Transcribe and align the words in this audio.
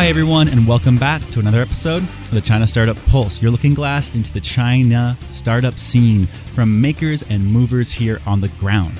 Hi, 0.00 0.06
everyone, 0.06 0.48
and 0.48 0.66
welcome 0.66 0.96
back 0.96 1.20
to 1.28 1.40
another 1.40 1.60
episode 1.60 2.02
of 2.02 2.30
the 2.30 2.40
China 2.40 2.66
Startup 2.66 2.96
Pulse, 3.08 3.42
your 3.42 3.50
looking 3.50 3.74
glass 3.74 4.14
into 4.14 4.32
the 4.32 4.40
China 4.40 5.14
startup 5.28 5.78
scene 5.78 6.24
from 6.24 6.80
makers 6.80 7.22
and 7.28 7.44
movers 7.44 7.92
here 7.92 8.18
on 8.26 8.40
the 8.40 8.48
ground. 8.48 8.98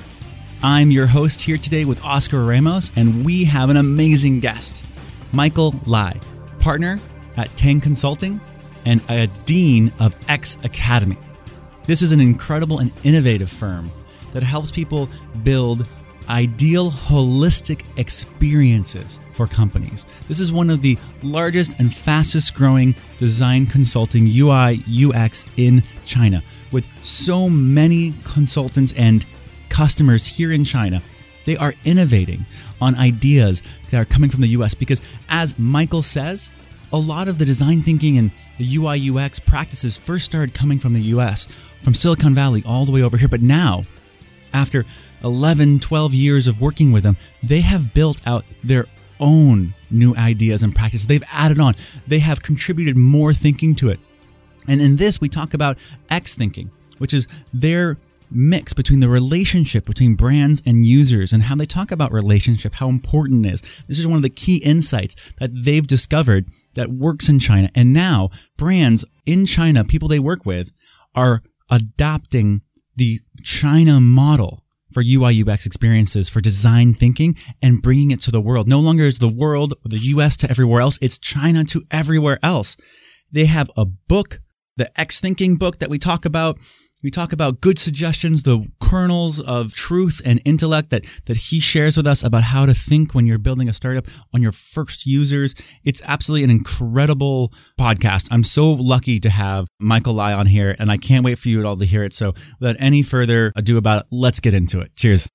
I'm 0.63 0.91
your 0.91 1.07
host 1.07 1.41
here 1.41 1.57
today 1.57 1.87
with 1.87 2.05
Oscar 2.05 2.45
Ramos, 2.45 2.91
and 2.97 3.25
we 3.25 3.45
have 3.45 3.71
an 3.71 3.79
amazing 3.79 4.41
guest, 4.41 4.85
Michael 5.33 5.75
Lai, 5.87 6.21
partner 6.59 6.99
at 7.39 7.49
Tang 7.57 7.81
Consulting 7.81 8.39
and 8.85 9.01
a 9.09 9.27
dean 9.47 9.91
of 10.01 10.15
X 10.29 10.59
Academy. 10.65 11.17
This 11.85 12.03
is 12.03 12.13
an 12.13 12.21
incredible 12.21 12.79
and 12.79 12.93
innovative 13.05 13.49
firm 13.49 13.91
that 14.35 14.43
helps 14.43 14.71
people 14.71 15.09
build 15.45 15.89
ideal 16.29 16.91
holistic 16.91 17.83
experiences 17.97 19.19
for 19.33 19.47
companies. 19.47 20.07
This 20.29 20.41
is 20.41 20.53
one 20.53 20.71
of 20.71 20.83
the 20.83 20.99
largest 21.23 21.73
and 21.79 21.95
fastest 21.95 22.55
growing 22.55 22.95
design 23.17 23.67
consulting 23.67 24.27
UI 24.27 24.85
UX 24.89 25.45
in 25.57 25.83
China 26.05 26.43
with 26.73 26.85
so 27.03 27.49
many 27.49 28.15
consultants 28.25 28.93
and 28.95 29.25
customers 29.69 30.27
here 30.27 30.53
in 30.53 30.65
China. 30.65 31.03
They 31.47 31.57
are 31.57 31.75
innovating 31.85 32.45
on 32.81 32.95
ideas 32.97 33.63
that 33.91 33.99
are 33.99 34.05
coming 34.05 34.31
from 34.31 34.43
the 34.43 34.49
US 34.49 34.75
because 34.75 35.03
as 35.29 35.59
Michael 35.59 36.03
says, 36.03 36.51
a 36.93 36.99
lot 36.99 37.29
of 37.29 37.39
the 37.39 37.45
design 37.45 37.83
thinking 37.83 38.19
and 38.19 38.31
the 38.59 38.77
UI 38.77 39.11
UX 39.11 39.39
practices 39.39 39.97
first 39.97 40.25
started 40.25 40.55
coming 40.55 40.79
from 40.79 40.93
the 40.93 41.03
US, 41.03 41.47
from 41.83 41.95
Silicon 41.95 42.35
Valley 42.35 42.63
all 42.67 42.85
the 42.85 42.93
way 42.93 43.03
over 43.03 43.17
here, 43.17 43.29
but 43.29 43.43
now 43.43 43.85
after 44.53 44.85
11, 45.23 45.81
12 45.81 46.15
years 46.15 46.47
of 46.47 46.61
working 46.61 46.93
with 46.93 47.03
them, 47.03 47.17
they 47.43 47.61
have 47.61 47.95
built 47.95 48.21
out 48.27 48.45
their 48.63 48.87
own 49.19 49.75
new 49.91 50.15
ideas 50.17 50.63
and 50.63 50.75
practices. 50.75 51.07
They've 51.07 51.23
added 51.31 51.59
on, 51.59 51.75
they 52.07 52.21
have 52.21 52.43
contributed 52.43 52.97
more 52.97 53.35
thinking 53.35 53.75
to 53.77 53.91
it. 53.91 54.01
And 54.67 54.81
in 54.81 54.97
this, 54.97 55.21
we 55.21 55.29
talk 55.29 55.55
about 55.55 55.79
X 56.11 56.35
thinking, 56.35 56.71
which 56.99 57.15
is 57.15 57.27
their 57.53 57.99
mix 58.31 58.73
between 58.73 59.01
the 59.01 59.09
relationship 59.09 59.85
between 59.87 60.15
brands 60.15 60.63
and 60.65 60.87
users 60.87 61.33
and 61.33 61.43
how 61.43 61.57
they 61.57 61.67
talk 61.67 61.91
about 61.91 62.13
relationship, 62.13 62.75
how 62.75 62.89
important 62.89 63.45
it 63.45 63.55
is. 63.55 63.63
This 63.89 63.99
is 63.99 64.07
one 64.07 64.17
of 64.17 64.23
the 64.23 64.31
key 64.31 64.57
insights 64.59 65.17
that 65.39 65.51
they've 65.53 65.87
discovered 65.87 66.49
that 66.75 66.91
works 66.91 67.29
in 67.29 67.39
China. 67.39 67.71
And 67.75 67.93
now 67.93 68.31
brands 68.57 69.05
in 69.27 69.47
China, 69.47 69.85
people 69.85 70.09
they 70.09 70.21
work 70.21 70.47
with, 70.47 70.71
are 71.15 71.43
adopting 71.69 72.63
the 72.97 73.21
China 73.43 74.01
model 74.01 74.63
for 74.93 75.03
UI 75.07 75.43
UX 75.43 75.67
experiences 75.67 76.29
for 76.29 76.41
design 76.41 76.95
thinking 76.95 77.37
and 77.63 77.83
bringing 77.83 78.11
it 78.11 78.21
to 78.23 78.31
the 78.31 78.41
world. 78.41 78.69
No 78.69 78.81
longer 78.81 79.05
is 79.05 79.19
the 79.19 79.29
world 79.29 79.75
or 79.85 79.89
the 79.89 80.01
US 80.05 80.37
to 80.39 80.51
everywhere 80.51 80.81
else. 80.81 80.99
It's 81.01 81.19
China 81.19 81.65
to 81.65 81.85
everywhere 81.91 82.39
else. 82.43 82.77
They 83.33 83.47
have 83.47 83.71
a 83.77 83.85
book, 83.85 84.41
the 84.77 84.99
X 85.01 85.21
thinking 85.21 85.57
book 85.57 85.79
that 85.79 85.91
we 85.91 85.99
talk 85.99 86.25
about 86.25 86.59
we 87.03 87.11
talk 87.11 87.33
about 87.33 87.61
good 87.61 87.79
suggestions, 87.79 88.43
the 88.43 88.67
kernels 88.81 89.41
of 89.41 89.73
truth 89.73 90.21
and 90.25 90.41
intellect 90.45 90.91
that, 90.91 91.05
that 91.27 91.37
he 91.37 91.61
shares 91.61 91.97
with 91.97 92.07
us 92.07 92.23
about 92.23 92.45
how 92.45 92.67
to 92.67 92.75
think 92.75 93.15
when 93.15 93.27
you're 93.27 93.39
building 93.39 93.69
a 93.69 93.73
startup 93.73 94.07
on 94.35 94.43
your 94.43 94.53
first 94.53 95.07
users. 95.07 95.55
It's 95.83 96.03
absolutely 96.05 96.45
an 96.45 96.51
incredible 96.51 97.53
podcast. 97.79 98.29
I'm 98.31 98.45
so 98.45 98.71
lucky 98.73 99.19
to 99.21 99.31
have 99.31 99.67
Michael 99.79 100.15
Lai 100.15 100.33
on 100.33 100.47
here, 100.47 100.77
and 100.79 100.91
I 100.91 100.99
can't 100.99 101.25
wait 101.25 101.39
for 101.39 101.49
you 101.49 101.67
all 101.67 101.77
to 101.77 101.87
hear 101.87 102.05
it. 102.05 102.13
So 102.13 102.35
without 102.59 102.77
any 102.79 103.03
further 103.03 103.53
ado 103.57 103.79
about 103.79 104.03
it, 104.03 104.07
let's 104.11 104.41
get 104.41 104.53
into 104.53 104.81
it. 104.81 104.95
Cheers. 104.95 105.29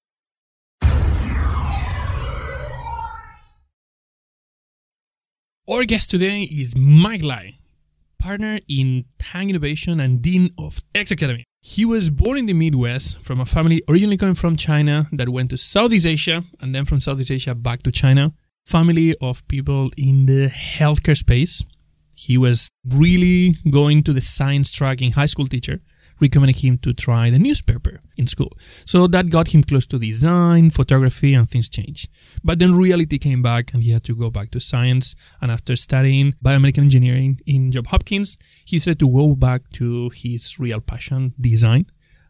Our 5.68 5.84
guest 5.86 6.12
today 6.12 6.44
is 6.44 6.78
Mike 6.78 7.24
Lai, 7.24 7.58
partner 8.20 8.60
in 8.68 9.06
Tang 9.18 9.50
Innovation 9.50 10.00
and 10.00 10.22
Dean 10.22 10.54
of 10.60 10.80
X 10.94 11.10
Academy. 11.10 11.46
He 11.68 11.84
was 11.84 12.12
born 12.12 12.38
in 12.38 12.46
the 12.46 12.54
Midwest 12.54 13.20
from 13.24 13.40
a 13.40 13.46
family 13.46 13.82
originally 13.90 14.18
coming 14.18 14.36
from 14.36 14.56
China 14.56 15.10
that 15.12 15.30
went 15.30 15.50
to 15.50 15.58
Southeast 15.58 16.06
Asia 16.06 16.44
and 16.62 16.76
then 16.76 16.86
from 16.86 17.00
Southeast 17.00 17.32
Asia 17.32 17.56
back 17.56 17.82
to 17.82 17.92
China. 17.92 18.34
Family 18.68 19.16
of 19.20 19.46
people 19.48 19.90
in 19.98 20.28
the 20.28 20.48
healthcare 20.50 21.18
space. 21.18 21.64
He 22.14 22.38
was 22.38 22.70
really 22.88 23.56
going 23.68 24.04
to 24.04 24.14
the 24.14 24.22
science 24.22 24.72
track 24.72 25.02
in 25.02 25.14
high 25.14 25.26
school 25.26 25.48
teacher 25.48 25.82
recommended 26.20 26.58
him 26.58 26.78
to 26.80 26.94
try 26.94 27.30
the 27.30 27.40
newspaper 27.40 28.00
in 28.18 28.28
school. 28.28 28.58
So 28.86 29.08
that 29.08 29.30
got 29.30 29.54
him 29.54 29.64
close 29.64 29.86
to 29.88 30.00
design, 30.00 30.70
photography, 30.70 31.34
and 31.34 31.50
things 31.50 31.70
changed. 31.70 32.10
But 32.44 32.60
then 32.60 32.76
reality 32.76 33.18
came 33.18 33.42
back 33.42 33.74
and 33.74 33.84
he 33.84 33.92
had 33.92 34.04
to 34.06 34.16
go 34.16 34.30
back 34.30 34.52
to 34.52 34.60
science. 34.60 35.16
And 35.42 35.52
after 35.52 35.76
studying 35.76 36.34
biomedical 36.44 36.80
engineering 36.80 37.42
in 37.46 37.72
Johns 37.72 37.88
Hopkins, 37.88 38.38
he 38.66 38.78
decided 38.78 39.00
to 39.00 39.10
go 39.10 39.36
back 39.36 39.70
to 39.74 40.10
his 40.14 40.60
real 40.60 40.82
passion, 40.82 41.34
design. 41.40 41.88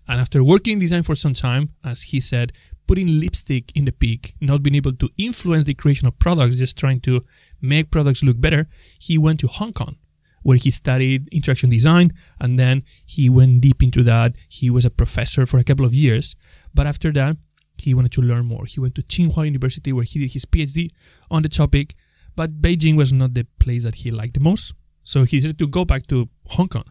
And 0.08 0.22
after 0.22 0.44
working 0.44 0.74
in 0.74 0.80
design 0.80 1.04
for 1.04 1.16
some 1.16 1.34
time, 1.34 1.74
as 1.84 2.04
he 2.04 2.20
said, 2.20 2.54
putting 2.88 3.20
lipstick 3.20 3.72
in 3.76 3.86
the 3.86 3.92
pig, 3.92 4.34
not 4.40 4.62
being 4.62 4.76
able 4.76 4.94
to 4.94 5.10
influence 5.18 5.66
the 5.66 5.74
creation 5.74 6.08
of 6.08 6.20
products, 6.20 6.58
just 6.58 6.78
trying 6.78 7.02
to 7.02 7.22
make 7.60 7.90
products 7.90 8.24
look 8.24 8.40
better, 8.40 8.68
he 9.00 9.18
went 9.18 9.40
to 9.40 9.48
Hong 9.48 9.74
Kong 9.74 9.98
where 10.46 10.58
he 10.58 10.70
studied 10.70 11.28
interaction 11.32 11.72
design 11.72 12.14
and 12.40 12.60
then 12.60 12.84
he 13.04 13.32
went 13.32 13.62
deep 13.62 13.82
into 13.82 14.04
that. 14.04 14.36
He 14.48 14.70
was 14.70 14.86
a 14.86 14.92
professor 14.92 15.48
for 15.48 15.58
a 15.58 15.64
couple 15.64 15.88
of 15.88 15.94
years. 15.96 16.36
But 16.72 16.86
after 16.86 17.12
that, 17.14 17.38
he 17.80 17.96
wanted 17.96 18.12
to 18.12 18.22
learn 18.22 18.46
more. 18.46 18.66
He 18.66 18.80
went 18.80 18.94
to 18.94 19.02
Tsinghua 19.02 19.46
University 19.46 19.92
where 19.92 20.04
he 20.04 20.20
did 20.20 20.34
his 20.34 20.46
PhD 20.46 20.92
on 21.32 21.42
the 21.42 21.50
topic. 21.50 21.96
But 22.36 22.62
Beijing 22.62 22.96
was 22.96 23.12
not 23.12 23.34
the 23.34 23.48
place 23.60 23.84
that 23.86 23.96
he 23.96 24.12
liked 24.12 24.36
the 24.36 24.40
most. 24.40 24.76
So 25.04 25.24
he 25.24 25.38
decided 25.38 25.58
to 25.58 25.68
go 25.68 25.84
back 25.84 26.06
to 26.08 26.30
Hong 26.50 26.68
Kong. 26.68 26.86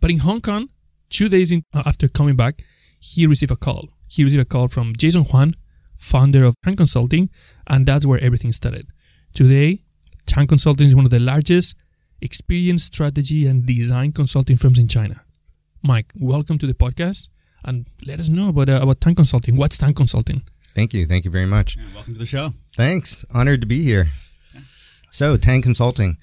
But 0.00 0.12
in 0.12 0.18
Hong 0.18 0.40
Kong, 0.40 0.68
two 1.08 1.28
days 1.28 1.50
in, 1.50 1.64
uh, 1.74 1.82
after 1.84 2.06
coming 2.06 2.36
back, 2.36 2.62
he 3.00 3.26
received 3.26 3.50
a 3.50 3.56
call. 3.56 3.88
He 4.06 4.22
received 4.22 4.42
a 4.42 4.44
call 4.44 4.68
from 4.68 4.94
Jason 4.94 5.24
Huang, 5.24 5.56
founder 5.96 6.44
of 6.44 6.54
Tang 6.62 6.76
Consulting, 6.76 7.28
and 7.66 7.86
that's 7.86 8.06
where 8.06 8.20
everything 8.20 8.52
started. 8.52 8.86
Today, 9.34 9.82
Tang 10.26 10.46
Consulting 10.46 10.86
is 10.86 10.94
one 10.94 11.06
of 11.06 11.10
the 11.10 11.18
largest 11.18 11.74
experience 12.22 12.84
strategy 12.84 13.46
and 13.46 13.66
design 13.66 14.12
consulting 14.12 14.56
firms 14.56 14.78
in 14.78 14.88
China. 14.88 15.22
Mike, 15.82 16.12
welcome 16.14 16.58
to 16.58 16.66
the 16.66 16.74
podcast 16.74 17.28
and 17.64 17.86
let 18.06 18.20
us 18.20 18.28
know 18.28 18.48
about 18.48 18.68
uh, 18.68 18.80
about 18.82 19.00
Tang 19.00 19.14
Consulting. 19.14 19.56
What's 19.56 19.78
Tang 19.78 19.94
Consulting? 19.94 20.42
Thank 20.74 20.94
you. 20.94 21.06
Thank 21.06 21.24
you 21.24 21.30
very 21.30 21.46
much. 21.46 21.76
Yeah, 21.76 21.82
welcome 21.94 22.14
to 22.14 22.18
the 22.18 22.26
show. 22.26 22.54
Thanks. 22.74 23.24
Honored 23.32 23.60
to 23.62 23.66
be 23.66 23.82
here. 23.82 24.10
So, 25.10 25.36
Tang 25.36 25.60
Consulting, 25.60 26.18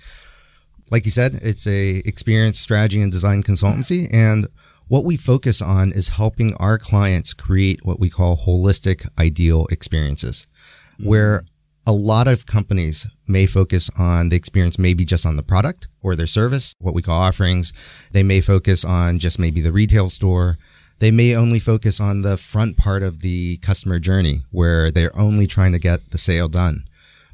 like 0.90 1.03
you 1.06 1.12
said, 1.12 1.40
it's 1.41 1.68
a 1.68 1.97
experience 2.06 2.59
strategy 2.59 3.02
and 3.02 3.12
design 3.12 3.44
consultancy 3.44 4.07
and 4.12 4.47
what 4.88 5.03
we 5.03 5.18
focus 5.18 5.62
on 5.62 5.91
is 5.91 6.09
helping 6.09 6.53
our 6.56 6.78
clients 6.78 7.34
create 7.34 7.86
what 7.86 8.00
we 8.00 8.09
call 8.09 8.38
holistic 8.38 9.07
ideal 9.19 9.68
experiences 9.69 10.47
mm-hmm. 10.94 11.09
where 11.09 11.46
a 11.88 11.94
lot 11.94 12.28
of 12.28 12.46
companies 12.46 13.08
may 13.28 13.46
focus 13.46 13.90
on 13.98 14.28
the 14.28 14.36
experience 14.36 14.78
maybe 14.78 15.06
just 15.06 15.25
on 15.25 15.38
the 15.38 15.42
product 15.42 15.88
or 16.02 16.18
their 16.18 16.28
service, 16.28 16.74
what 16.80 16.94
we 16.94 17.02
call 17.02 17.18
offerings. 17.18 17.72
They 18.12 18.24
may 18.24 18.42
focus 18.42 18.84
on 18.84 19.20
just 19.20 19.40
maybe 19.40 19.62
the 19.62 19.72
retail 19.72 20.09
store. 20.09 20.58
They 21.00 21.12
may 21.12 21.34
only 21.34 21.59
focus 21.59 22.02
on 22.02 22.24
the 22.24 22.36
front 22.36 22.75
part 22.75 23.03
of 23.03 23.22
the 23.22 23.56
customer 23.58 24.00
journey 24.00 24.44
where 24.52 24.92
they're 24.92 25.18
only 25.18 25.48
trying 25.48 25.72
to 25.72 25.80
get 25.80 26.12
the 26.12 26.18
sale 26.18 26.50
done. 26.50 26.84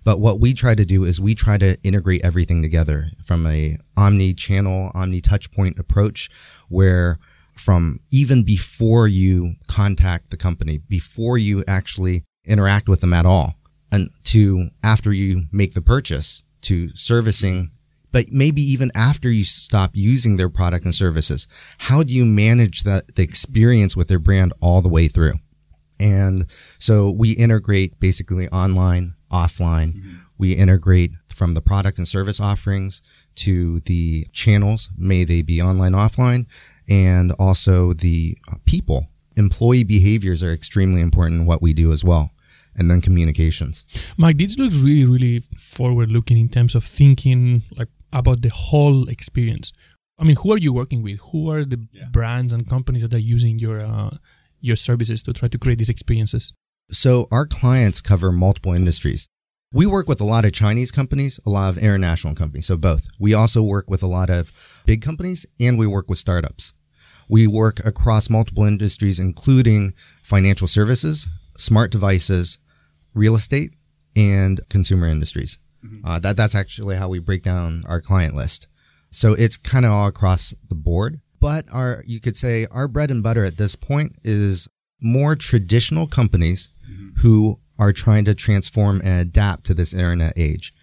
But 0.04 0.20
what 0.20 0.40
we 0.40 0.54
try 0.54 0.76
to 0.76 0.86
do 0.86 1.04
is 1.04 1.20
we 1.20 1.34
try 1.34 1.58
to 1.58 1.82
integrate 1.82 2.24
everything 2.24 2.62
together 2.62 3.10
from 3.26 3.48
a 3.48 3.80
omni 3.98 4.36
channel, 4.36 4.92
omni 4.94 5.22
touch 5.22 5.52
point 5.52 5.80
approach 5.80 6.30
where 6.70 7.18
from 7.58 8.02
even 8.12 8.44
before 8.44 9.08
you 9.08 9.56
contact 9.68 10.30
the 10.30 10.38
company, 10.38 10.78
before 10.78 11.40
you 11.40 11.64
actually 11.68 12.24
interact 12.46 12.88
with 12.88 13.02
them 13.02 13.14
at 13.14 13.26
all, 13.26 13.54
and 13.94 14.10
to 14.24 14.70
after 14.84 15.14
you 15.14 15.44
make 15.52 15.74
the 15.74 15.82
purchase 15.82 16.44
to 16.62 16.94
servicing 16.96 17.72
but 18.12 18.32
maybe 18.32 18.62
even 18.62 18.92
after 18.94 19.30
you 19.30 19.44
stop 19.44 19.90
using 19.96 20.38
their 20.38 20.48
product 20.48 20.86
and 20.86 20.94
services. 20.94 21.48
How 21.80 22.04
do 22.04 22.14
you 22.14 22.26
manage 22.26 22.84
that 22.84 23.16
the 23.16 23.24
experience 23.24 23.98
with 23.98 24.08
their 24.08 24.20
brand 24.20 24.54
all 24.62 24.84
the 24.84 24.88
way 24.88 25.08
through? 25.08 25.34
And 26.00 26.46
so 26.78 27.10
we 27.10 27.32
integrate 27.32 28.00
basically 28.00 28.48
online 28.50 29.16
offline. 29.32 29.96
Mm-hmm. 29.96 30.14
we 30.38 30.54
integrate 30.54 31.12
from 31.30 31.56
the 31.56 31.62
product 31.62 31.98
and 31.98 32.08
service 32.08 32.40
offerings 32.40 33.02
to 33.34 33.80
the 33.82 34.28
channels 34.32 34.92
may 34.96 35.24
they 35.24 35.42
be 35.42 35.60
online 35.60 35.94
offline 35.94 36.46
and 36.88 37.32
also 37.40 37.94
the 37.94 38.38
people. 38.66 39.08
Employee 39.36 39.84
behaviors 39.84 40.44
are 40.44 40.54
extremely 40.54 41.02
important 41.02 41.42
in 41.42 41.48
what 41.48 41.64
we 41.64 41.74
do 41.74 41.92
as 41.92 42.04
well 42.04 42.30
and 42.76 42.90
then 42.90 43.02
communications. 43.02 43.86
Mike, 44.18 44.38
this 44.38 44.58
looks 44.58 44.78
really, 44.78 45.06
really 45.06 45.44
forward 45.58 46.12
looking 46.12 46.38
in 46.38 46.50
terms 46.50 46.76
of 46.76 46.84
thinking 46.84 47.64
like 47.78 47.90
about 48.12 48.42
the 48.42 48.50
whole 48.50 49.08
experience. 49.10 49.72
I 50.20 50.24
mean, 50.24 50.36
who 50.38 50.52
are 50.54 50.58
you 50.58 50.74
working 50.74 51.02
with? 51.02 51.20
Who 51.32 51.50
are 51.52 51.66
the 51.66 51.86
yeah. 51.92 52.06
brands 52.12 52.54
and 52.54 52.70
companies 52.70 53.02
that 53.02 53.14
are 53.14 53.20
using 53.20 53.60
your 53.60 53.82
uh, 53.82 54.18
your 54.62 54.76
services 54.76 55.24
to 55.24 55.34
try 55.34 55.50
to 55.50 55.58
create 55.58 55.80
these 55.80 55.90
experiences? 55.90 56.54
So 56.92 57.28
our 57.32 57.46
clients 57.46 58.02
cover 58.02 58.32
multiple 58.32 58.74
industries. 58.74 59.28
We 59.74 59.88
work 59.88 60.08
with 60.08 60.22
a 60.22 60.26
lot 60.26 60.46
of 60.46 60.54
Chinese 60.54 60.92
companies, 60.92 61.40
a 61.48 61.50
lot 61.50 61.70
of 61.70 61.80
international 61.80 62.36
companies, 62.36 62.68
so 62.68 62.78
both. 62.78 63.08
We 63.20 63.34
also 63.34 63.64
work 63.64 63.90
with 63.90 64.04
a 64.04 64.08
lot 64.08 64.30
of 64.30 64.54
big 64.86 65.02
companies 65.02 65.48
and 65.60 65.80
we 65.80 65.88
work 65.88 66.10
with 66.10 66.20
startups. 66.20 66.74
We 67.28 67.48
work 67.48 67.84
across 67.84 68.30
multiple 68.30 68.66
industries, 68.66 69.20
including 69.20 69.94
financial 70.22 70.68
services, 70.68 71.28
smart 71.58 71.92
devices, 71.92 72.60
real 73.14 73.36
estate, 73.36 73.76
and 74.16 74.60
consumer 74.70 75.08
industries. 75.08 75.60
Uh, 76.06 76.20
that, 76.20 76.38
that's 76.38 76.56
actually 76.56 76.96
how 76.96 77.10
we 77.10 77.20
break 77.20 77.44
down 77.44 77.84
our 77.88 78.00
client 78.00 78.36
list. 78.36 78.68
So 79.12 79.34
it's 79.34 79.58
kind 79.58 79.86
of 79.86 79.92
all 79.92 80.08
across 80.08 80.54
the 80.70 80.76
board. 80.76 81.20
But 81.40 81.66
our, 81.74 82.04
you 82.08 82.22
could 82.22 82.38
say 82.38 82.68
our 82.72 82.88
bread 82.88 83.12
and 83.12 83.22
butter 83.22 83.44
at 83.44 83.58
this 83.58 83.76
point 83.76 84.16
is 84.24 84.70
more 85.02 85.36
traditional 85.36 86.08
companies 86.08 86.70
who 87.18 87.60
are 87.80 87.92
trying 87.92 88.26
to 88.26 88.36
transform 88.36 89.02
and 89.04 89.22
adapt 89.22 89.66
to 89.66 89.74
this 89.74 89.94
internet 89.94 90.34
age. 90.38 90.74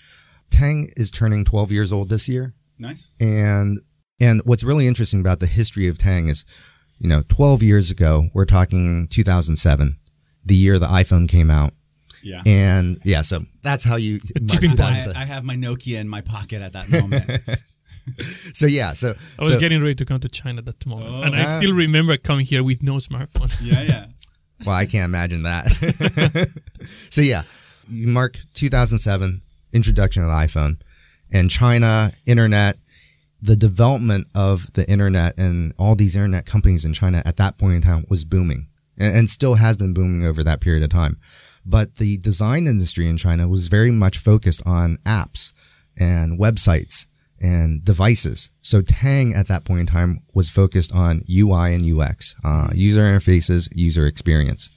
Tang 0.51 0.91
is 0.97 1.11
turning 1.11 1.45
12 1.45 1.73
years 1.73 1.93
old 1.93 2.09
this 2.09 2.29
year. 2.29 2.55
Nice. 2.79 3.13
And 3.21 3.81
and 4.21 4.43
what's 4.45 4.65
really 4.65 4.87
interesting 4.87 5.21
about 5.21 5.41
the 5.41 5.47
history 5.47 5.89
of 5.89 5.97
Tang 5.97 6.29
is, 6.29 6.45
you 6.99 7.09
know, 7.09 7.25
12 7.29 7.63
years 7.63 7.91
ago, 7.91 8.29
we're 8.35 8.45
talking 8.45 9.09
2007, 9.09 9.99
the 10.45 10.55
year 10.55 10.79
the 10.79 10.87
iPhone 10.87 11.27
came 11.27 11.51
out. 11.51 11.73
Yeah. 12.23 12.43
And 12.47 13.01
yeah, 13.05 13.23
so 13.23 13.45
that's 13.63 13.85
how 13.85 13.97
you 13.97 14.21
mark 14.39 14.49
tipping 14.49 14.71
point. 14.71 14.79
2007. 15.03 15.17
I, 15.17 15.23
I 15.23 15.25
have 15.25 15.45
my 15.45 15.55
Nokia 15.57 15.99
in 15.99 16.09
my 16.09 16.21
pocket 16.21 16.63
at 16.63 16.73
that 16.75 16.89
moment. 16.91 17.43
So 18.55 18.67
yeah, 18.67 18.93
so 18.95 19.15
I 19.39 19.43
was 19.43 19.53
so- 19.53 19.61
getting 19.61 19.81
ready 19.83 19.95
to 19.97 20.05
come 20.05 20.19
to 20.21 20.29
China 20.29 20.59
at 20.59 20.65
that 20.65 20.85
moment, 20.87 21.11
Oh. 21.15 21.23
and 21.23 21.37
I 21.37 21.45
Ah. 21.45 21.59
still 21.59 21.75
remember 21.75 22.17
coming 22.17 22.45
here 22.45 22.63
with 22.65 22.83
no 22.83 22.95
smartphone. 22.95 23.53
yeah, 23.63 23.83
yeah. 23.83 24.07
Well, 24.67 24.75
I 24.75 24.85
can't 24.87 25.05
imagine 25.05 25.43
that. 25.45 26.51
so 27.11 27.21
yeah, 27.21 27.43
you 27.89 28.09
mark 28.09 28.39
2007 28.55 29.43
introduction 29.73 30.23
of 30.25 30.29
the 30.29 30.35
iPhone 30.35 30.79
and 31.31 31.51
China 31.51 32.11
internet, 32.27 32.79
the 33.41 33.55
development 33.55 34.27
of 34.35 34.73
the 34.73 34.89
internet 34.91 35.39
and 35.39 35.73
all 35.79 35.95
these 35.95 36.17
internet 36.17 36.47
companies 36.47 36.85
in 36.85 36.93
China 36.93 37.23
at 37.25 37.37
that 37.37 37.59
point 37.59 37.75
in 37.77 37.83
time 37.83 38.05
was 38.09 38.25
booming 38.25 38.67
and, 38.99 39.15
and 39.17 39.31
still 39.31 39.55
has 39.55 39.77
been 39.77 39.95
booming 39.95 40.27
over 40.27 40.43
that 40.43 40.61
period 40.61 40.83
of 40.83 40.91
time. 40.91 41.19
But 41.65 41.97
the 41.97 42.17
design 42.19 42.67
industry 42.67 43.09
in 43.09 43.17
China 43.17 43.49
was 43.49 43.69
very 43.69 43.91
much 43.91 44.19
focused 44.19 44.63
on 44.67 44.99
apps 45.05 45.53
and 45.97 46.39
websites 46.39 47.07
and 47.41 47.85
devices. 47.85 48.51
So 48.63 48.83
Tang 48.83 49.35
at 49.35 49.49
that 49.49 49.65
point 49.65 49.81
in 49.81 49.87
time 49.87 50.23
was 50.35 50.51
focused 50.51 50.93
on 50.93 51.25
UI 51.31 51.75
and 51.75 52.01
UX, 52.01 52.35
uh, 52.45 52.69
user 52.75 53.03
interfaces, 53.03 53.69
user 53.75 54.07
experience. 54.07 54.71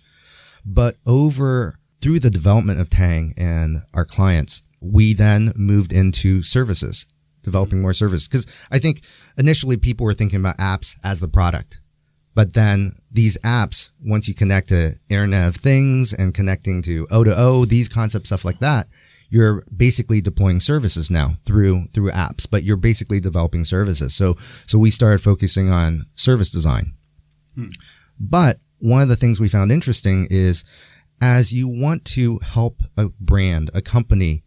But 0.65 0.97
over 1.05 1.77
through 2.01 2.19
the 2.19 2.29
development 2.29 2.79
of 2.79 2.89
Tang 2.89 3.33
and 3.37 3.81
our 3.93 4.05
clients, 4.05 4.61
we 4.79 5.13
then 5.13 5.53
moved 5.55 5.91
into 5.91 6.41
services, 6.41 7.05
developing 7.43 7.81
more 7.81 7.93
services. 7.93 8.27
Cause 8.27 8.47
I 8.71 8.79
think 8.79 9.03
initially 9.37 9.77
people 9.77 10.05
were 10.05 10.13
thinking 10.13 10.39
about 10.39 10.57
apps 10.57 10.95
as 11.03 11.19
the 11.19 11.27
product. 11.27 11.81
But 12.35 12.53
then 12.53 12.95
these 13.11 13.37
apps, 13.39 13.89
once 14.03 14.27
you 14.27 14.33
connect 14.33 14.69
to 14.69 14.95
Internet 15.09 15.47
of 15.49 15.55
Things 15.57 16.13
and 16.13 16.33
connecting 16.33 16.81
to 16.83 17.07
O 17.11 17.23
to 17.23 17.37
O, 17.37 17.65
these 17.65 17.87
concepts, 17.87 18.29
stuff 18.29 18.45
like 18.45 18.59
that, 18.59 18.87
you're 19.29 19.63
basically 19.75 20.21
deploying 20.21 20.59
services 20.59 21.09
now 21.09 21.37
through 21.45 21.87
through 21.93 22.11
apps. 22.11 22.47
But 22.49 22.63
you're 22.63 22.77
basically 22.77 23.19
developing 23.19 23.63
services. 23.63 24.13
So 24.15 24.37
so 24.65 24.77
we 24.77 24.89
started 24.89 25.21
focusing 25.21 25.69
on 25.71 26.05
service 26.15 26.51
design. 26.51 26.93
Hmm. 27.55 27.69
But 28.19 28.59
one 28.79 29.01
of 29.01 29.09
the 29.09 29.15
things 29.15 29.39
we 29.39 29.49
found 29.49 29.71
interesting 29.71 30.27
is 30.29 30.63
as 31.21 31.53
you 31.53 31.67
want 31.67 32.03
to 32.03 32.39
help 32.39 32.81
a 32.97 33.09
brand, 33.19 33.71
a 33.73 33.81
company 33.81 34.43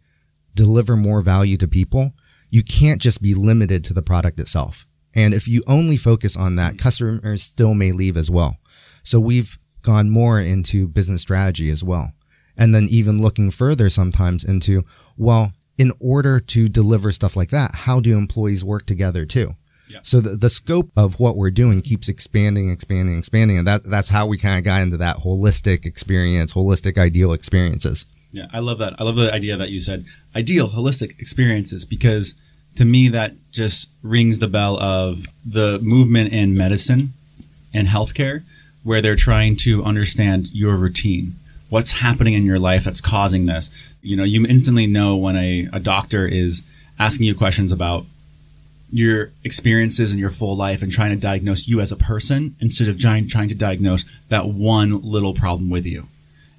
deliver 0.53 0.95
more 0.95 1.21
value 1.21 1.57
to 1.57 1.67
people, 1.67 2.13
you 2.49 2.63
can't 2.63 3.01
just 3.01 3.21
be 3.21 3.33
limited 3.33 3.83
to 3.85 3.93
the 3.93 4.01
product 4.01 4.39
itself. 4.39 4.85
And 5.15 5.33
if 5.33 5.47
you 5.47 5.63
only 5.67 5.97
focus 5.97 6.35
on 6.35 6.55
that, 6.57 6.77
customers 6.77 7.43
still 7.43 7.73
may 7.73 7.91
leave 7.91 8.17
as 8.17 8.29
well. 8.29 8.57
So 9.03 9.19
we've 9.19 9.57
gone 9.81 10.09
more 10.09 10.39
into 10.39 10.87
business 10.87 11.21
strategy 11.21 11.69
as 11.69 11.83
well. 11.83 12.11
And 12.57 12.73
then 12.73 12.87
even 12.89 13.21
looking 13.21 13.51
further 13.51 13.89
sometimes 13.89 14.43
into, 14.43 14.83
well, 15.15 15.53
in 15.77 15.91
order 15.99 16.39
to 16.39 16.67
deliver 16.67 17.11
stuff 17.11 17.35
like 17.35 17.51
that, 17.51 17.73
how 17.73 17.99
do 17.99 18.17
employees 18.17 18.63
work 18.63 18.85
together 18.85 19.25
too? 19.25 19.55
Yeah. 19.89 19.99
So 20.03 20.19
the, 20.19 20.35
the 20.35 20.49
scope 20.49 20.91
of 20.97 21.19
what 21.19 21.37
we're 21.37 21.51
doing 21.51 21.81
keeps 21.81 22.09
expanding, 22.09 22.69
expanding, 22.69 23.17
expanding. 23.17 23.57
And 23.57 23.67
that, 23.67 23.83
that's 23.83 24.09
how 24.09 24.27
we 24.27 24.37
kind 24.37 24.57
of 24.57 24.65
got 24.65 24.81
into 24.81 24.97
that 24.97 25.17
holistic 25.17 25.85
experience, 25.85 26.53
holistic 26.53 26.97
ideal 26.97 27.31
experiences. 27.31 28.05
Yeah, 28.31 28.47
I 28.51 28.59
love 28.59 28.79
that. 28.79 28.95
I 28.99 29.03
love 29.03 29.15
the 29.15 29.31
idea 29.31 29.55
that 29.55 29.69
you 29.69 29.79
said 29.79 30.05
ideal 30.35 30.69
holistic 30.69 31.17
experiences 31.19 31.85
because 31.85 32.35
to 32.77 32.85
me 32.85 33.09
that 33.09 33.33
just 33.51 33.89
rings 34.01 34.39
the 34.39 34.47
bell 34.47 34.79
of 34.79 35.25
the 35.45 35.79
movement 35.79 36.31
in 36.31 36.55
medicine 36.55 37.13
and 37.73 37.87
healthcare 37.87 38.43
where 38.83 39.01
they're 39.01 39.15
trying 39.15 39.55
to 39.57 39.83
understand 39.83 40.47
your 40.53 40.75
routine. 40.75 41.35
What's 41.69 41.93
happening 41.93 42.33
in 42.33 42.45
your 42.45 42.59
life 42.59 42.85
that's 42.85 43.01
causing 43.01 43.45
this? 43.45 43.69
You 44.01 44.15
know, 44.15 44.23
you 44.23 44.45
instantly 44.45 44.87
know 44.87 45.15
when 45.17 45.35
a, 45.35 45.67
a 45.73 45.79
doctor 45.79 46.25
is 46.25 46.63
asking 46.97 47.25
you 47.25 47.35
questions 47.35 47.71
about 47.71 48.05
your 48.91 49.31
experiences 49.43 50.13
in 50.13 50.19
your 50.19 50.29
full 50.29 50.55
life 50.55 50.81
and 50.81 50.91
trying 50.91 51.09
to 51.09 51.17
diagnose 51.17 51.67
you 51.67 51.81
as 51.81 51.91
a 51.91 51.97
person 51.97 52.55
instead 52.61 52.87
of 52.87 52.97
trying, 52.99 53.27
trying 53.27 53.49
to 53.49 53.55
diagnose 53.55 54.05
that 54.29 54.47
one 54.47 55.01
little 55.01 55.33
problem 55.33 55.69
with 55.69 55.85
you. 55.85 56.07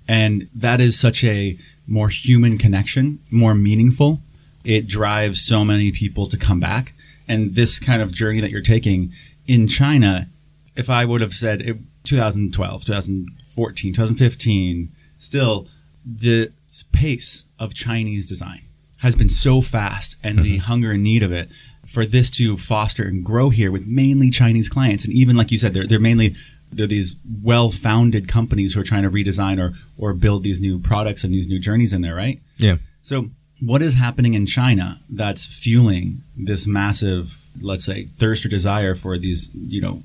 And 0.06 0.48
that 0.54 0.80
is 0.80 0.98
such 0.98 1.24
a 1.24 1.58
more 1.86 2.10
human 2.10 2.58
connection, 2.58 3.20
more 3.30 3.54
meaningful. 3.54 4.20
It 4.64 4.86
drives 4.86 5.42
so 5.42 5.64
many 5.64 5.92
people 5.92 6.26
to 6.26 6.36
come 6.36 6.60
back. 6.60 6.94
And 7.26 7.54
this 7.54 7.78
kind 7.78 8.00
of 8.00 8.12
journey 8.12 8.40
that 8.40 8.50
you're 8.50 8.62
taking 8.62 9.12
in 9.46 9.68
China, 9.68 10.28
if 10.76 10.88
I 10.88 11.04
would 11.04 11.20
have 11.20 11.34
said 11.34 11.60
it, 11.62 11.76
2012, 12.04 12.84
2014, 12.84 13.92
2015, 13.92 14.92
still 15.18 15.68
the 16.04 16.50
pace 16.92 17.44
of 17.58 17.74
Chinese 17.74 18.26
design 18.26 18.62
has 18.98 19.14
been 19.14 19.28
so 19.28 19.60
fast 19.60 20.16
and 20.22 20.38
the 20.38 20.56
mm-hmm. 20.56 20.66
hunger 20.66 20.92
and 20.92 21.02
need 21.02 21.22
of 21.22 21.32
it 21.32 21.48
for 21.86 22.04
this 22.04 22.30
to 22.30 22.56
foster 22.56 23.04
and 23.04 23.24
grow 23.24 23.50
here 23.50 23.70
with 23.70 23.86
mainly 23.86 24.30
Chinese 24.30 24.68
clients. 24.68 25.04
And 25.04 25.12
even 25.12 25.36
like 25.36 25.50
you 25.50 25.58
said, 25.58 25.74
they're, 25.74 25.86
they're 25.86 25.98
mainly 25.98 26.34
they're 26.70 26.86
these 26.86 27.16
well-founded 27.42 28.28
companies 28.28 28.74
who 28.74 28.80
are 28.80 28.84
trying 28.84 29.02
to 29.02 29.10
redesign 29.10 29.58
or 29.58 29.74
or 29.96 30.12
build 30.12 30.42
these 30.42 30.60
new 30.60 30.78
products 30.78 31.24
and 31.24 31.34
these 31.34 31.48
new 31.48 31.58
journeys 31.58 31.92
in 31.92 32.02
there, 32.02 32.14
right? 32.14 32.40
Yeah. 32.58 32.76
So 33.02 33.30
what 33.60 33.82
is 33.82 33.94
happening 33.94 34.34
in 34.34 34.46
China 34.46 35.00
that's 35.10 35.46
fueling 35.46 36.22
this 36.36 36.66
massive, 36.66 37.38
let's 37.60 37.84
say, 37.84 38.06
thirst 38.18 38.44
or 38.44 38.48
desire 38.48 38.94
for 38.94 39.18
these, 39.18 39.50
you 39.54 39.80
know, 39.80 40.02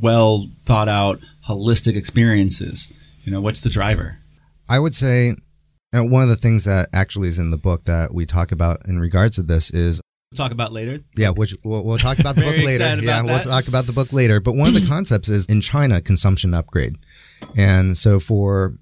well 0.00 0.48
thought 0.64 0.88
out, 0.88 1.20
holistic 1.48 1.96
experiences? 1.96 2.92
You 3.24 3.32
know, 3.32 3.40
what's 3.40 3.60
the 3.60 3.70
driver? 3.70 4.18
I 4.68 4.78
would 4.78 4.94
say 4.94 5.34
uh, 5.94 6.04
one 6.04 6.22
of 6.22 6.28
the 6.28 6.36
things 6.36 6.64
that 6.64 6.88
actually 6.92 7.28
is 7.28 7.38
in 7.38 7.50
the 7.50 7.56
book 7.56 7.84
that 7.84 8.12
we 8.14 8.26
talk 8.26 8.52
about 8.52 8.86
in 8.86 8.98
regards 8.98 9.36
to 9.36 9.42
this 9.42 9.70
is 9.70 10.00
We'll 10.32 10.48
talk 10.48 10.52
about 10.52 10.72
later. 10.72 10.98
yeah, 11.16 11.30
which 11.30 11.54
we'll, 11.62 11.84
we'll 11.84 11.98
talk 11.98 12.18
about 12.18 12.34
the 12.34 12.40
book 12.42 12.56
later. 12.56 12.96
Yeah, 13.00 13.20
about 13.20 13.24
we'll 13.26 13.40
talk 13.40 13.68
about 13.68 13.86
the 13.86 13.92
book 13.92 14.12
later. 14.12 14.40
But 14.40 14.56
one 14.56 14.66
of 14.66 14.74
the 14.74 14.86
concepts 14.88 15.28
is 15.28 15.46
in 15.46 15.60
China 15.60 16.00
consumption 16.00 16.54
upgrade, 16.54 16.96
and 17.56 17.96
so 17.96 18.18
for 18.18 18.72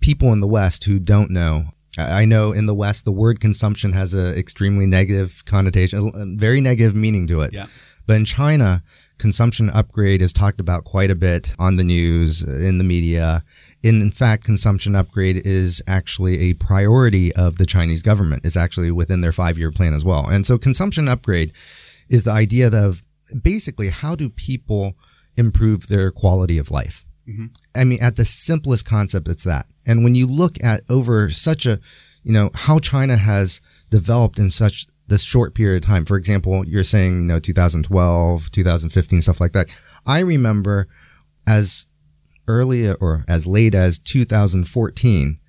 people 0.00 0.32
in 0.34 0.40
the 0.40 0.46
West 0.46 0.84
who 0.84 0.98
don't 0.98 1.30
know. 1.30 1.66
I 1.98 2.24
know 2.24 2.52
in 2.52 2.66
the 2.66 2.74
West 2.74 3.04
the 3.04 3.12
word 3.12 3.40
consumption 3.40 3.92
has 3.92 4.14
an 4.14 4.34
extremely 4.36 4.86
negative 4.86 5.44
connotation, 5.44 6.12
a 6.14 6.38
very 6.38 6.60
negative 6.60 6.94
meaning 6.94 7.26
to 7.26 7.40
it. 7.42 7.52
Yeah. 7.52 7.66
But 8.06 8.16
in 8.16 8.24
China, 8.24 8.82
consumption 9.18 9.68
upgrade 9.70 10.22
is 10.22 10.32
talked 10.32 10.60
about 10.60 10.84
quite 10.84 11.10
a 11.10 11.14
bit 11.14 11.54
on 11.58 11.76
the 11.76 11.84
news, 11.84 12.42
in 12.42 12.78
the 12.78 12.84
media. 12.84 13.44
In, 13.82 14.00
in 14.00 14.10
fact, 14.10 14.44
consumption 14.44 14.94
upgrade 14.94 15.46
is 15.46 15.82
actually 15.86 16.50
a 16.50 16.54
priority 16.54 17.34
of 17.34 17.58
the 17.58 17.66
Chinese 17.66 18.02
government. 18.02 18.44
It's 18.44 18.56
actually 18.56 18.90
within 18.90 19.20
their 19.20 19.32
five 19.32 19.58
year 19.58 19.70
plan 19.70 19.92
as 19.92 20.04
well. 20.04 20.26
And 20.26 20.46
so 20.46 20.56
consumption 20.56 21.08
upgrade 21.08 21.52
is 22.08 22.24
the 22.24 22.32
idea 22.32 22.68
of 22.68 23.02
basically 23.42 23.90
how 23.90 24.14
do 24.14 24.30
people 24.30 24.94
improve 25.36 25.88
their 25.88 26.10
quality 26.10 26.58
of 26.58 26.70
life? 26.70 27.04
Mm-hmm. 27.28 27.46
I 27.74 27.84
mean, 27.84 27.98
at 28.00 28.16
the 28.16 28.24
simplest 28.24 28.86
concept, 28.86 29.28
it's 29.28 29.44
that. 29.44 29.66
And 29.88 30.04
when 30.04 30.14
you 30.14 30.26
look 30.26 30.62
at 30.62 30.82
over 30.88 31.30
such 31.30 31.66
a, 31.66 31.80
you 32.22 32.32
know, 32.32 32.50
how 32.54 32.78
China 32.78 33.16
has 33.16 33.60
developed 33.90 34.38
in 34.38 34.50
such 34.50 34.86
this 35.08 35.22
short 35.22 35.54
period 35.54 35.82
of 35.82 35.86
time. 35.86 36.04
For 36.04 36.16
example, 36.16 36.66
you're 36.66 36.84
saying, 36.84 37.16
you 37.16 37.24
know, 37.24 37.40
2012, 37.40 38.50
2015, 38.50 39.22
stuff 39.22 39.40
like 39.40 39.52
that. 39.52 39.68
I 40.06 40.20
remember 40.20 40.86
as 41.46 41.86
early 42.46 42.92
or 42.92 43.24
as 43.26 43.46
late 43.46 43.74
as 43.74 43.98
2014, 43.98 45.40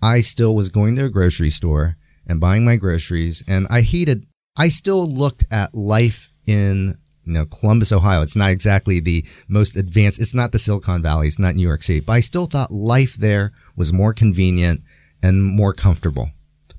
I 0.00 0.20
still 0.20 0.54
was 0.54 0.70
going 0.70 0.94
to 0.96 1.06
a 1.06 1.10
grocery 1.10 1.50
store 1.50 1.96
and 2.26 2.40
buying 2.40 2.64
my 2.64 2.76
groceries 2.76 3.42
and 3.48 3.66
I 3.68 3.80
hated, 3.80 4.26
I 4.56 4.68
still 4.68 5.04
looked 5.04 5.44
at 5.50 5.74
life 5.74 6.30
in, 6.46 6.98
you 7.28 7.34
know, 7.34 7.46
Columbus, 7.46 7.92
Ohio. 7.92 8.22
It's 8.22 8.34
not 8.36 8.50
exactly 8.50 8.98
the 9.00 9.24
most 9.46 9.76
advanced. 9.76 10.18
It's 10.20 10.34
not 10.34 10.50
the 10.52 10.58
Silicon 10.58 11.02
Valley. 11.02 11.28
It's 11.28 11.38
not 11.38 11.54
New 11.54 11.66
York 11.66 11.82
City, 11.82 12.00
but 12.00 12.14
I 12.14 12.20
still 12.20 12.46
thought 12.46 12.72
life 12.72 13.14
there 13.14 13.52
was 13.76 13.92
more 13.92 14.12
convenient 14.14 14.82
and 15.22 15.44
more 15.44 15.72
comfortable. 15.74 16.30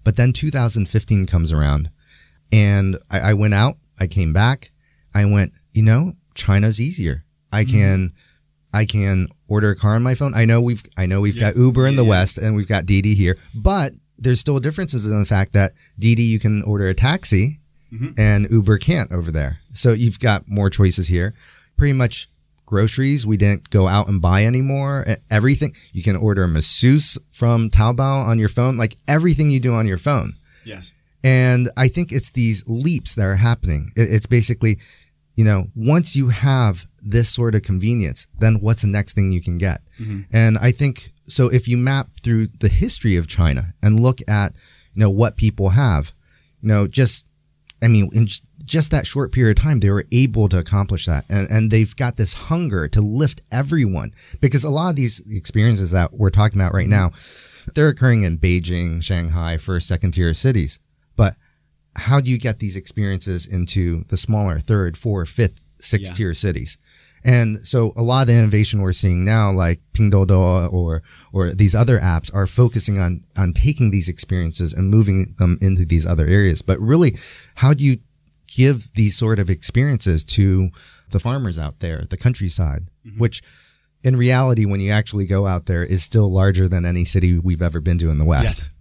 But 0.03 0.15
then 0.15 0.34
2015 0.34 1.25
comes 1.27 1.53
around 1.53 1.89
and 2.51 2.98
I, 3.12 3.20
I 3.20 3.34
went 3.36 3.53
out, 3.53 3.77
I 4.00 4.08
came 4.08 4.34
back, 4.34 4.72
I 5.13 5.25
went, 5.25 5.53
you 5.74 5.84
know, 5.84 6.13
China's 6.36 6.82
easier. 6.82 7.24
I 7.51 7.63
Mm-hmm. 7.63 7.72
can, 7.77 8.13
I 8.74 8.86
can 8.86 9.27
order 9.48 9.72
a 9.72 9.75
car 9.75 9.96
on 9.96 10.03
my 10.03 10.15
phone. 10.15 10.34
I 10.36 10.46
know 10.46 10.62
we've, 10.62 10.84
I 10.98 11.06
know 11.06 11.22
we've 11.22 11.36
Yeah. 11.36 11.51
got 11.51 11.58
Uber 11.58 11.88
in 11.88 11.96
the 11.96 12.03
Yeah. 12.03 12.10
West 12.10 12.38
and 12.38 12.56
we've 12.56 12.68
got 12.68 12.86
Didi 12.86 13.13
here, 13.15 13.38
but 13.53 13.94
there's 14.18 14.39
still 14.39 14.60
differences 14.60 15.06
in 15.06 15.20
the 15.20 15.25
fact 15.25 15.53
that 15.53 15.74
Didi, 15.98 16.24
you 16.24 16.39
can 16.39 16.62
order 16.63 16.88
a 16.88 16.94
taxi 16.94 17.60
Mm-hmm. 17.91 18.19
and 18.19 18.48
Uber 18.51 18.77
can't 18.77 19.12
over 19.12 19.31
there. 19.31 19.62
So 19.74 19.93
you've 19.93 20.19
got 20.19 20.48
more 20.48 20.69
choices 20.69 21.08
here. 21.08 21.34
Pretty 21.75 21.93
much 21.93 22.29
groceries, 22.67 23.25
we 23.25 23.36
didn't 23.36 23.72
go 23.72 23.88
out 23.88 24.08
and 24.08 24.22
buy 24.22 24.46
anymore. 24.46 25.08
Everything, 25.31 25.75
you 25.91 26.03
can 26.03 26.15
order 26.15 26.43
a 26.43 26.48
masseuse 26.48 27.17
from 27.31 27.72
Taobao 27.72 28.24
on 28.27 28.38
your 28.38 28.48
phone, 28.48 28.77
like 28.77 28.96
everything 29.08 29.50
you 29.50 29.60
do 29.60 29.74
on 29.74 29.88
your 29.88 29.98
phone. 29.98 30.36
Yes. 30.65 30.93
And 31.24 31.72
I 31.77 31.88
think 31.88 32.12
it's 32.12 32.29
these 32.29 32.63
leaps 32.67 33.15
that 33.15 33.25
are 33.25 33.38
happening. 33.38 33.91
It's 33.96 34.27
basically, 34.27 34.77
you 35.36 35.43
know, 35.43 35.69
once 35.75 36.15
you 36.15 36.29
have 36.29 36.86
this 37.01 37.27
sort 37.29 37.55
of 37.55 37.63
convenience, 37.63 38.27
then 38.38 38.60
what's 38.62 38.84
the 38.84 38.88
next 38.88 39.13
thing 39.13 39.31
you 39.31 39.41
can 39.41 39.58
get? 39.58 39.81
And 40.31 40.60
I 40.60 40.72
think 40.72 41.12
so. 41.27 41.48
If 41.48 41.67
you 41.67 41.75
map 41.75 42.10
through 42.24 42.50
the 42.60 42.69
history 42.69 43.15
of 43.15 43.27
China 43.27 43.74
and 43.81 44.00
look 44.00 44.19
at, 44.27 44.53
you 44.93 45.00
know, 45.00 45.10
what 45.10 45.38
people 45.38 45.69
have, 45.69 46.13
you 46.62 46.67
know, 46.67 46.88
just, 46.88 47.25
I 47.82 47.88
mean, 47.88 48.10
in 48.14 48.28
just 48.66 48.92
that 48.92 49.08
short 49.08 49.32
period 49.32 49.58
of 49.58 49.64
time, 49.64 49.80
they 49.80 49.90
were 49.90 50.06
able 50.12 50.50
to 50.50 50.58
accomplish 50.58 51.06
that. 51.06 51.26
And, 51.30 51.50
and 51.50 51.72
they've 51.72 51.96
got 51.96 52.18
this 52.18 52.34
hunger 52.34 52.88
to 52.90 53.02
lift 53.02 53.42
everyone 53.52 54.14
because 54.42 54.64
a 54.64 54.70
lot 54.70 54.90
of 54.90 54.96
these 54.96 55.22
experiences 55.30 55.92
that 55.92 56.14
we're 56.14 56.30
talking 56.30 56.60
about 56.60 56.74
right 56.74 56.88
now, 56.88 57.12
they're 57.76 57.88
occurring 57.90 58.24
in 58.24 58.38
Beijing, 58.38 59.02
Shanghai, 59.04 59.58
first, 59.58 59.88
second 59.88 60.12
tier 60.12 60.34
cities. 60.34 60.80
But 61.16 61.36
how 61.96 62.20
do 62.20 62.30
you 62.30 62.38
get 62.38 62.60
these 62.60 62.76
experiences 62.76 63.48
into 63.48 64.06
the 64.10 64.18
smaller 64.18 64.60
third, 64.60 64.98
fourth, 64.98 65.30
fifth, 65.30 65.62
sixth 65.80 66.12
Yeah. 66.14 66.18
tier 66.18 66.34
cities? 66.34 66.78
And 67.24 67.68
so 67.68 67.94
a 67.96 68.02
lot 68.02 68.22
of 68.22 68.28
the 68.28 68.34
innovation 68.34 68.82
we're 68.82 68.94
seeing 68.94 69.26
now, 69.26 69.52
like 69.52 69.82
Pinduoduo 69.94 70.72
or 70.72 71.04
or 71.34 71.52
these 71.52 71.76
other 71.76 72.00
apps, 72.00 72.34
are 72.34 72.48
focusing 72.48 73.00
on 73.00 73.24
on 73.36 73.54
taking 73.54 73.92
these 73.92 74.10
experiences 74.10 74.74
and 74.74 74.90
moving 74.90 75.36
them 75.38 75.58
into 75.62 75.86
these 75.86 76.06
other 76.06 76.26
areas. 76.26 76.62
But 76.62 76.80
really, 76.80 77.18
how 77.56 77.74
do 77.74 77.84
you 77.84 78.00
give 78.48 78.92
these 78.94 79.18
sort 79.18 79.40
of 79.40 79.50
experiences 79.50 80.24
to 80.24 80.70
the 81.10 81.20
farmers 81.20 81.60
out 81.60 81.80
there, 81.80 82.06
the 82.10 82.18
countryside, 82.18 82.90
mm-hmm. 83.06 83.20
which 83.20 83.42
in 84.04 84.16
reality, 84.16 84.66
when 84.66 84.80
you 84.80 84.92
actually 84.92 85.26
go 85.26 85.46
out 85.46 85.66
there, 85.66 85.84
is 85.84 86.04
still 86.04 86.32
larger 86.32 86.68
than 86.68 86.86
any 86.86 87.06
city 87.06 87.38
we've 87.38 87.62
ever 87.62 87.82
been 87.82 87.98
to 87.98 88.10
in 88.10 88.18
the 88.18 88.26
West. 88.26 88.72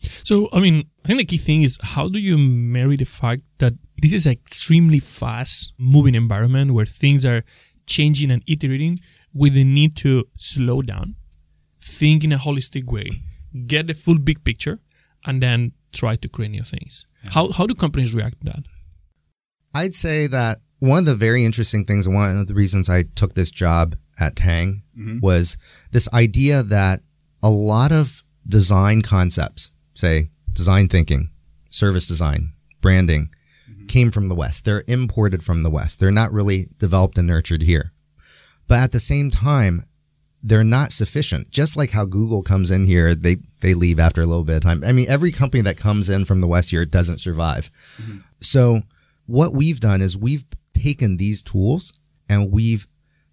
Yes. 0.00 0.20
So, 0.24 0.48
I 0.52 0.60
mean, 0.60 0.84
I 1.04 1.08
think 1.08 1.18
the 1.18 1.24
key 1.24 1.38
thing 1.38 1.62
is 1.62 1.78
how 1.80 2.08
do 2.08 2.18
you 2.18 2.36
marry 2.36 2.96
the 2.96 3.04
fact 3.04 3.42
that 3.58 3.74
this 4.02 4.12
is 4.12 4.26
an 4.26 4.32
extremely 4.32 4.98
fast 4.98 5.72
moving 5.78 6.14
environment 6.14 6.74
where 6.74 6.86
things 6.86 7.24
are 7.24 7.42
changing 7.86 8.30
and 8.30 8.42
iterating 8.46 9.00
with 9.32 9.54
the 9.54 9.64
need 9.64 9.96
to 9.96 10.24
slow 10.38 10.82
down, 10.82 11.16
think 11.82 12.24
in 12.24 12.32
a 12.32 12.38
holistic 12.38 12.84
way, 12.84 13.10
get 13.66 13.86
the 13.86 13.94
full 13.94 14.18
big 14.18 14.44
picture, 14.44 14.80
and 15.26 15.42
then 15.42 15.72
try 15.92 16.16
to 16.16 16.28
create 16.28 16.50
new 16.50 16.62
things. 16.62 17.06
How, 17.30 17.50
how 17.50 17.66
do 17.66 17.74
companies 17.74 18.14
react 18.14 18.40
to 18.40 18.52
that? 18.52 18.64
I'd 19.74 19.94
say 19.94 20.26
that 20.28 20.60
one 20.78 20.98
of 21.00 21.06
the 21.06 21.14
very 21.14 21.44
interesting 21.44 21.84
things, 21.84 22.06
and 22.06 22.14
one 22.14 22.36
of 22.36 22.46
the 22.46 22.54
reasons 22.54 22.88
I 22.88 23.04
took 23.14 23.34
this 23.34 23.50
job 23.50 23.96
at 24.20 24.36
Tang 24.36 24.82
mm-hmm. 24.96 25.20
was 25.20 25.56
this 25.90 26.08
idea 26.12 26.62
that 26.62 27.00
a 27.42 27.50
lot 27.50 27.90
of 27.90 28.22
design 28.46 29.02
concepts, 29.02 29.70
say 29.94 30.30
design 30.52 30.88
thinking, 30.88 31.30
service 31.70 32.06
design, 32.06 32.52
branding, 32.80 33.30
came 33.88 34.10
from 34.10 34.28
the 34.28 34.34
West. 34.34 34.64
They're 34.64 34.84
imported 34.86 35.42
from 35.42 35.62
the 35.62 35.70
West. 35.70 36.00
They're 36.00 36.10
not 36.10 36.32
really 36.32 36.68
developed 36.78 37.18
and 37.18 37.28
nurtured 37.28 37.62
here. 37.62 37.92
But 38.66 38.78
at 38.78 38.92
the 38.92 39.00
same 39.00 39.30
time, 39.30 39.84
they're 40.42 40.64
not 40.64 40.92
sufficient. 40.92 41.50
Just 41.50 41.76
like 41.76 41.90
how 41.90 42.04
Google 42.04 42.42
comes 42.42 42.70
in 42.70 42.84
here, 42.84 43.14
they, 43.14 43.38
they 43.60 43.74
leave 43.74 43.98
after 43.98 44.22
a 44.22 44.26
little 44.26 44.44
bit 44.44 44.56
of 44.56 44.62
time. 44.62 44.84
I 44.84 44.92
mean, 44.92 45.08
every 45.08 45.32
company 45.32 45.62
that 45.62 45.76
comes 45.76 46.10
in 46.10 46.24
from 46.24 46.40
the 46.40 46.46
West 46.46 46.70
here 46.70 46.84
doesn't 46.84 47.20
survive. 47.20 47.70
Mm-hmm. 48.00 48.18
So 48.40 48.82
what 49.26 49.54
we've 49.54 49.80
done 49.80 50.02
is 50.02 50.16
we've 50.16 50.44
taken 50.74 51.16
these 51.16 51.42
tools 51.42 51.92
and 52.28 52.52
we've 52.52 52.86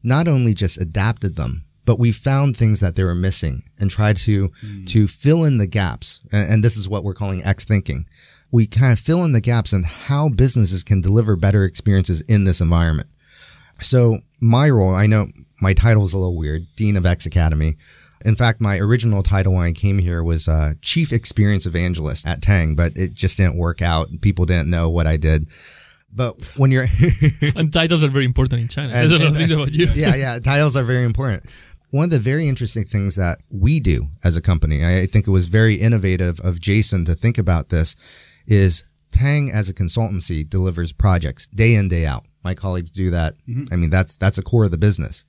not 0.04 0.28
only 0.28 0.54
just 0.54 0.80
adapted 0.80 1.36
them, 1.36 1.66
but 1.86 2.00
we 2.00 2.12
found 2.12 2.56
things 2.56 2.80
that 2.80 2.96
they 2.96 3.04
were 3.04 3.16
missing 3.16 3.64
and 3.80 3.90
tried 3.90 4.18
to 4.18 4.50
mm. 4.64 4.88
to 4.88 5.08
fill 5.08 5.44
in 5.44 5.58
the 5.58 5.68
gaps. 5.68 6.22
And, 6.32 6.54
and 6.54 6.64
this 6.64 6.78
is 6.78 6.88
what 6.88 7.04
we're 7.04 7.14
calling 7.14 7.44
X 7.44 7.66
thinking. 7.66 8.06
We 8.52 8.68
kind 8.68 8.92
of 8.92 9.00
fill 9.00 9.24
in 9.24 9.32
the 9.32 9.42
gaps 9.42 9.74
on 9.74 9.84
how 9.84 10.30
businesses 10.30 10.84
can 10.84 11.00
deliver 11.02 11.36
better 11.36 11.64
experiences 11.64 12.22
in 12.22 12.44
this 12.44 12.60
environment. 12.62 13.10
So 13.80 14.20
my 14.40 14.70
role, 14.70 14.94
I 14.94 15.08
know 15.08 15.30
my 15.62 15.74
title 15.74 16.04
is 16.06 16.14
a 16.14 16.18
little 16.18 16.38
weird, 16.38 16.68
Dean 16.76 16.98
of 16.98 17.06
X 17.06 17.26
Academy. 17.26 17.78
In 18.24 18.36
fact, 18.36 18.62
my 18.62 18.78
original 18.78 19.24
title 19.24 19.54
when 19.54 19.64
I 19.64 19.72
came 19.72 19.98
here 19.98 20.24
was 20.24 20.48
uh, 20.48 20.74
Chief 20.82 21.12
Experience 21.12 21.66
Evangelist 21.66 22.28
at 22.28 22.42
Tang, 22.42 22.76
but 22.76 22.96
it 22.96 23.14
just 23.14 23.38
didn't 23.38 23.58
work 23.58 23.82
out. 23.82 24.10
People 24.22 24.46
didn't 24.46 24.70
know 24.70 24.90
what 24.90 25.08
I 25.08 25.18
did. 25.18 25.48
But 26.14 26.40
when 26.58 26.72
you're 26.72 26.88
And 27.56 27.72
titles 27.72 28.04
are 28.04 28.10
very 28.10 28.26
important 28.26 28.62
in 28.62 28.68
China. 28.68 28.92
And- 28.94 29.00
says 29.10 29.12
a 29.14 29.18
lot 29.18 29.28
of 29.30 29.40
and- 29.40 29.52
about 29.52 29.72
you. 29.72 29.88
yeah, 29.96 30.14
yeah, 30.16 30.40
titles 30.40 30.76
are 30.76 30.84
very 30.84 31.06
important. 31.06 31.44
One 31.90 32.06
of 32.06 32.10
the 32.12 32.20
very 32.20 32.48
interesting 32.48 32.84
things 32.86 33.16
that 33.16 33.40
we 33.50 33.80
do 33.80 34.08
as 34.24 34.38
a 34.38 34.42
company, 34.42 34.86
I 34.86 35.08
think 35.08 35.28
it 35.28 35.32
was 35.32 35.48
very 35.48 35.76
innovative 35.76 36.40
of 36.42 36.60
Jason 36.62 37.04
to 37.06 37.16
think 37.16 37.38
about 37.38 37.70
this, 37.70 37.96
is 38.52 38.84
Tang 39.14 39.50
as 39.50 39.70
a 39.70 39.74
consultancy 39.74 40.48
delivers 40.48 40.92
projects 40.92 41.48
day 41.48 41.74
in 41.74 41.88
day 41.88 42.06
out. 42.06 42.26
My 42.44 42.54
colleagues 42.54 42.92
do 42.92 43.10
that. 43.12 43.36
Mm-hmm. 43.48 43.74
I 43.74 43.78
mean, 43.78 43.90
that's 43.90 44.16
that's 44.16 44.38
a 44.38 44.44
core 44.44 44.66
of 44.66 44.72
the 44.72 44.78
business. 44.78 45.26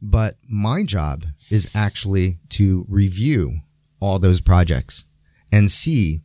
But 0.00 0.36
my 0.48 0.84
job 0.84 1.24
is 1.50 1.68
actually 1.74 2.38
to 2.50 2.86
review 2.88 3.58
all 4.00 4.20
those 4.20 4.40
projects 4.40 5.04
and 5.50 5.70
see 5.70 6.22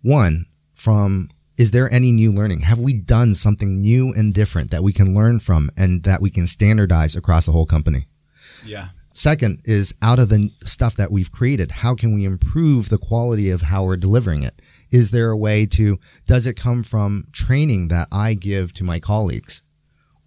one 0.00 0.46
from 0.74 1.28
is 1.58 1.72
there 1.72 1.92
any 1.92 2.12
new 2.12 2.32
learning? 2.32 2.60
Have 2.60 2.78
we 2.78 2.94
done 2.94 3.34
something 3.34 3.82
new 3.82 4.12
and 4.14 4.32
different 4.32 4.70
that 4.70 4.82
we 4.82 4.92
can 4.92 5.14
learn 5.14 5.38
from 5.38 5.70
and 5.76 6.02
that 6.04 6.22
we 6.22 6.30
can 6.30 6.46
standardize 6.46 7.14
across 7.14 7.44
the 7.44 7.52
whole 7.52 7.66
company? 7.66 8.06
Yeah. 8.64 8.88
Second 9.12 9.60
is 9.66 9.94
out 10.00 10.18
of 10.18 10.30
the 10.30 10.50
stuff 10.64 10.96
that 10.96 11.12
we've 11.12 11.30
created, 11.30 11.70
how 11.70 11.94
can 11.94 12.14
we 12.14 12.24
improve 12.24 12.88
the 12.88 12.96
quality 12.96 13.50
of 13.50 13.60
how 13.62 13.84
we're 13.84 13.98
delivering 13.98 14.42
it? 14.42 14.62
Is 14.92 15.10
there 15.10 15.30
a 15.30 15.36
way 15.36 15.66
to, 15.66 15.98
does 16.26 16.46
it 16.46 16.54
come 16.54 16.82
from 16.82 17.24
training 17.32 17.88
that 17.88 18.08
I 18.12 18.34
give 18.34 18.72
to 18.74 18.84
my 18.84 19.00
colleagues? 19.00 19.62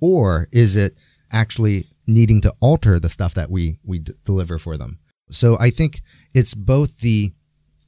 Or 0.02 0.48
is 0.52 0.76
it 0.76 0.98
actually 1.32 1.88
needing 2.08 2.42
to 2.42 2.54
alter 2.60 3.00
the 3.00 3.10
stuff 3.10 3.34
that 3.36 3.50
we, 3.50 3.80
we 3.84 4.00
d- 4.00 4.14
deliver 4.26 4.60
for 4.60 4.78
them? 4.78 5.00
So 5.32 5.58
I 5.60 5.70
think 5.70 6.02
it's 6.34 6.54
both 6.54 7.00
the, 7.00 7.32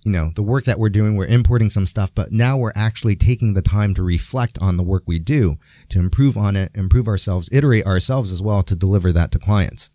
you 0.04 0.12
know, 0.12 0.32
the 0.36 0.42
work 0.44 0.66
that 0.66 0.80
we're 0.80 0.90
doing, 0.90 1.16
we're 1.16 1.26
importing 1.26 1.70
some 1.70 1.86
stuff, 1.86 2.12
but 2.16 2.32
now 2.32 2.58
we're 2.58 2.72
actually 2.76 3.16
taking 3.16 3.54
the 3.54 3.62
time 3.62 3.94
to 3.96 4.04
reflect 4.04 4.58
on 4.60 4.78
the 4.78 4.84
work 4.84 5.04
we 5.06 5.20
do, 5.20 5.58
to 5.90 6.00
improve 6.00 6.38
on 6.38 6.56
it, 6.56 6.72
improve 6.74 7.08
ourselves, 7.08 7.50
iterate 7.52 7.86
ourselves 7.86 8.32
as 8.32 8.42
well 8.42 8.64
to 8.64 8.76
deliver 8.76 9.12
that 9.12 9.32
to 9.32 9.40
clients 9.40 9.92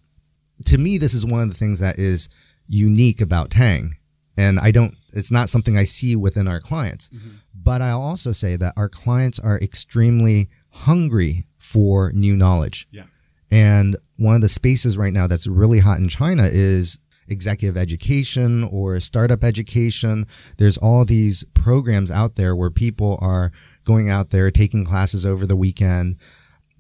to 0.66 0.78
me, 0.78 0.98
this 0.98 1.14
is 1.14 1.26
one 1.26 1.42
of 1.42 1.48
the 1.48 1.56
things 1.56 1.78
that 1.80 1.98
is 1.98 2.28
unique 2.68 3.20
about 3.20 3.50
Tang. 3.50 3.96
And 4.42 4.58
I 4.58 4.72
don't, 4.72 4.96
it's 5.12 5.30
not 5.30 5.50
something 5.50 5.76
I 5.78 5.84
see 5.84 6.16
within 6.16 6.49
our 6.49 6.61
clients. 6.61 7.08
Mm-hmm. 7.11 7.30
But 7.54 7.80
I'll 7.80 8.02
also 8.02 8.32
say 8.32 8.56
that 8.56 8.75
our 8.76 8.88
clients 8.88 9.38
are 9.38 9.58
extremely 9.61 10.49
hungry 10.70 11.46
for 11.58 12.11
new 12.12 12.37
knowledge. 12.37 12.88
Yeah. 12.90 13.04
And 13.52 13.96
one 14.16 14.34
of 14.34 14.40
the 14.40 14.49
spaces 14.49 14.99
right 14.99 15.12
now 15.12 15.28
that's 15.28 15.46
really 15.46 15.78
hot 15.78 15.99
in 15.99 16.08
China 16.08 16.49
is 16.50 16.99
executive 17.28 17.76
education 17.76 18.64
or 18.64 18.99
startup 18.99 19.44
education. 19.44 20.26
There's 20.58 20.78
all 20.78 21.04
these 21.04 21.44
programs 21.54 22.11
out 22.11 22.34
there 22.34 22.56
where 22.56 22.70
people 22.70 23.18
are 23.20 23.52
going 23.84 24.11
out 24.11 24.30
there 24.30 24.50
taking 24.50 24.84
classes 24.84 25.25
over 25.25 25.46
the 25.46 25.56
weekend. 25.56 26.16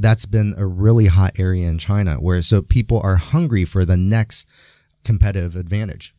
That's 0.00 0.26
been 0.26 0.54
a 0.58 0.66
really 0.66 1.06
hot 1.06 1.32
area 1.38 1.68
in 1.68 1.78
China 1.78 2.16
where 2.16 2.42
so 2.42 2.60
people 2.60 3.00
are 3.04 3.16
hungry 3.16 3.64
for 3.64 3.84
the 3.84 3.96
next 3.96 4.48
competitive 5.04 5.56
advantage. 5.56 6.14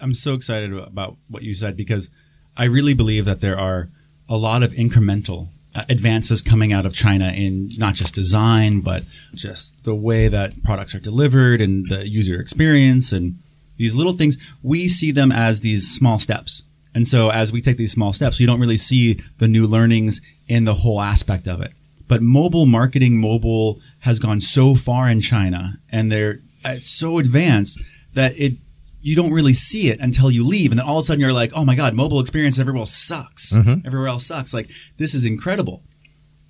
I'm 0.00 0.14
so 0.14 0.34
excited 0.34 0.72
about 0.72 1.16
what 1.28 1.42
you 1.42 1.54
said 1.54 1.76
because 1.76 2.10
I 2.56 2.64
really 2.64 2.94
believe 2.94 3.24
that 3.24 3.40
there 3.40 3.58
are 3.58 3.88
a 4.28 4.36
lot 4.36 4.62
of 4.62 4.72
incremental 4.72 5.48
uh, 5.74 5.84
advances 5.88 6.42
coming 6.42 6.72
out 6.72 6.86
of 6.86 6.94
China 6.94 7.28
in 7.28 7.70
not 7.76 7.94
just 7.94 8.14
design, 8.14 8.80
but 8.80 9.04
just 9.34 9.84
the 9.84 9.94
way 9.94 10.28
that 10.28 10.62
products 10.62 10.94
are 10.94 11.00
delivered 11.00 11.60
and 11.60 11.88
the 11.88 12.08
user 12.08 12.40
experience 12.40 13.12
and 13.12 13.38
these 13.76 13.94
little 13.94 14.14
things. 14.14 14.38
We 14.62 14.88
see 14.88 15.12
them 15.12 15.30
as 15.30 15.60
these 15.60 15.90
small 15.90 16.18
steps. 16.18 16.62
And 16.94 17.06
so 17.06 17.28
as 17.30 17.52
we 17.52 17.60
take 17.60 17.76
these 17.76 17.92
small 17.92 18.14
steps, 18.14 18.38
we 18.38 18.46
don't 18.46 18.60
really 18.60 18.78
see 18.78 19.20
the 19.38 19.46
new 19.46 19.66
learnings 19.66 20.22
in 20.48 20.64
the 20.64 20.74
whole 20.74 21.00
aspect 21.00 21.46
of 21.46 21.60
it. 21.60 21.72
But 22.08 22.22
mobile 22.22 22.66
marketing, 22.66 23.18
mobile 23.18 23.80
has 24.00 24.18
gone 24.18 24.40
so 24.40 24.74
far 24.74 25.08
in 25.08 25.20
China 25.20 25.78
and 25.90 26.10
they're 26.10 26.40
uh, 26.64 26.78
so 26.78 27.18
advanced 27.18 27.80
that 28.16 28.38
it 28.38 28.54
you 29.00 29.14
don't 29.14 29.32
really 29.32 29.52
see 29.52 29.88
it 29.88 30.00
until 30.00 30.32
you 30.32 30.44
leave, 30.44 30.72
and 30.72 30.80
then 30.80 30.86
all 30.86 30.98
of 30.98 31.04
a 31.04 31.06
sudden 31.06 31.20
you're 31.20 31.32
like, 31.32 31.52
oh 31.54 31.64
my 31.64 31.76
god, 31.76 31.94
mobile 31.94 32.18
experience 32.18 32.58
everywhere 32.58 32.80
else 32.80 32.92
sucks. 32.92 33.54
Mm-hmm. 33.54 33.86
Everywhere 33.86 34.08
else 34.08 34.26
sucks. 34.26 34.52
Like 34.52 34.68
this 34.96 35.14
is 35.14 35.24
incredible. 35.24 35.84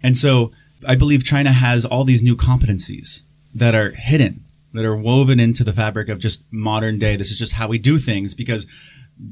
And 0.03 0.17
so 0.17 0.53
I 0.87 0.95
believe 0.95 1.25
China 1.25 1.53
has 1.53 1.85
all 1.85 2.05
these 2.05 2.23
new 2.23 2.37
competencies 2.37 3.23
that 3.55 3.75
are 3.75 3.91
hidden, 3.91 4.45
that 4.73 4.85
are 4.85 4.97
woven 4.97 5.41
into 5.41 5.65
the 5.65 5.73
fabric 5.73 6.09
of 6.09 6.19
just 6.19 6.43
modern 6.51 6.99
day. 6.99 7.17
This 7.17 7.31
is 7.31 7.39
just 7.39 7.53
how 7.53 7.69
we 7.69 7.79
do 7.79 7.99
things 7.99 8.35
because, 8.35 8.67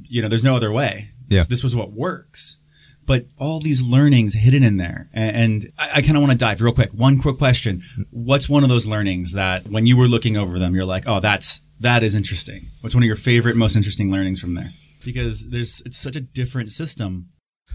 you 0.02 0.20
know, 0.20 0.28
there's 0.28 0.44
no 0.44 0.56
other 0.56 0.72
way. 0.72 1.10
Yeah. 1.28 1.40
This, 1.40 1.48
this 1.48 1.64
was 1.64 1.74
what 1.74 1.92
works. 1.92 2.58
But 3.06 3.26
all 3.38 3.60
these 3.60 3.82
learnings 3.82 4.34
hidden 4.34 4.62
in 4.62 4.76
there. 4.78 5.10
And 5.12 5.70
I, 5.78 5.90
I 5.94 6.02
kind 6.02 6.16
of 6.16 6.22
want 6.22 6.32
to 6.32 6.38
dive 6.38 6.60
real 6.60 6.72
quick. 6.72 6.90
One 6.92 7.20
quick 7.20 7.38
question. 7.38 7.82
What's 8.10 8.48
one 8.48 8.62
of 8.62 8.68
those 8.68 8.86
learnings 8.86 9.32
that 9.32 9.68
when 9.68 9.86
you 9.86 9.96
were 9.96 10.08
looking 10.08 10.36
over 10.36 10.58
them, 10.58 10.74
you're 10.74 10.84
like, 10.84 11.04
oh, 11.06 11.20
that's, 11.20 11.60
that 11.80 12.02
is 12.02 12.14
interesting. 12.14 12.70
What's 12.80 12.94
one 12.94 13.02
of 13.02 13.06
your 13.06 13.16
favorite, 13.16 13.56
most 13.56 13.76
interesting 13.76 14.10
learnings 14.10 14.40
from 14.40 14.54
there? 14.54 14.70
Because 15.04 15.50
there's, 15.50 15.82
it's 15.84 15.98
such 15.98 16.16
a 16.16 16.20
different 16.20 16.72
system. 16.72 17.28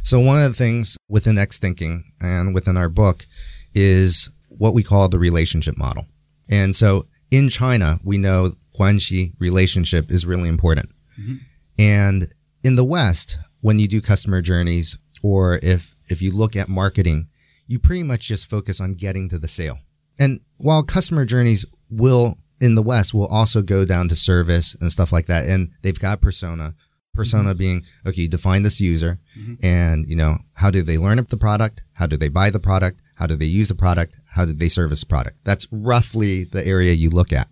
So 0.03 0.19
one 0.19 0.41
of 0.41 0.51
the 0.51 0.57
things 0.57 0.97
within 1.09 1.37
X 1.37 1.57
thinking 1.57 2.05
and 2.19 2.55
within 2.55 2.77
our 2.77 2.89
book 2.89 3.27
is 3.75 4.29
what 4.47 4.73
we 4.73 4.81
call 4.81 5.09
the 5.09 5.19
relationship 5.19 5.77
model. 5.77 6.05
And 6.49 6.75
so 6.75 7.05
in 7.29 7.49
China, 7.49 7.99
we 8.03 8.17
know 8.17 8.53
Guanxi 8.75 9.33
relationship 9.39 10.09
is 10.09 10.25
really 10.25 10.49
important. 10.49 10.89
Mm-hmm. 11.19 11.35
And 11.77 12.27
in 12.63 12.75
the 12.75 12.83
West, 12.83 13.37
when 13.61 13.77
you 13.77 13.87
do 13.87 14.01
customer 14.01 14.41
journeys 14.41 14.97
or 15.23 15.59
if 15.61 15.95
if 16.09 16.21
you 16.21 16.31
look 16.31 16.55
at 16.55 16.69
marketing, 16.69 17.27
you 17.67 17.79
pretty 17.79 18.03
much 18.03 18.27
just 18.27 18.49
focus 18.49 18.79
on 18.79 18.93
getting 18.93 19.29
to 19.29 19.37
the 19.37 19.47
sale. 19.47 19.79
And 20.17 20.41
while 20.57 20.83
customer 20.83 21.25
journeys 21.25 21.65
will 21.89 22.37
in 22.59 22.75
the 22.75 22.83
West 22.83 23.13
will 23.13 23.27
also 23.27 23.61
go 23.61 23.85
down 23.85 24.09
to 24.09 24.15
service 24.15 24.75
and 24.81 24.91
stuff 24.91 25.11
like 25.11 25.27
that, 25.27 25.47
and 25.47 25.71
they've 25.81 25.99
got 25.99 26.21
persona. 26.21 26.75
Persona 27.13 27.49
mm-hmm. 27.49 27.57
being 27.57 27.85
okay, 28.05 28.21
you 28.21 28.27
define 28.27 28.63
this 28.63 28.79
user, 28.79 29.19
mm-hmm. 29.37 29.65
and 29.65 30.05
you 30.07 30.15
know 30.15 30.37
how 30.53 30.69
do 30.69 30.81
they 30.83 30.97
learn 30.97 31.23
the 31.29 31.37
product, 31.37 31.83
how 31.93 32.05
do 32.05 32.17
they 32.17 32.29
buy 32.29 32.49
the 32.49 32.59
product, 32.59 33.01
how 33.15 33.25
do 33.25 33.35
they 33.35 33.45
use 33.45 33.67
the 33.67 33.75
product, 33.75 34.15
how 34.27 34.45
do 34.45 34.53
they 34.53 34.69
service 34.69 35.01
the 35.01 35.05
product. 35.05 35.37
That's 35.43 35.67
roughly 35.71 36.45
the 36.45 36.65
area 36.65 36.93
you 36.93 37.09
look 37.09 37.33
at. 37.33 37.49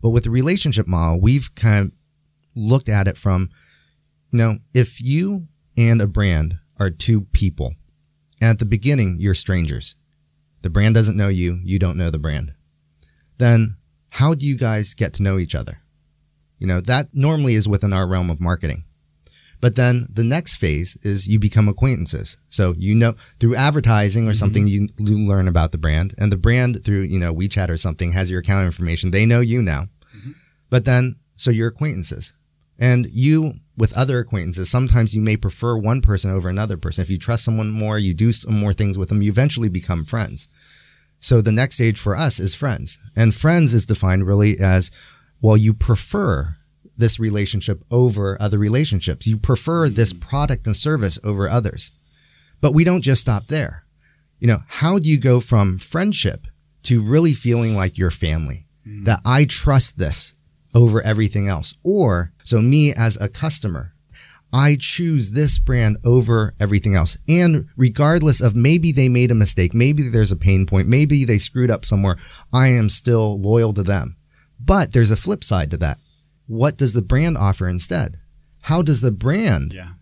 But 0.00 0.10
with 0.10 0.24
the 0.24 0.30
relationship 0.30 0.86
model, 0.86 1.20
we've 1.20 1.54
kind 1.54 1.86
of 1.86 1.92
looked 2.54 2.88
at 2.88 3.06
it 3.06 3.16
from, 3.16 3.50
you 4.30 4.38
know, 4.38 4.58
if 4.74 5.00
you 5.00 5.46
and 5.76 6.00
a 6.00 6.06
brand 6.06 6.58
are 6.78 6.90
two 6.90 7.22
people, 7.22 7.74
and 8.40 8.50
at 8.50 8.58
the 8.58 8.64
beginning 8.64 9.16
you're 9.18 9.34
strangers, 9.34 9.96
the 10.62 10.70
brand 10.70 10.94
doesn't 10.94 11.16
know 11.16 11.28
you, 11.28 11.60
you 11.62 11.78
don't 11.78 11.96
know 11.96 12.10
the 12.10 12.18
brand, 12.18 12.52
then 13.38 13.76
how 14.10 14.34
do 14.34 14.44
you 14.44 14.56
guys 14.56 14.94
get 14.94 15.12
to 15.14 15.22
know 15.22 15.38
each 15.38 15.54
other? 15.54 15.80
You 16.58 16.66
know, 16.66 16.80
that 16.80 17.08
normally 17.12 17.54
is 17.54 17.68
within 17.68 17.92
our 17.92 18.06
realm 18.06 18.30
of 18.30 18.40
marketing. 18.40 18.84
But 19.60 19.74
then 19.74 20.06
the 20.12 20.24
next 20.24 20.56
phase 20.56 20.96
is 21.02 21.26
you 21.26 21.38
become 21.38 21.68
acquaintances. 21.68 22.38
So 22.48 22.74
you 22.78 22.94
know 22.94 23.14
through 23.40 23.56
advertising 23.56 24.26
or 24.26 24.30
mm-hmm. 24.30 24.38
something 24.38 24.66
you, 24.68 24.88
you 24.98 25.18
learn 25.18 25.48
about 25.48 25.72
the 25.72 25.78
brand 25.78 26.14
and 26.16 26.30
the 26.30 26.36
brand 26.36 26.84
through, 26.84 27.02
you 27.02 27.18
know, 27.18 27.34
WeChat 27.34 27.68
or 27.68 27.76
something 27.76 28.12
has 28.12 28.30
your 28.30 28.40
account 28.40 28.66
information. 28.66 29.10
They 29.10 29.26
know 29.26 29.40
you 29.40 29.60
now. 29.60 29.88
Mm-hmm. 30.16 30.32
But 30.70 30.84
then 30.84 31.16
so 31.36 31.50
you're 31.50 31.68
acquaintances. 31.68 32.34
And 32.78 33.08
you 33.10 33.54
with 33.78 33.96
other 33.96 34.18
acquaintances, 34.18 34.68
sometimes 34.68 35.14
you 35.14 35.22
may 35.22 35.36
prefer 35.36 35.76
one 35.76 36.02
person 36.02 36.30
over 36.30 36.48
another 36.48 36.76
person. 36.76 37.02
If 37.02 37.10
you 37.10 37.18
trust 37.18 37.44
someone 37.44 37.70
more, 37.70 37.98
you 37.98 38.12
do 38.12 38.32
some 38.32 38.58
more 38.58 38.72
things 38.72 38.98
with 38.98 39.08
them, 39.08 39.22
you 39.22 39.30
eventually 39.30 39.68
become 39.68 40.04
friends. 40.04 40.48
So 41.20 41.40
the 41.40 41.52
next 41.52 41.76
stage 41.76 41.98
for 41.98 42.16
us 42.16 42.38
is 42.38 42.54
friends. 42.54 42.98
And 43.16 43.34
friends 43.34 43.74
is 43.74 43.86
defined 43.86 44.26
really 44.26 44.58
as, 44.58 44.90
well, 45.40 45.56
you 45.56 45.74
prefer 45.74 46.56
this 46.96 47.20
relationship 47.20 47.82
over 47.90 48.40
other 48.40 48.58
relationships. 48.58 49.26
You 49.26 49.36
prefer 49.36 49.88
hmm. 49.88 49.94
this 49.94 50.12
product 50.12 50.66
and 50.66 50.76
service 50.76 51.18
over 51.24 51.48
others. 51.48 51.92
But 52.60 52.74
we 52.74 52.84
don't 52.84 53.02
just 53.02 53.20
stop 53.20 53.46
there. 53.46 53.84
You 54.40 54.48
know, 54.48 54.62
how 54.66 54.98
do 54.98 55.08
you 55.08 55.18
go 55.18 55.40
from 55.40 55.78
friendship 55.78 56.46
to 56.84 57.02
really 57.02 57.34
feeling 57.34 57.74
like 57.74 57.96
your 57.96 58.10
family? 58.10 58.66
Hmm. 58.84 59.04
That 59.04 59.20
I 59.24 59.44
trust 59.44 59.98
this 59.98 60.34
over 60.74 61.02
everything 61.02 61.48
else. 61.48 61.74
Or, 61.82 62.32
so 62.44 62.60
me 62.60 62.92
as 62.92 63.16
a 63.20 63.28
customer, 63.28 63.92
I 64.52 64.76
choose 64.80 65.32
this 65.32 65.58
brand 65.58 65.98
over 66.04 66.54
everything 66.58 66.94
else. 66.94 67.18
And 67.28 67.68
regardless 67.76 68.40
of 68.40 68.56
maybe 68.56 68.92
they 68.92 69.08
made 69.08 69.30
a 69.30 69.34
mistake, 69.34 69.74
maybe 69.74 70.08
there's 70.08 70.32
a 70.32 70.36
pain 70.36 70.66
point, 70.66 70.88
maybe 70.88 71.24
they 71.24 71.38
screwed 71.38 71.70
up 71.70 71.84
somewhere, 71.84 72.16
I 72.52 72.68
am 72.68 72.88
still 72.88 73.40
loyal 73.40 73.74
to 73.74 73.82
them. 73.82 74.16
But 74.58 74.92
there's 74.92 75.10
a 75.10 75.16
flip 75.16 75.44
side 75.44 75.70
to 75.72 75.76
that. 75.78 75.98
What 76.46 76.76
does 76.76 76.94
the 76.94 77.02
brand 77.02 77.36
offer 77.36 77.68
instead? 77.68 78.18
How 78.62 78.82
does 78.82 79.00
the 79.02 79.10
brand 79.12 79.72
Yeah. 79.72 79.92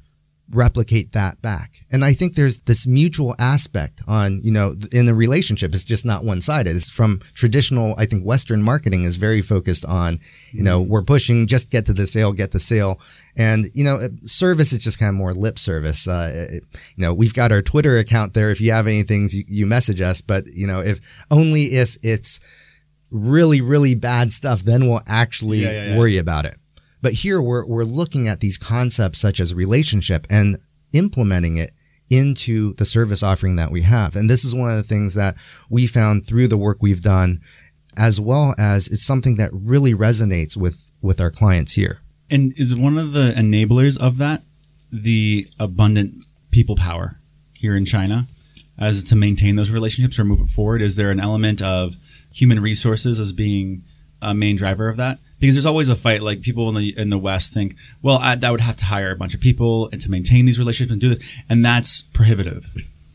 Replicate 0.50 1.10
that 1.12 1.42
back. 1.42 1.84
And 1.90 2.04
I 2.04 2.12
think 2.12 2.34
there's 2.34 2.58
this 2.58 2.86
mutual 2.86 3.34
aspect 3.38 4.00
on, 4.06 4.40
you 4.44 4.52
know, 4.52 4.76
in 4.92 5.08
a 5.08 5.14
relationship. 5.14 5.74
It's 5.74 5.82
just 5.82 6.04
not 6.04 6.24
one 6.24 6.40
sided. 6.40 6.76
It's 6.76 6.88
from 6.88 7.20
traditional, 7.34 7.96
I 7.98 8.06
think 8.06 8.24
Western 8.24 8.62
marketing 8.62 9.04
is 9.04 9.16
very 9.16 9.42
focused 9.42 9.84
on, 9.84 10.20
you 10.52 10.62
know, 10.62 10.80
mm-hmm. 10.80 10.90
we're 10.92 11.02
pushing 11.02 11.48
just 11.48 11.70
get 11.70 11.86
to 11.86 11.92
the 11.92 12.06
sale, 12.06 12.32
get 12.32 12.52
the 12.52 12.60
sale. 12.60 13.00
And, 13.36 13.70
you 13.74 13.82
know, 13.82 13.96
uh, 13.96 14.08
service 14.24 14.72
is 14.72 14.78
just 14.78 15.00
kind 15.00 15.08
of 15.08 15.16
more 15.16 15.34
lip 15.34 15.58
service. 15.58 16.06
Uh, 16.06 16.48
it- 16.50 16.64
you 16.94 17.02
know, 17.02 17.12
we've 17.12 17.34
got 17.34 17.52
our 17.52 17.62
Twitter 17.62 17.98
account 17.98 18.34
there. 18.34 18.50
If 18.50 18.60
you 18.60 18.72
have 18.72 18.86
any 18.86 19.02
things, 19.02 19.34
you, 19.34 19.44
you 19.48 19.66
message 19.66 20.00
us. 20.00 20.20
But, 20.20 20.46
you 20.46 20.66
know, 20.66 20.80
if 20.80 21.00
only 21.30 21.64
if 21.76 21.98
it's 22.02 22.40
really, 23.10 23.60
really 23.60 23.94
bad 23.94 24.32
stuff, 24.32 24.62
then 24.62 24.88
we'll 24.88 25.02
actually 25.06 25.58
Yeah, 25.58 25.70
yeah, 25.70 25.84
yeah. 25.90 25.98
worry 25.98 26.18
about 26.18 26.44
it. 26.44 26.56
But 27.02 27.14
here 27.14 27.40
we're, 27.40 27.64
we're 27.66 27.84
looking 27.84 28.28
at 28.28 28.40
these 28.40 28.58
concepts 28.58 29.20
such 29.20 29.40
as 29.40 29.54
relationship 29.54 30.26
and 30.30 30.58
implementing 30.92 31.56
it 31.56 31.72
into 32.08 32.74
the 32.74 32.84
service 32.84 33.22
offering 33.22 33.56
that 33.56 33.70
we 33.70 33.82
have. 33.82 34.16
And 34.16 34.30
this 34.30 34.44
is 34.44 34.54
one 34.54 34.70
of 34.70 34.76
the 34.76 34.82
things 34.82 35.14
that 35.14 35.34
we 35.68 35.86
found 35.86 36.26
through 36.26 36.48
the 36.48 36.56
work 36.56 36.78
we've 36.80 37.02
done, 37.02 37.40
as 37.96 38.20
well 38.20 38.54
as 38.58 38.88
it's 38.88 39.04
something 39.04 39.36
that 39.36 39.50
really 39.52 39.94
resonates 39.94 40.56
with, 40.56 40.90
with 41.02 41.20
our 41.20 41.30
clients 41.30 41.72
here. 41.72 41.98
And 42.30 42.52
is 42.56 42.74
one 42.74 42.98
of 42.98 43.12
the 43.12 43.32
enablers 43.36 43.98
of 43.98 44.18
that 44.18 44.42
the 44.92 45.48
abundant 45.58 46.24
people 46.50 46.76
power 46.76 47.18
here 47.52 47.76
in 47.76 47.84
China 47.84 48.28
as 48.78 49.02
to 49.04 49.16
maintain 49.16 49.56
those 49.56 49.70
relationships 49.70 50.18
or 50.18 50.24
move 50.24 50.40
it 50.40 50.48
forward? 50.48 50.82
Is 50.82 50.96
there 50.96 51.10
an 51.10 51.20
element 51.20 51.62
of 51.62 51.96
human 52.32 52.60
resources 52.60 53.18
as 53.18 53.32
being 53.32 53.82
a 54.22 54.34
main 54.34 54.56
driver 54.56 54.88
of 54.88 54.96
that? 54.96 55.18
Because 55.38 55.54
there's 55.54 55.66
always 55.66 55.88
a 55.88 55.96
fight. 55.96 56.22
Like 56.22 56.40
people 56.42 56.68
in 56.68 56.74
the 56.74 56.96
in 56.96 57.10
the 57.10 57.18
West 57.18 57.52
think, 57.52 57.76
well, 58.02 58.18
I, 58.18 58.38
I 58.42 58.50
would 58.50 58.60
have 58.60 58.76
to 58.78 58.84
hire 58.84 59.10
a 59.10 59.16
bunch 59.16 59.34
of 59.34 59.40
people 59.40 59.88
and 59.92 60.00
to 60.02 60.10
maintain 60.10 60.46
these 60.46 60.58
relationships 60.58 60.92
and 60.92 61.00
do 61.00 61.14
this, 61.14 61.24
and 61.48 61.64
that's 61.64 62.02
prohibitive. 62.02 62.66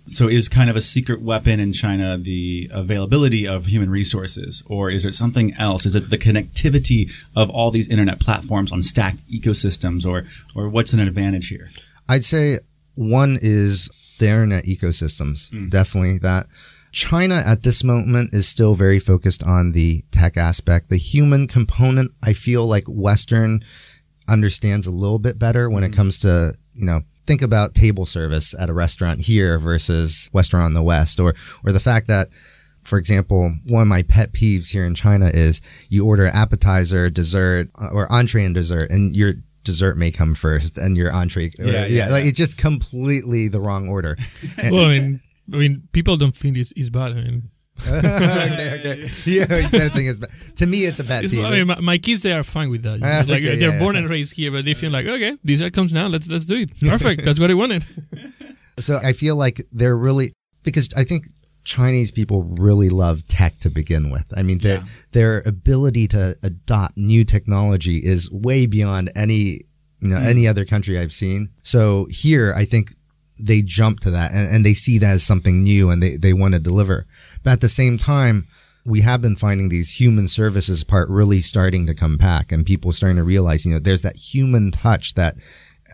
So 0.07 0.27
is 0.27 0.49
kind 0.49 0.69
of 0.69 0.75
a 0.75 0.81
secret 0.81 1.21
weapon 1.21 1.59
in 1.59 1.73
China 1.73 2.17
the 2.17 2.69
availability 2.71 3.47
of 3.47 3.67
human 3.67 3.89
resources, 3.89 4.61
or 4.65 4.89
is 4.89 5.05
it 5.05 5.13
something 5.13 5.53
else? 5.55 5.85
Is 5.85 5.95
it 5.95 6.09
the 6.09 6.17
connectivity 6.17 7.09
of 7.35 7.49
all 7.49 7.71
these 7.71 7.87
internet 7.87 8.19
platforms 8.19 8.71
on 8.71 8.83
stacked 8.83 9.27
ecosystems, 9.29 10.05
or 10.05 10.25
or 10.53 10.69
what's 10.69 10.93
an 10.93 10.99
advantage 10.99 11.47
here? 11.47 11.71
I'd 12.09 12.25
say 12.25 12.59
one 12.95 13.39
is 13.41 13.89
the 14.19 14.27
internet 14.27 14.65
ecosystems. 14.65 15.49
Hmm. 15.49 15.69
Definitely 15.69 16.19
that. 16.19 16.47
China 16.91 17.35
at 17.45 17.63
this 17.63 17.83
moment 17.83 18.33
is 18.33 18.47
still 18.47 18.75
very 18.75 18.99
focused 18.99 19.43
on 19.43 19.71
the 19.71 20.03
tech 20.11 20.37
aspect. 20.37 20.89
The 20.89 20.97
human 20.97 21.47
component, 21.47 22.11
I 22.21 22.33
feel 22.33 22.65
like 22.67 22.83
Western 22.87 23.63
understands 24.27 24.87
a 24.87 24.91
little 24.91 25.19
bit 25.19 25.39
better 25.39 25.69
when 25.69 25.83
it 25.83 25.93
comes 25.93 26.19
to, 26.19 26.53
you 26.73 26.85
know, 26.85 27.01
think 27.25 27.41
about 27.41 27.75
table 27.75 28.05
service 28.05 28.53
at 28.59 28.69
a 28.69 28.73
restaurant 28.73 29.21
here 29.21 29.57
versus 29.59 30.29
restaurant 30.33 30.67
in 30.67 30.73
the 30.73 30.83
West 30.83 31.19
or, 31.19 31.33
or 31.65 31.71
the 31.71 31.79
fact 31.79 32.07
that 32.07 32.27
for 32.83 32.97
example, 32.97 33.53
one 33.67 33.83
of 33.83 33.87
my 33.87 34.01
pet 34.01 34.31
peeves 34.33 34.71
here 34.71 34.85
in 34.85 34.95
China 34.95 35.29
is 35.31 35.61
you 35.89 36.03
order 36.03 36.25
appetizer, 36.25 37.11
dessert, 37.11 37.69
uh, 37.79 37.89
or 37.93 38.11
entree 38.11 38.43
and 38.43 38.55
dessert, 38.55 38.89
and 38.89 39.15
your 39.15 39.35
dessert 39.63 39.99
may 39.99 40.09
come 40.09 40.33
first, 40.33 40.79
and 40.79 40.97
your 40.97 41.11
entree, 41.11 41.51
or- 41.59 41.65
Yeah, 41.67 41.85
yeah, 41.85 42.09
like 42.09 42.25
it's 42.25 42.35
just 42.37 42.57
completely 42.57 43.47
the 43.49 43.59
wrong 43.59 43.87
order. 43.87 44.17
And- 44.57 44.73
well, 44.75 44.85
I 44.85 44.99
mean, 44.99 45.21
I 45.53 45.57
mean, 45.57 45.87
people 45.91 46.17
don't 46.17 46.35
think 46.35 46.57
it's, 46.57 46.73
it's 46.75 46.89
bad. 46.89 47.11
I 47.11 47.15
mean, 47.15 47.49
okay, 47.87 48.79
okay, 48.79 49.11
yeah, 49.25 49.45
that 49.45 49.91
thing 49.93 50.05
is 50.05 50.19
bad. 50.19 50.29
To 50.57 50.67
me, 50.67 50.85
it's 50.85 50.99
a 50.99 51.03
bad 51.03 51.23
it's, 51.23 51.33
peeve. 51.33 51.43
I 51.43 51.49
mean 51.49 51.67
my, 51.67 51.79
my 51.79 51.97
kids 51.97 52.21
they 52.21 52.31
are 52.31 52.43
fine 52.43 52.69
with 52.69 52.83
that. 52.83 52.99
Ah, 53.01 53.23
like 53.27 53.41
okay, 53.43 53.55
they're 53.55 53.73
yeah, 53.73 53.79
born 53.79 53.95
yeah. 53.95 54.01
and 54.01 54.09
raised 54.09 54.35
here, 54.35 54.51
but 54.51 54.65
they 54.65 54.75
feel 54.75 54.91
like 54.91 55.07
okay, 55.07 55.37
dessert 55.43 55.73
comes 55.73 55.91
now. 55.91 56.07
Let's 56.07 56.29
let's 56.29 56.45
do 56.45 56.57
it. 56.57 56.79
Perfect. 56.79 57.25
That's 57.25 57.39
what 57.39 57.49
I 57.49 57.55
wanted. 57.55 57.83
So 58.79 58.99
I 59.03 59.13
feel 59.13 59.35
like 59.35 59.65
they're 59.71 59.97
really 59.97 60.33
because 60.63 60.89
I 60.95 61.03
think 61.03 61.27
Chinese 61.63 62.11
people 62.11 62.43
really 62.43 62.89
love 62.89 63.25
tech 63.27 63.59
to 63.59 63.69
begin 63.69 64.11
with. 64.11 64.25
I 64.35 64.43
mean, 64.43 64.59
their 64.59 64.79
Yeah. 64.79 64.85
their 65.13 65.41
ability 65.45 66.07
to 66.09 66.37
adopt 66.43 66.97
new 66.97 67.23
technology 67.23 67.97
is 67.97 68.29
way 68.31 68.67
beyond 68.67 69.11
any 69.15 69.61
you 70.01 70.09
know 70.09 70.17
any 70.17 70.47
other 70.47 70.65
country 70.65 70.99
I've 70.99 71.13
seen. 71.13 71.49
So 71.63 72.07
here, 72.11 72.53
I 72.55 72.65
think 72.65 72.95
they 73.41 73.61
jump 73.61 73.99
to 74.01 74.11
that 74.11 74.31
and, 74.31 74.53
and 74.53 74.65
they 74.65 74.73
see 74.73 74.97
that 74.99 75.13
as 75.13 75.23
something 75.23 75.63
new 75.63 75.89
and 75.89 76.01
they 76.01 76.15
they 76.17 76.33
want 76.33 76.53
to 76.53 76.59
deliver. 76.59 77.05
But 77.43 77.51
at 77.51 77.61
the 77.61 77.69
same 77.69 77.97
time, 77.97 78.47
we 78.85 79.01
have 79.01 79.21
been 79.21 79.35
finding 79.35 79.69
these 79.69 79.99
human 79.99 80.27
services 80.27 80.83
part 80.83 81.09
really 81.09 81.39
starting 81.39 81.85
to 81.87 81.93
come 81.93 82.17
back 82.17 82.51
and 82.51 82.65
people 82.65 82.91
starting 82.91 83.17
to 83.17 83.23
realize, 83.23 83.65
you 83.65 83.73
know, 83.73 83.79
there's 83.79 84.01
that 84.01 84.15
human 84.15 84.71
touch 84.71 85.13
that 85.15 85.35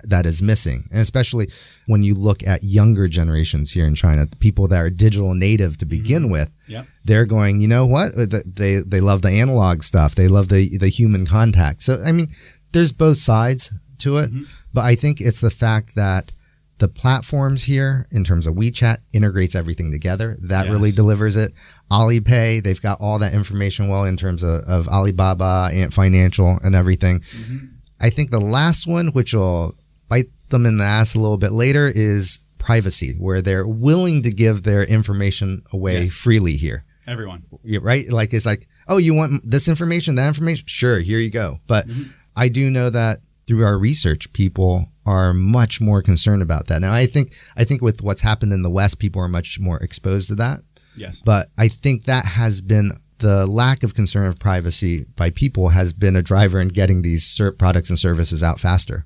that 0.04 0.26
is 0.26 0.42
missing. 0.42 0.88
And 0.92 1.02
especially 1.02 1.50
when 1.88 2.04
you 2.04 2.14
look 2.14 2.46
at 2.46 2.64
younger 2.64 3.08
generations 3.08 3.72
here 3.72 3.86
in 3.86 3.96
China, 3.96 4.28
people 4.40 4.68
that 4.68 4.80
are 4.80 4.90
digital 4.90 5.34
native 5.34 5.78
to 5.78 5.86
begin 5.86 6.24
mm-hmm. 6.24 6.34
with, 6.34 6.52
yep. 6.68 6.86
they're 7.06 7.26
going, 7.26 7.62
you 7.62 7.68
know 7.68 7.86
what? 7.86 8.12
They, 8.16 8.82
they 8.82 9.00
love 9.00 9.22
the 9.22 9.32
analog 9.32 9.84
stuff. 9.84 10.16
They 10.16 10.28
love 10.28 10.50
the, 10.50 10.78
the 10.78 10.90
human 10.90 11.26
contact. 11.26 11.82
So, 11.82 12.02
I 12.06 12.12
mean, 12.12 12.30
there's 12.74 12.92
both 12.92 13.18
sides 13.18 13.72
to 14.00 14.18
it, 14.18 14.30
mm-hmm. 14.30 14.44
but 14.74 14.86
I 14.86 14.96
think 14.96 15.20
it's 15.20 15.42
the 15.42 15.50
fact 15.50 15.96
that 15.96 16.32
the 16.80 16.88
platforms 16.88 17.64
here 17.64 18.08
in 18.12 18.24
terms 18.24 18.46
of 18.46 18.56
WeChat 18.56 18.98
integrates 19.14 19.56
everything 19.56 19.92
together. 19.92 20.38
That 20.42 20.66
yes. 20.66 20.72
really 20.72 20.92
delivers 20.92 21.36
it. 21.36 21.54
Alipay, 21.92 22.64
they've 22.64 22.82
got 22.82 23.02
all 23.02 23.20
that 23.20 23.34
information 23.34 23.88
well 23.88 24.06
in 24.06 24.18
terms 24.18 24.44
of, 24.44 24.62
of 24.62 24.88
Alibaba, 24.88 25.70
Ant 25.74 25.94
Financial, 25.94 26.60
and 26.64 26.76
everything. 26.76 27.22
Mm-hmm. 27.22 27.66
I 28.00 28.10
think 28.10 28.30
the 28.30 28.42
last 28.42 28.86
one, 28.86 29.08
which 29.08 29.34
will 29.34 29.76
bite 30.08 30.30
them 30.50 30.66
in 30.66 30.78
the 30.78 30.84
ass 30.84 31.16
a 31.16 31.20
little 31.20 31.38
bit 31.38 31.52
later 31.52 31.92
is 31.94 32.40
privacy, 32.60 33.16
where 33.18 33.42
they're 33.42 33.68
willing 33.68 34.22
to 34.24 34.30
give 34.30 34.64
their 34.64 34.84
information 34.84 35.64
away 35.74 36.02
yes. 36.02 36.14
freely 36.14 36.58
here. 36.58 36.84
Everyone. 37.08 37.44
Right? 37.82 38.08
Like, 38.10 38.34
it's 38.34 38.46
like, 38.46 38.68
oh, 38.88 38.98
you 38.98 39.14
want 39.14 39.50
this 39.50 39.68
information, 39.68 40.16
that 40.16 40.28
information? 40.28 40.66
Sure, 40.68 41.00
here 41.00 41.20
you 41.20 41.32
go. 41.32 41.60
But 41.66 41.88
mm-hmm. 41.88 42.12
I 42.36 42.50
do 42.50 42.70
know 42.70 42.90
that 42.90 43.22
through 43.48 43.66
our 43.66 43.78
research, 43.78 44.32
people 44.34 44.90
are 45.06 45.34
much 45.34 45.80
more 45.80 46.02
concerned 46.02 46.42
about 46.42 46.68
that. 46.68 46.82
Now, 46.82 46.94
I 46.94 47.06
think, 47.06 47.34
I 47.56 47.64
think 47.64 47.82
with 47.82 48.02
what's 48.02 48.22
happened 48.22 48.54
in 48.54 48.62
the 48.62 48.70
West, 48.70 49.00
people 49.00 49.22
are 49.22 49.30
much 49.30 49.60
more 49.60 49.78
exposed 49.78 50.28
to 50.28 50.36
that. 50.36 50.62
Yes. 50.96 51.22
But 51.22 51.50
I 51.58 51.70
think 51.70 52.06
that 52.06 52.26
has 52.26 52.60
been 52.62 53.00
the 53.20 53.48
lack 53.48 53.84
of 53.84 53.96
concern 53.96 54.28
of 54.28 54.38
privacy 54.38 55.06
by 55.16 55.30
people 55.32 55.70
has 55.70 55.94
been 55.94 56.16
a 56.16 56.22
driver 56.22 56.60
in 56.60 56.68
getting 56.68 57.02
these 57.02 57.40
products 57.58 57.90
and 57.90 57.98
services 57.98 58.44
out 58.44 58.60
faster. 58.60 59.06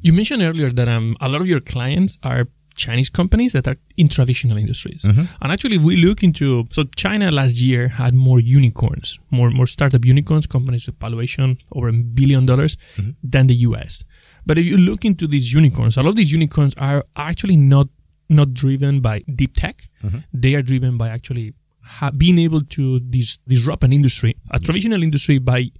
You 0.00 0.12
mentioned 0.12 0.42
earlier 0.42 0.70
that 0.70 0.88
um, 0.88 1.16
a 1.20 1.28
lot 1.28 1.40
of 1.40 1.46
your 1.46 1.60
clients 1.60 2.18
are 2.22 2.48
Chinese 2.74 3.08
companies 3.08 3.52
that 3.52 3.66
are 3.68 3.76
in 3.96 4.08
traditional 4.08 4.56
industries. 4.56 5.02
Mm-hmm. 5.02 5.24
And 5.40 5.52
actually, 5.52 5.76
if 5.76 5.82
we 5.82 5.96
look 5.96 6.22
into 6.22 6.66
so 6.70 6.84
China 6.96 7.30
last 7.30 7.60
year 7.60 7.88
had 7.88 8.14
more 8.14 8.40
unicorns, 8.40 9.18
more 9.30 9.50
more 9.50 9.66
startup 9.66 10.04
unicorns, 10.04 10.46
companies 10.46 10.86
with 10.86 10.98
valuation 10.98 11.58
over 11.72 11.88
a 11.88 11.92
billion 11.92 12.46
dollars 12.46 12.76
mm-hmm. 12.96 13.10
than 13.22 13.46
the 13.46 13.54
US. 13.68 14.04
But 14.46 14.58
if 14.58 14.66
you 14.66 14.76
look 14.76 15.04
into 15.04 15.26
these 15.26 15.52
unicorns, 15.52 15.96
a 15.96 16.02
lot 16.02 16.10
of 16.10 16.16
these 16.16 16.32
unicorns 16.32 16.74
are 16.76 17.04
actually 17.16 17.56
not 17.56 17.88
not 18.28 18.54
driven 18.54 19.00
by 19.00 19.20
deep 19.34 19.54
tech. 19.54 19.88
Mm-hmm. 20.02 20.18
They 20.32 20.54
are 20.54 20.62
driven 20.62 20.98
by 20.98 21.08
actually 21.08 21.54
ha- 21.82 22.10
being 22.10 22.38
able 22.38 22.60
to 22.60 23.00
dis- 23.00 23.38
disrupt 23.46 23.84
an 23.84 23.92
industry, 23.92 24.36
a 24.50 24.58
traditional 24.58 25.02
industry, 25.02 25.38
by 25.38 25.70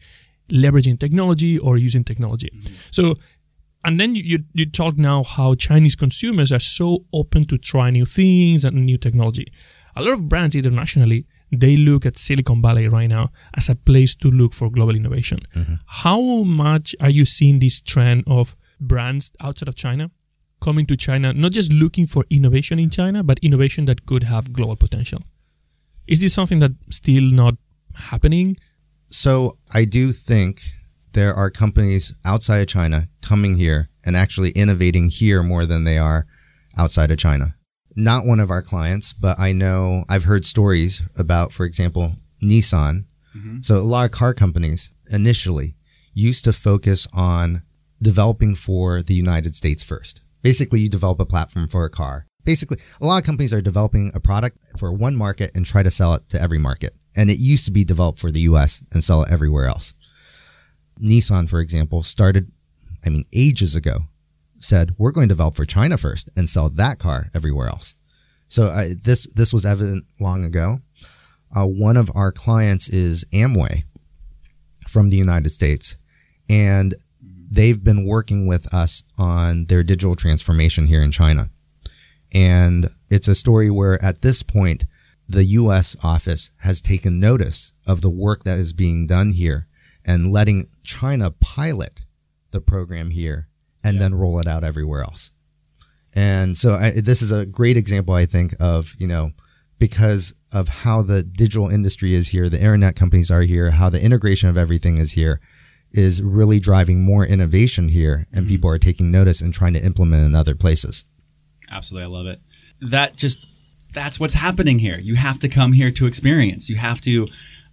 leveraging 0.50 1.00
technology 1.00 1.58
or 1.58 1.78
using 1.78 2.04
technology. 2.04 2.50
Mm-hmm. 2.54 2.74
So 2.90 3.16
and 3.84 4.00
then 4.00 4.14
you, 4.14 4.22
you, 4.22 4.38
you 4.54 4.66
talk 4.66 4.96
now 4.96 5.22
how 5.22 5.54
Chinese 5.54 5.94
consumers 5.94 6.52
are 6.52 6.60
so 6.60 7.04
open 7.12 7.46
to 7.46 7.58
try 7.58 7.90
new 7.90 8.06
things 8.06 8.64
and 8.64 8.84
new 8.84 8.98
technology. 8.98 9.52
A 9.96 10.02
lot 10.02 10.14
of 10.14 10.28
brands 10.28 10.54
internationally 10.54 11.26
they 11.60 11.76
look 11.76 12.06
at 12.06 12.18
Silicon 12.18 12.60
Valley 12.62 12.88
right 12.88 13.08
now 13.08 13.30
as 13.56 13.68
a 13.68 13.74
place 13.74 14.14
to 14.16 14.30
look 14.30 14.52
for 14.54 14.70
global 14.70 14.96
innovation. 14.96 15.40
Mm-hmm. 15.54 15.74
How 15.86 16.20
much 16.42 16.94
are 17.00 17.10
you 17.10 17.24
seeing 17.24 17.58
this 17.58 17.80
trend 17.80 18.24
of 18.26 18.56
brands 18.80 19.32
outside 19.40 19.68
of 19.68 19.76
China 19.76 20.10
coming 20.60 20.86
to 20.86 20.96
China, 20.96 21.32
not 21.32 21.52
just 21.52 21.72
looking 21.72 22.06
for 22.06 22.24
innovation 22.30 22.78
in 22.78 22.90
China, 22.90 23.22
but 23.22 23.38
innovation 23.40 23.84
that 23.86 24.06
could 24.06 24.24
have 24.24 24.52
global 24.52 24.76
potential? 24.76 25.22
Is 26.06 26.20
this 26.20 26.34
something 26.34 26.58
that 26.58 26.72
still 26.90 27.24
not 27.24 27.54
happening? 27.94 28.56
So 29.10 29.58
I 29.72 29.84
do 29.84 30.12
think 30.12 30.62
there 31.14 31.34
are 31.34 31.50
companies 31.50 32.12
outside 32.24 32.58
of 32.58 32.68
China 32.68 33.08
coming 33.22 33.56
here 33.56 33.88
and 34.04 34.16
actually 34.16 34.50
innovating 34.50 35.08
here 35.08 35.42
more 35.42 35.64
than 35.64 35.84
they 35.84 35.96
are 35.96 36.26
outside 36.76 37.10
of 37.10 37.18
China. 37.18 37.54
Not 37.96 38.26
one 38.26 38.40
of 38.40 38.50
our 38.50 38.62
clients, 38.62 39.12
but 39.12 39.38
I 39.38 39.52
know 39.52 40.04
I've 40.08 40.24
heard 40.24 40.44
stories 40.44 41.02
about, 41.16 41.52
for 41.52 41.64
example, 41.64 42.16
Nissan. 42.42 43.04
Mm-hmm. 43.36 43.58
So 43.62 43.76
a 43.76 43.78
lot 43.78 44.04
of 44.04 44.10
car 44.10 44.34
companies 44.34 44.90
initially 45.10 45.76
used 46.12 46.44
to 46.44 46.52
focus 46.52 47.06
on 47.12 47.62
developing 48.02 48.54
for 48.54 49.02
the 49.02 49.14
United 49.14 49.54
States 49.54 49.82
first. 49.82 50.20
Basically, 50.42 50.80
you 50.80 50.88
develop 50.88 51.20
a 51.20 51.24
platform 51.24 51.68
for 51.68 51.84
a 51.84 51.90
car. 51.90 52.26
Basically, 52.44 52.78
a 53.00 53.06
lot 53.06 53.18
of 53.18 53.24
companies 53.24 53.54
are 53.54 53.62
developing 53.62 54.10
a 54.14 54.20
product 54.20 54.58
for 54.76 54.92
one 54.92 55.16
market 55.16 55.50
and 55.54 55.64
try 55.64 55.82
to 55.82 55.90
sell 55.90 56.12
it 56.14 56.28
to 56.28 56.40
every 56.40 56.58
market. 56.58 56.94
And 57.16 57.30
it 57.30 57.38
used 57.38 57.64
to 57.64 57.70
be 57.70 57.84
developed 57.84 58.18
for 58.18 58.30
the 58.30 58.40
US 58.40 58.82
and 58.92 59.02
sell 59.02 59.22
it 59.22 59.32
everywhere 59.32 59.66
else. 59.66 59.94
Nissan, 61.02 61.48
for 61.48 61.60
example, 61.60 62.02
started, 62.02 62.50
I 63.04 63.10
mean, 63.10 63.24
ages 63.32 63.74
ago, 63.74 64.04
said, 64.58 64.94
we're 64.98 65.12
going 65.12 65.28
to 65.28 65.34
develop 65.34 65.56
for 65.56 65.64
China 65.64 65.96
first 65.96 66.30
and 66.36 66.48
sell 66.48 66.68
that 66.70 66.98
car 66.98 67.30
everywhere 67.34 67.68
else. 67.68 67.96
So 68.48 68.66
uh, 68.66 68.90
this, 69.02 69.26
this 69.34 69.52
was 69.52 69.66
evident 69.66 70.04
long 70.20 70.44
ago. 70.44 70.80
Uh, 71.54 71.66
one 71.66 71.96
of 71.96 72.10
our 72.14 72.32
clients 72.32 72.88
is 72.88 73.24
Amway 73.32 73.84
from 74.88 75.10
the 75.10 75.16
United 75.16 75.50
States, 75.50 75.96
and 76.48 76.94
they've 77.50 77.82
been 77.82 78.06
working 78.06 78.46
with 78.46 78.72
us 78.72 79.04
on 79.18 79.66
their 79.66 79.82
digital 79.82 80.16
transformation 80.16 80.86
here 80.86 81.02
in 81.02 81.10
China. 81.10 81.50
And 82.32 82.90
it's 83.10 83.28
a 83.28 83.34
story 83.34 83.70
where 83.70 84.02
at 84.02 84.22
this 84.22 84.42
point, 84.42 84.86
the 85.28 85.44
US 85.44 85.96
office 86.02 86.50
has 86.58 86.80
taken 86.80 87.18
notice 87.18 87.72
of 87.86 88.00
the 88.00 88.10
work 88.10 88.44
that 88.44 88.58
is 88.58 88.72
being 88.72 89.06
done 89.06 89.30
here 89.30 89.66
and 90.04 90.32
letting 90.32 90.68
China 90.82 91.30
pilot 91.30 92.04
the 92.50 92.60
program 92.60 93.10
here 93.10 93.48
and 93.82 93.96
yeah. 93.96 94.00
then 94.00 94.14
roll 94.14 94.38
it 94.38 94.46
out 94.46 94.64
everywhere 94.64 95.02
else. 95.02 95.32
And 96.12 96.56
so 96.56 96.74
I, 96.74 96.92
this 96.92 97.22
is 97.22 97.32
a 97.32 97.44
great 97.44 97.76
example, 97.76 98.14
I 98.14 98.26
think, 98.26 98.54
of, 98.60 98.94
you 98.98 99.06
know, 99.06 99.32
because 99.78 100.32
of 100.52 100.68
how 100.68 101.02
the 101.02 101.22
digital 101.22 101.68
industry 101.68 102.14
is 102.14 102.28
here, 102.28 102.48
the 102.48 102.58
internet 102.58 102.94
companies 102.94 103.30
are 103.30 103.42
here, 103.42 103.72
how 103.72 103.90
the 103.90 104.02
integration 104.02 104.48
of 104.48 104.56
everything 104.56 104.98
is 104.98 105.12
here 105.12 105.40
is 105.90 106.22
really 106.22 106.60
driving 106.60 107.02
more 107.02 107.24
innovation 107.26 107.88
here 107.88 108.26
and 108.32 108.42
mm-hmm. 108.42 108.48
people 108.48 108.70
are 108.70 108.78
taking 108.78 109.10
notice 109.10 109.40
and 109.40 109.52
trying 109.52 109.72
to 109.72 109.84
implement 109.84 110.24
in 110.24 110.34
other 110.34 110.54
places. 110.54 111.04
Absolutely. 111.70 112.04
I 112.04 112.08
love 112.08 112.26
it. 112.26 112.40
That 112.80 113.16
just, 113.16 113.44
that's 113.92 114.18
what's 114.18 114.34
happening 114.34 114.78
here. 114.78 114.98
You 114.98 115.16
have 115.16 115.40
to 115.40 115.48
come 115.48 115.72
here 115.72 115.90
to 115.92 116.06
experience. 116.06 116.68
You 116.68 116.76
have 116.76 117.00
to 117.02 117.28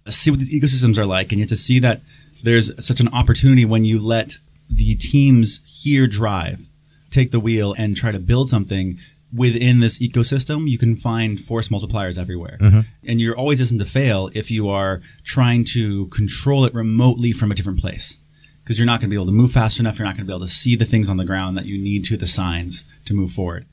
see 0.08 0.30
what 0.30 0.40
these 0.40 0.52
ecosystems 0.52 0.98
are 0.98 1.06
like 1.06 1.30
and 1.30 1.38
you 1.38 1.44
have 1.44 1.50
to 1.50 1.56
see 1.56 1.78
that 1.80 2.00
there's 2.42 2.84
such 2.84 3.00
an 3.00 3.08
opportunity 3.08 3.64
when 3.64 3.84
you 3.84 4.00
let 4.00 4.36
the 4.68 4.94
teams 4.94 5.60
here 5.66 6.06
drive, 6.06 6.60
take 7.10 7.30
the 7.30 7.40
wheel, 7.40 7.74
and 7.76 7.96
try 7.96 8.10
to 8.10 8.18
build 8.18 8.48
something 8.48 8.98
within 9.34 9.80
this 9.80 9.98
ecosystem. 9.98 10.68
You 10.68 10.78
can 10.78 10.96
find 10.96 11.40
force 11.40 11.68
multipliers 11.68 12.18
everywhere. 12.18 12.58
Mm-hmm. 12.60 12.80
And 13.06 13.20
you're 13.20 13.36
always 13.36 13.58
destined 13.58 13.80
to 13.80 13.86
fail 13.86 14.30
if 14.34 14.50
you 14.50 14.68
are 14.68 15.00
trying 15.24 15.64
to 15.66 16.06
control 16.08 16.64
it 16.64 16.74
remotely 16.74 17.32
from 17.32 17.50
a 17.50 17.54
different 17.54 17.80
place. 17.80 18.18
Because 18.62 18.78
you're 18.78 18.86
not 18.86 19.00
going 19.00 19.10
to 19.10 19.14
be 19.14 19.16
able 19.16 19.26
to 19.26 19.32
move 19.32 19.52
fast 19.52 19.80
enough. 19.80 19.98
You're 19.98 20.06
not 20.06 20.16
going 20.16 20.26
to 20.26 20.30
be 20.30 20.32
able 20.32 20.46
to 20.46 20.52
see 20.52 20.76
the 20.76 20.84
things 20.84 21.08
on 21.08 21.16
the 21.16 21.24
ground 21.24 21.56
that 21.56 21.66
you 21.66 21.82
need 21.82 22.04
to, 22.06 22.16
the 22.16 22.26
signs 22.26 22.84
to 23.06 23.14
move 23.14 23.32
forward. 23.32 23.66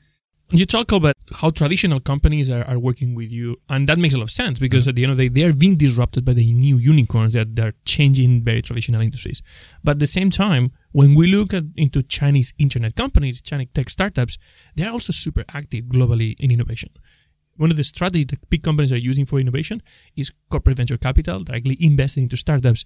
You 0.52 0.66
talk 0.66 0.90
about 0.90 1.14
how 1.32 1.50
traditional 1.50 2.00
companies 2.00 2.50
are, 2.50 2.64
are 2.64 2.78
working 2.78 3.14
with 3.14 3.30
you, 3.30 3.60
and 3.68 3.88
that 3.88 4.00
makes 4.00 4.14
a 4.14 4.18
lot 4.18 4.24
of 4.24 4.30
sense 4.32 4.58
because 4.58 4.82
mm-hmm. 4.82 4.88
at 4.88 4.94
the 4.96 5.02
end 5.04 5.12
of 5.12 5.18
the 5.18 5.28
day, 5.28 5.40
they 5.40 5.46
are 5.46 5.52
being 5.52 5.76
disrupted 5.76 6.24
by 6.24 6.32
the 6.32 6.52
new 6.52 6.76
unicorns 6.76 7.34
that 7.34 7.56
are 7.60 7.72
changing 7.84 8.42
very 8.42 8.60
traditional 8.60 9.00
industries. 9.00 9.42
But 9.84 9.92
at 9.92 9.98
the 10.00 10.08
same 10.08 10.30
time, 10.30 10.72
when 10.90 11.14
we 11.14 11.28
look 11.28 11.54
at, 11.54 11.64
into 11.76 12.02
Chinese 12.02 12.52
internet 12.58 12.96
companies, 12.96 13.40
Chinese 13.40 13.68
tech 13.74 13.90
startups, 13.90 14.38
they 14.74 14.84
are 14.84 14.90
also 14.90 15.12
super 15.12 15.44
active 15.54 15.84
globally 15.84 16.34
in 16.40 16.50
innovation. 16.50 16.90
One 17.56 17.70
of 17.70 17.76
the 17.76 17.84
strategies 17.84 18.26
that 18.26 18.50
big 18.50 18.64
companies 18.64 18.90
are 18.90 18.96
using 18.96 19.26
for 19.26 19.38
innovation 19.38 19.82
is 20.16 20.32
corporate 20.50 20.78
venture 20.78 20.96
capital, 20.96 21.44
directly 21.44 21.76
investing 21.78 22.24
into 22.24 22.36
startups 22.36 22.84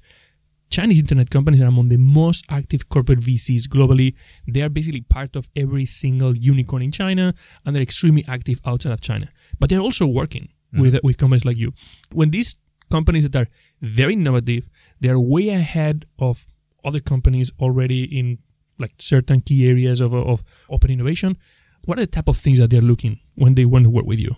Chinese 0.70 1.00
internet 1.00 1.30
companies 1.30 1.60
are 1.60 1.66
among 1.66 1.88
the 1.88 1.96
most 1.96 2.44
active 2.50 2.88
corporate 2.88 3.20
VCs 3.20 3.68
globally. 3.68 4.14
They 4.48 4.62
are 4.62 4.68
basically 4.68 5.02
part 5.02 5.36
of 5.36 5.48
every 5.54 5.86
single 5.86 6.36
unicorn 6.36 6.82
in 6.82 6.90
China 6.90 7.34
and 7.64 7.74
they're 7.74 7.82
extremely 7.82 8.24
active 8.26 8.60
outside 8.64 8.92
of 8.92 9.00
China. 9.00 9.28
But 9.58 9.70
they're 9.70 9.78
also 9.78 10.06
working 10.06 10.48
mm. 10.74 10.80
with, 10.80 10.98
with 11.04 11.18
companies 11.18 11.44
like 11.44 11.56
you. 11.56 11.72
When 12.12 12.30
these 12.30 12.56
companies 12.90 13.28
that 13.28 13.36
are 13.36 13.48
very 13.80 14.14
innovative, 14.14 14.68
they 15.00 15.08
are 15.08 15.18
way 15.18 15.50
ahead 15.50 16.06
of 16.18 16.46
other 16.84 17.00
companies 17.00 17.50
already 17.60 18.04
in 18.04 18.38
like 18.78 18.94
certain 18.98 19.40
key 19.40 19.68
areas 19.68 20.00
of, 20.00 20.12
of 20.12 20.42
open 20.68 20.90
innovation. 20.90 21.36
What 21.84 21.98
are 21.98 22.02
the 22.02 22.06
type 22.06 22.28
of 22.28 22.36
things 22.36 22.58
that 22.58 22.70
they're 22.70 22.80
looking 22.80 23.20
when 23.34 23.54
they 23.54 23.64
want 23.64 23.84
to 23.84 23.90
work 23.90 24.06
with 24.06 24.18
you? 24.18 24.36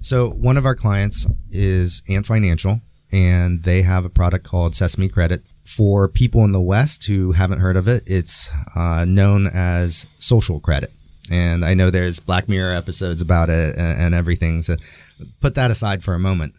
So 0.00 0.30
one 0.30 0.56
of 0.56 0.66
our 0.66 0.74
clients 0.74 1.26
is 1.50 2.02
Ant 2.08 2.26
Financial 2.26 2.80
and 3.12 3.62
they 3.62 3.82
have 3.82 4.04
a 4.04 4.10
product 4.10 4.44
called 4.44 4.74
Sesame 4.74 5.08
Credit. 5.08 5.42
For 5.64 6.08
people 6.08 6.44
in 6.44 6.52
the 6.52 6.60
West 6.60 7.04
who 7.06 7.32
haven't 7.32 7.60
heard 7.60 7.76
of 7.76 7.86
it, 7.86 8.02
it's 8.06 8.50
uh, 8.74 9.04
known 9.04 9.46
as 9.46 10.06
social 10.18 10.58
credit. 10.58 10.92
And 11.30 11.64
I 11.64 11.74
know 11.74 11.90
there's 11.90 12.18
Black 12.18 12.48
Mirror 12.48 12.74
episodes 12.74 13.22
about 13.22 13.48
it 13.48 13.76
and, 13.76 14.00
and 14.00 14.14
everything. 14.14 14.62
So 14.62 14.76
put 15.40 15.54
that 15.54 15.70
aside 15.70 16.02
for 16.02 16.14
a 16.14 16.18
moment. 16.18 16.54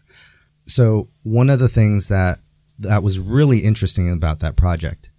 So 0.66 1.08
one 1.22 1.50
of 1.50 1.58
the 1.58 1.68
things 1.68 2.08
that 2.08 2.38
that 2.78 3.02
was 3.02 3.18
really 3.20 3.58
interesting 3.58 4.10
about 4.10 4.40
that 4.40 4.56
project 4.56 5.10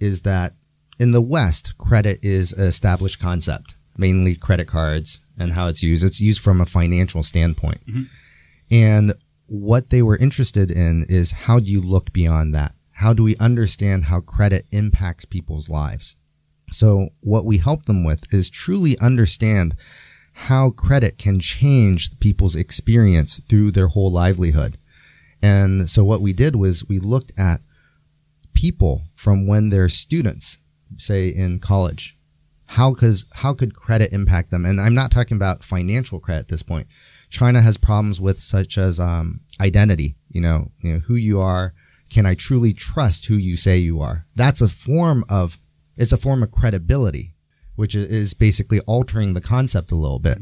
is 0.00 0.22
that 0.22 0.54
in 0.98 1.10
the 1.10 1.20
West, 1.20 1.76
credit 1.76 2.20
is 2.22 2.52
an 2.52 2.64
established 2.64 3.18
concept, 3.18 3.74
mainly 3.96 4.36
credit 4.36 4.68
cards 4.68 5.18
and 5.36 5.52
how 5.52 5.66
it's 5.66 5.82
used. 5.82 6.04
It's 6.04 6.20
used 6.20 6.40
from 6.40 6.60
a 6.60 6.66
financial 6.66 7.22
standpoint. 7.22 7.80
And 8.70 9.14
what 9.46 9.90
they 9.90 10.02
were 10.02 10.16
interested 10.16 10.70
in 10.70 11.04
is 11.04 11.32
how 11.32 11.58
do 11.58 11.66
you 11.66 11.80
look 11.80 12.12
beyond 12.12 12.54
that? 12.54 12.74
How 12.92 13.12
do 13.12 13.22
we 13.22 13.36
understand 13.36 14.04
how 14.04 14.20
credit 14.20 14.66
impacts 14.70 15.24
people's 15.24 15.68
lives? 15.68 16.16
So 16.70 17.10
what 17.20 17.44
we 17.44 17.58
help 17.58 17.84
them 17.84 18.04
with 18.04 18.32
is 18.32 18.48
truly 18.48 18.98
understand 18.98 19.76
how 20.32 20.70
credit 20.70 21.18
can 21.18 21.38
change 21.38 22.18
people's 22.18 22.56
experience 22.56 23.40
through 23.48 23.70
their 23.72 23.88
whole 23.88 24.10
livelihood. 24.10 24.78
And 25.42 25.88
so 25.88 26.02
what 26.04 26.20
we 26.20 26.32
did 26.32 26.56
was 26.56 26.88
we 26.88 26.98
looked 26.98 27.32
at 27.38 27.60
people 28.54 29.02
from 29.14 29.46
when 29.46 29.68
they're 29.68 29.88
students, 29.88 30.58
say 30.96 31.28
in 31.28 31.58
college. 31.58 32.16
How 32.66 32.94
could, 32.94 33.16
how 33.34 33.52
could 33.52 33.76
credit 33.76 34.12
impact 34.12 34.50
them? 34.50 34.64
And 34.64 34.80
I'm 34.80 34.94
not 34.94 35.10
talking 35.10 35.36
about 35.36 35.62
financial 35.62 36.18
credit 36.18 36.40
at 36.40 36.48
this 36.48 36.62
point. 36.62 36.88
China 37.34 37.60
has 37.60 37.76
problems 37.76 38.20
with 38.20 38.38
such 38.38 38.78
as 38.78 39.00
um, 39.00 39.40
identity, 39.60 40.14
you 40.30 40.40
know, 40.40 40.70
you 40.80 40.92
know, 40.92 40.98
who 41.00 41.16
you 41.16 41.40
are. 41.40 41.74
Can 42.08 42.26
I 42.26 42.36
truly 42.36 42.72
trust 42.72 43.26
who 43.26 43.34
you 43.34 43.56
say 43.56 43.76
you 43.76 44.00
are? 44.00 44.24
That's 44.36 44.60
a 44.60 44.68
form 44.68 45.24
of, 45.28 45.58
it's 45.96 46.12
a 46.12 46.16
form 46.16 46.44
of 46.44 46.52
credibility, 46.52 47.34
which 47.74 47.96
is 47.96 48.34
basically 48.34 48.78
altering 48.82 49.34
the 49.34 49.40
concept 49.40 49.90
a 49.90 49.96
little 49.96 50.20
bit 50.20 50.38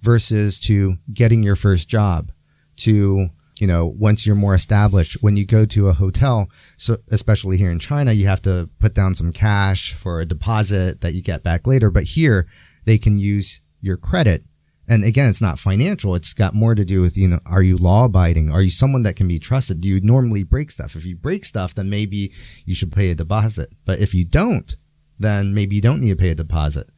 versus 0.00 0.58
to 0.60 0.96
getting 1.12 1.42
your 1.42 1.56
first 1.56 1.88
job 1.88 2.32
to 2.78 3.28
you 3.58 3.66
know 3.66 3.92
once 3.98 4.24
you're 4.24 4.34
more 4.34 4.54
established 4.54 5.18
when 5.20 5.36
you 5.36 5.44
go 5.44 5.66
to 5.66 5.90
a 5.90 5.92
hotel 5.92 6.48
so 6.78 6.96
especially 7.10 7.58
here 7.58 7.70
in 7.70 7.78
china 7.78 8.12
you 8.12 8.26
have 8.26 8.40
to 8.40 8.70
put 8.78 8.94
down 8.94 9.14
some 9.14 9.30
cash 9.30 9.92
for 9.92 10.18
a 10.18 10.24
deposit 10.24 11.02
that 11.02 11.12
you 11.12 11.20
get 11.20 11.42
back 11.42 11.66
later 11.66 11.90
but 11.90 12.04
here 12.04 12.46
they 12.86 12.96
can 12.96 13.18
use 13.18 13.60
your 13.82 13.98
credit 13.98 14.44
and 14.90 15.04
again 15.04 15.30
it's 15.30 15.40
not 15.40 15.58
financial 15.58 16.14
it's 16.14 16.34
got 16.34 16.52
more 16.52 16.74
to 16.74 16.84
do 16.84 17.00
with 17.00 17.16
you 17.16 17.28
know 17.28 17.40
are 17.46 17.62
you 17.62 17.76
law 17.76 18.04
abiding 18.04 18.50
are 18.50 18.60
you 18.60 18.68
someone 18.68 19.02
that 19.02 19.16
can 19.16 19.26
be 19.26 19.38
trusted 19.38 19.80
do 19.80 19.88
you 19.88 20.00
normally 20.02 20.42
break 20.42 20.70
stuff 20.70 20.96
if 20.96 21.06
you 21.06 21.16
break 21.16 21.44
stuff 21.44 21.74
then 21.74 21.88
maybe 21.88 22.32
you 22.66 22.74
should 22.74 22.92
pay 22.92 23.10
a 23.10 23.14
deposit 23.14 23.72
but 23.86 24.00
if 24.00 24.12
you 24.12 24.24
don't 24.24 24.76
then 25.18 25.54
maybe 25.54 25.76
you 25.76 25.80
don't 25.80 26.00
need 26.00 26.10
to 26.10 26.16
pay 26.16 26.30
a 26.30 26.34
deposit 26.34 26.90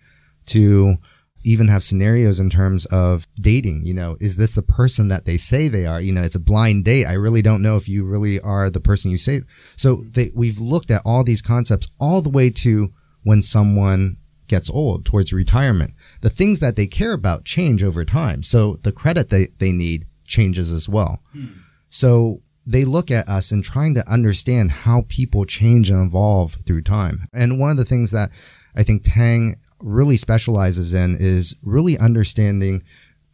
to 0.46 0.96
even 1.44 1.68
have 1.68 1.82
scenarios 1.82 2.38
in 2.40 2.50
terms 2.50 2.84
of 2.86 3.26
dating. 3.34 3.84
You 3.84 3.94
know, 3.94 4.16
is 4.20 4.36
this 4.36 4.54
the 4.54 4.62
person 4.62 5.08
that 5.08 5.24
they 5.24 5.36
say 5.36 5.68
they 5.68 5.86
are? 5.86 6.00
You 6.00 6.12
know, 6.12 6.22
it's 6.22 6.36
a 6.36 6.40
blind 6.40 6.84
date. 6.84 7.06
I 7.06 7.14
really 7.14 7.42
don't 7.42 7.62
know 7.62 7.76
if 7.76 7.88
you 7.88 8.04
really 8.04 8.40
are 8.40 8.70
the 8.70 8.80
person 8.80 9.10
you 9.10 9.16
say. 9.16 9.42
So 9.76 10.04
they, 10.08 10.30
we've 10.34 10.60
looked 10.60 10.90
at 10.90 11.02
all 11.04 11.24
these 11.24 11.42
concepts 11.42 11.88
all 11.98 12.22
the 12.22 12.30
way 12.30 12.50
to 12.50 12.92
when 13.24 13.42
someone 13.42 14.18
gets 14.48 14.70
old 14.70 15.04
towards 15.04 15.32
retirement. 15.32 15.94
The 16.22 16.30
things 16.30 16.58
that 16.60 16.74
they 16.74 16.86
care 16.86 17.12
about 17.12 17.44
change 17.44 17.84
over 17.84 18.04
time. 18.04 18.42
So 18.42 18.78
the 18.82 18.92
credit 18.92 19.28
they, 19.28 19.48
they 19.58 19.72
need 19.72 20.06
changes 20.24 20.72
as 20.72 20.88
well. 20.88 21.22
Hmm. 21.32 21.46
So 21.90 22.40
they 22.66 22.84
look 22.84 23.10
at 23.10 23.28
us 23.28 23.50
and 23.50 23.64
trying 23.64 23.94
to 23.94 24.08
understand 24.08 24.70
how 24.70 25.04
people 25.08 25.44
change 25.44 25.90
and 25.90 26.06
evolve 26.06 26.58
through 26.64 26.82
time. 26.82 27.26
And 27.32 27.58
one 27.58 27.70
of 27.70 27.76
the 27.76 27.84
things 27.84 28.12
that 28.12 28.30
I 28.74 28.82
think 28.82 29.02
Tang 29.04 29.56
really 29.80 30.16
specializes 30.16 30.94
in 30.94 31.16
is 31.18 31.56
really 31.62 31.98
understanding 31.98 32.82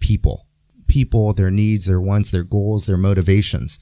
people, 0.01 0.47
people, 0.87 1.33
their 1.35 1.51
needs, 1.51 1.87
their 1.87 2.01
wants, 2.01 2.31
their 2.31 2.43
goals, 2.43 2.87
their 2.87 2.97
motivations, 2.97 3.79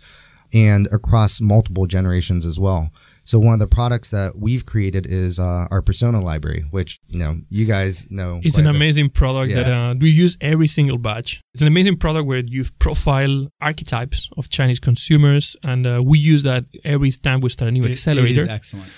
and 0.52 0.88
across 0.88 1.40
multiple 1.40 1.86
generations 1.86 2.44
as 2.44 2.58
well. 2.58 2.90
So 3.26 3.38
one 3.40 3.54
of 3.54 3.60
the 3.60 3.66
products 3.66 4.10
that 4.10 4.38
we've 4.38 4.64
created 4.64 5.04
is 5.06 5.38
uh, 5.40 5.66
our 5.70 5.82
persona 5.82 6.20
library, 6.20 6.64
which 6.70 7.00
you 7.08 7.18
know 7.18 7.40
you 7.50 7.66
guys 7.66 8.06
know. 8.10 8.40
It's 8.42 8.56
an 8.56 8.66
amazing 8.68 9.10
product 9.10 9.52
that 9.52 9.68
uh, 9.68 9.94
we 10.00 10.10
use 10.10 10.38
every 10.40 10.68
single 10.68 10.96
batch. 10.96 11.40
It's 11.52 11.62
an 11.62 11.68
amazing 11.68 11.96
product 11.98 12.26
where 12.26 12.38
you 12.54 12.64
profile 12.78 13.48
archetypes 13.60 14.30
of 14.38 14.48
Chinese 14.48 14.78
consumers, 14.80 15.56
and 15.64 15.86
uh, 15.86 16.02
we 16.04 16.18
use 16.18 16.42
that 16.44 16.64
every 16.84 17.10
time 17.10 17.40
we 17.40 17.50
start 17.50 17.68
a 17.68 17.72
new 17.72 17.84
It- 17.84 17.90
accelerator 17.92 18.42
it 18.42 18.44
is 18.44 18.48
excellent. 18.48 18.90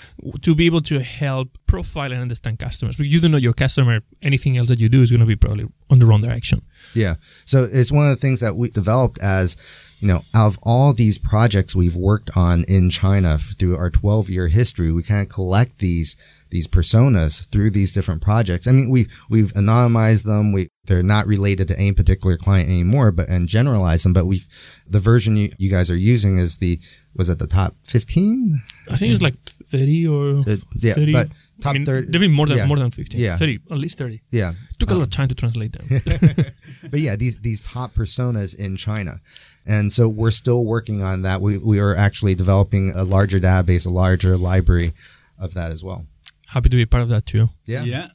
to 0.43 0.55
be 0.55 0.65
able 0.67 0.81
to 0.81 0.99
help 1.01 1.57
profile 1.69 2.11
and 2.11 2.21
understand 2.21 2.57
customers. 2.59 2.97
But 2.97 3.05
you 3.05 3.19
don't 3.21 3.31
know 3.31 3.37
your 3.37 3.53
customer, 3.53 4.01
anything 4.21 4.57
else 4.57 4.69
that 4.69 4.79
you 4.79 4.89
do 4.89 5.01
is 5.01 5.11
going 5.11 5.19
to 5.21 5.25
be 5.25 5.35
probably 5.35 5.67
on 5.89 5.99
the 5.99 6.05
wrong 6.05 6.21
direction. 6.21 6.61
Yeah. 6.95 7.15
So 7.45 7.67
it's 7.71 7.91
one 7.91 8.07
of 8.07 8.15
the 8.15 8.21
things 8.21 8.39
that 8.39 8.55
we 8.55 8.69
developed 8.69 9.19
as, 9.19 9.55
you 9.99 10.07
know, 10.07 10.21
out 10.33 10.47
of 10.47 10.59
all 10.63 10.93
these 10.93 11.17
projects 11.17 11.75
we've 11.75 11.95
worked 11.95 12.31
on 12.35 12.63
in 12.63 12.89
China 12.89 13.37
through 13.37 13.77
our 13.77 13.89
12 13.89 14.29
year 14.29 14.47
history, 14.47 14.91
we 14.91 15.03
kind 15.03 15.21
of 15.21 15.29
collect 15.33 15.77
these, 15.79 16.15
these 16.51 16.67
personas 16.67 17.47
through 17.51 17.69
these 17.71 17.91
different 17.91 18.21
projects. 18.21 18.65
I 18.65 18.71
mean, 18.71 18.89
we, 18.89 19.07
we've 19.29 19.53
anonymized 19.53 20.23
them. 20.23 20.51
We, 20.51 20.69
they're 20.85 21.03
not 21.03 21.27
related 21.27 21.67
to 21.67 21.77
any 21.77 21.91
particular 21.91 22.37
client 22.37 22.69
anymore, 22.69 23.11
but, 23.11 23.29
and 23.29 23.47
generalize 23.47 24.01
them. 24.03 24.13
But 24.13 24.25
we, 24.25 24.41
the 24.87 24.99
version 24.99 25.35
you, 25.37 25.51
you 25.59 25.69
guys 25.69 25.91
are 25.91 25.97
using 26.13 26.39
is 26.39 26.57
the, 26.57 26.79
was 27.15 27.29
it 27.29 27.37
the 27.37 27.45
top 27.47 27.75
15? 27.85 28.61
I 28.89 28.95
think 28.95 29.13
it's 29.13 29.21
like 29.21 29.35
30 29.67 30.07
or 30.07 30.39
Uh, 30.47 30.55
yeah, 30.75 30.93
30. 30.95 31.13
but 31.13 31.27
top 31.61 31.71
I 31.71 31.73
mean, 31.73 31.85
30 31.85 32.11
There 32.11 32.21
be 32.21 32.27
more 32.27 32.47
than 32.47 32.57
yeah. 32.57 32.65
more 32.65 32.77
than 32.77 32.91
15. 32.91 33.19
Yeah. 33.19 33.37
30, 33.37 33.59
at 33.71 33.77
least 33.77 33.97
30. 33.97 34.21
Yeah. 34.31 34.53
Took 34.77 34.91
a 34.91 34.93
lot 34.93 35.01
uh, 35.01 35.03
of 35.03 35.09
time 35.09 35.27
to 35.27 35.35
translate 35.35 35.73
them. 35.73 36.01
but 36.91 36.99
yeah, 36.99 37.15
these 37.15 37.37
these 37.37 37.61
top 37.61 37.93
personas 37.93 38.55
in 38.55 38.75
China, 38.77 39.21
and 39.65 39.91
so 39.91 40.07
we're 40.07 40.31
still 40.31 40.63
working 40.65 41.03
on 41.03 41.21
that. 41.23 41.41
We 41.41 41.57
we 41.57 41.79
are 41.79 41.95
actually 41.95 42.35
developing 42.35 42.91
a 42.95 43.03
larger 43.03 43.39
database, 43.39 43.85
a 43.85 43.89
larger 43.89 44.37
library 44.37 44.93
of 45.37 45.53
that 45.53 45.71
as 45.71 45.83
well. 45.83 46.05
Happy 46.47 46.69
to 46.69 46.75
be 46.75 46.85
part 46.85 47.03
of 47.03 47.09
that 47.09 47.25
too. 47.25 47.49
Yeah, 47.65 47.83
Yeah. 47.83 48.07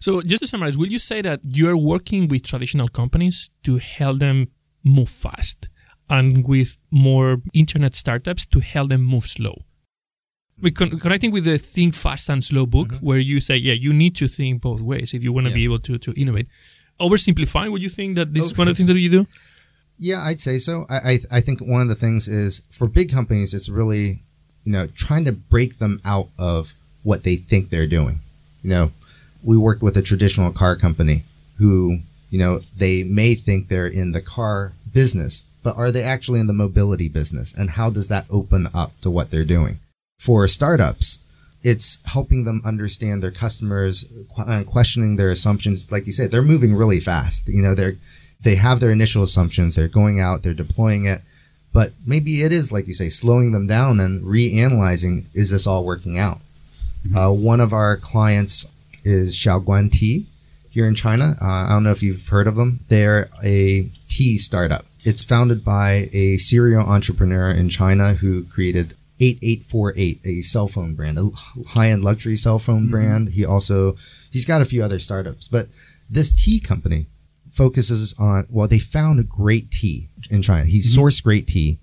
So 0.00 0.20
just 0.20 0.40
to 0.40 0.46
summarize, 0.46 0.76
will 0.76 0.88
you 0.88 0.98
say 0.98 1.22
that 1.22 1.40
you're 1.42 1.76
working 1.76 2.28
with 2.28 2.42
traditional 2.44 2.88
companies 2.88 3.50
to 3.62 3.78
help 3.78 4.18
them 4.18 4.48
move 4.82 5.08
fast 5.08 5.68
and 6.10 6.46
with 6.46 6.76
more 6.90 7.38
internet 7.54 7.94
startups 7.94 8.44
to 8.46 8.60
help 8.60 8.88
them 8.90 9.02
move 9.02 9.26
slow? 9.26 9.62
We 10.60 10.70
con- 10.70 10.98
connecting 10.98 11.30
with 11.30 11.44
the 11.44 11.58
think 11.58 11.94
fast 11.94 12.28
and 12.28 12.42
slow 12.42 12.66
book 12.66 12.88
mm-hmm. 12.88 13.06
where 13.06 13.18
you 13.18 13.40
say, 13.40 13.56
yeah, 13.56 13.72
you 13.72 13.92
need 13.92 14.14
to 14.16 14.28
think 14.28 14.62
both 14.62 14.80
ways 14.80 15.12
if 15.12 15.22
you 15.22 15.32
want 15.32 15.46
to 15.46 15.50
Yeah. 15.50 15.54
be 15.56 15.64
able 15.64 15.80
to, 15.80 15.98
to 15.98 16.12
innovate. 16.20 16.46
Oversimplifying, 17.00 17.72
would 17.72 17.82
you 17.82 17.88
think 17.88 18.14
that 18.14 18.32
this 18.34 18.44
is 18.46 18.56
one 18.56 18.68
of 18.68 18.74
the 18.74 18.76
things 18.76 18.88
that 18.88 18.98
you 18.98 19.10
do? 19.10 19.26
Yeah, 19.98 20.22
I'd 20.22 20.40
say 20.40 20.58
so. 20.58 20.86
I, 20.88 20.96
I 20.96 21.18
I 21.30 21.40
think 21.40 21.60
one 21.60 21.82
of 21.82 21.88
the 21.88 21.94
things 21.94 22.28
is 22.28 22.62
for 22.70 22.88
big 22.88 23.10
companies, 23.10 23.54
it's 23.54 23.68
really 23.68 24.22
you 24.64 24.72
know 24.72 24.86
trying 24.88 25.24
to 25.24 25.32
break 25.32 25.78
them 25.78 26.00
out 26.04 26.28
of 26.38 26.72
what 27.02 27.22
they 27.22 27.36
think 27.36 27.70
they're 27.70 27.86
doing. 27.86 28.20
You 28.62 28.70
know, 28.70 28.92
we 29.42 29.56
worked 29.56 29.82
with 29.82 29.96
a 29.96 30.02
traditional 30.02 30.52
car 30.52 30.76
company 30.76 31.24
who 31.58 31.98
you 32.30 32.38
know 32.38 32.60
they 32.76 33.04
may 33.04 33.34
think 33.34 33.68
they're 33.68 33.86
in 33.86 34.12
the 34.12 34.22
car 34.22 34.72
business, 34.92 35.42
but 35.62 35.76
are 35.76 35.92
they 35.92 36.02
actually 36.02 36.40
in 36.40 36.46
the 36.46 36.52
mobility 36.52 37.08
business? 37.08 37.52
And 37.52 37.70
how 37.70 37.90
does 37.90 38.08
that 38.08 38.26
open 38.30 38.68
up 38.74 38.92
to 39.02 39.10
what 39.10 39.30
they're 39.30 39.44
doing? 39.44 39.78
For 40.18 40.46
startups, 40.48 41.18
it's 41.62 41.98
helping 42.04 42.44
them 42.44 42.62
understand 42.64 43.22
their 43.22 43.30
customers, 43.30 44.04
qu- 44.34 44.42
uh, 44.42 44.64
questioning 44.64 45.16
their 45.16 45.30
assumptions. 45.30 45.90
Like 45.90 46.06
you 46.06 46.12
said, 46.12 46.30
they're 46.30 46.42
moving 46.42 46.74
really 46.74 47.00
fast. 47.00 47.48
You 47.48 47.62
know, 47.62 47.74
they're 47.74 47.96
they 48.40 48.56
have 48.56 48.80
their 48.80 48.90
initial 48.90 49.22
assumptions. 49.22 49.74
They're 49.74 49.88
going 49.88 50.20
out, 50.20 50.42
they're 50.42 50.54
deploying 50.54 51.06
it, 51.06 51.22
but 51.72 51.92
maybe 52.06 52.42
it 52.42 52.52
is 52.52 52.70
like 52.70 52.86
you 52.86 52.94
say, 52.94 53.08
slowing 53.08 53.52
them 53.52 53.66
down 53.66 54.00
and 54.00 54.22
reanalyzing: 54.22 55.24
is 55.34 55.50
this 55.50 55.66
all 55.66 55.84
working 55.84 56.18
out? 56.18 56.40
Uh, 57.14 57.32
one 57.32 57.60
of 57.60 57.72
our 57.72 57.96
clients 57.96 58.66
is 59.04 59.34
Xiaoguan 59.36 59.92
Tea 59.92 60.26
here 60.70 60.86
in 60.86 60.94
China. 60.94 61.36
Uh, 61.40 61.44
I 61.44 61.68
don't 61.70 61.84
know 61.84 61.90
if 61.92 62.02
you've 62.02 62.28
heard 62.28 62.46
of 62.46 62.56
them. 62.56 62.80
They're 62.88 63.28
a 63.42 63.90
tea 64.08 64.38
startup. 64.38 64.86
It's 65.02 65.22
founded 65.22 65.64
by 65.64 66.08
a 66.12 66.38
serial 66.38 66.86
entrepreneur 66.86 67.50
in 67.50 67.68
China 67.68 68.14
who 68.14 68.44
created 68.44 68.96
8848, 69.20 70.20
a 70.24 70.42
cell 70.42 70.68
phone 70.68 70.94
brand, 70.94 71.18
a 71.18 71.30
high-end 71.68 72.02
luxury 72.02 72.36
cell 72.36 72.58
phone 72.58 72.82
mm-hmm. 72.82 72.90
brand. 72.90 73.28
He 73.30 73.44
also 73.44 73.96
he's 74.30 74.44
got 74.44 74.60
a 74.60 74.64
few 74.64 74.84
other 74.84 74.98
startups, 74.98 75.48
but 75.48 75.68
this 76.10 76.30
tea 76.30 76.60
company 76.60 77.06
focuses 77.52 78.14
on 78.18 78.46
well, 78.50 78.68
they 78.68 78.78
found 78.78 79.20
a 79.20 79.24
great 79.24 79.70
tea 79.70 80.08
in 80.30 80.42
China. 80.42 80.64
He 80.64 80.78
mm-hmm. 80.78 81.00
sourced 81.00 81.22
great 81.22 81.46
tea, 81.46 81.78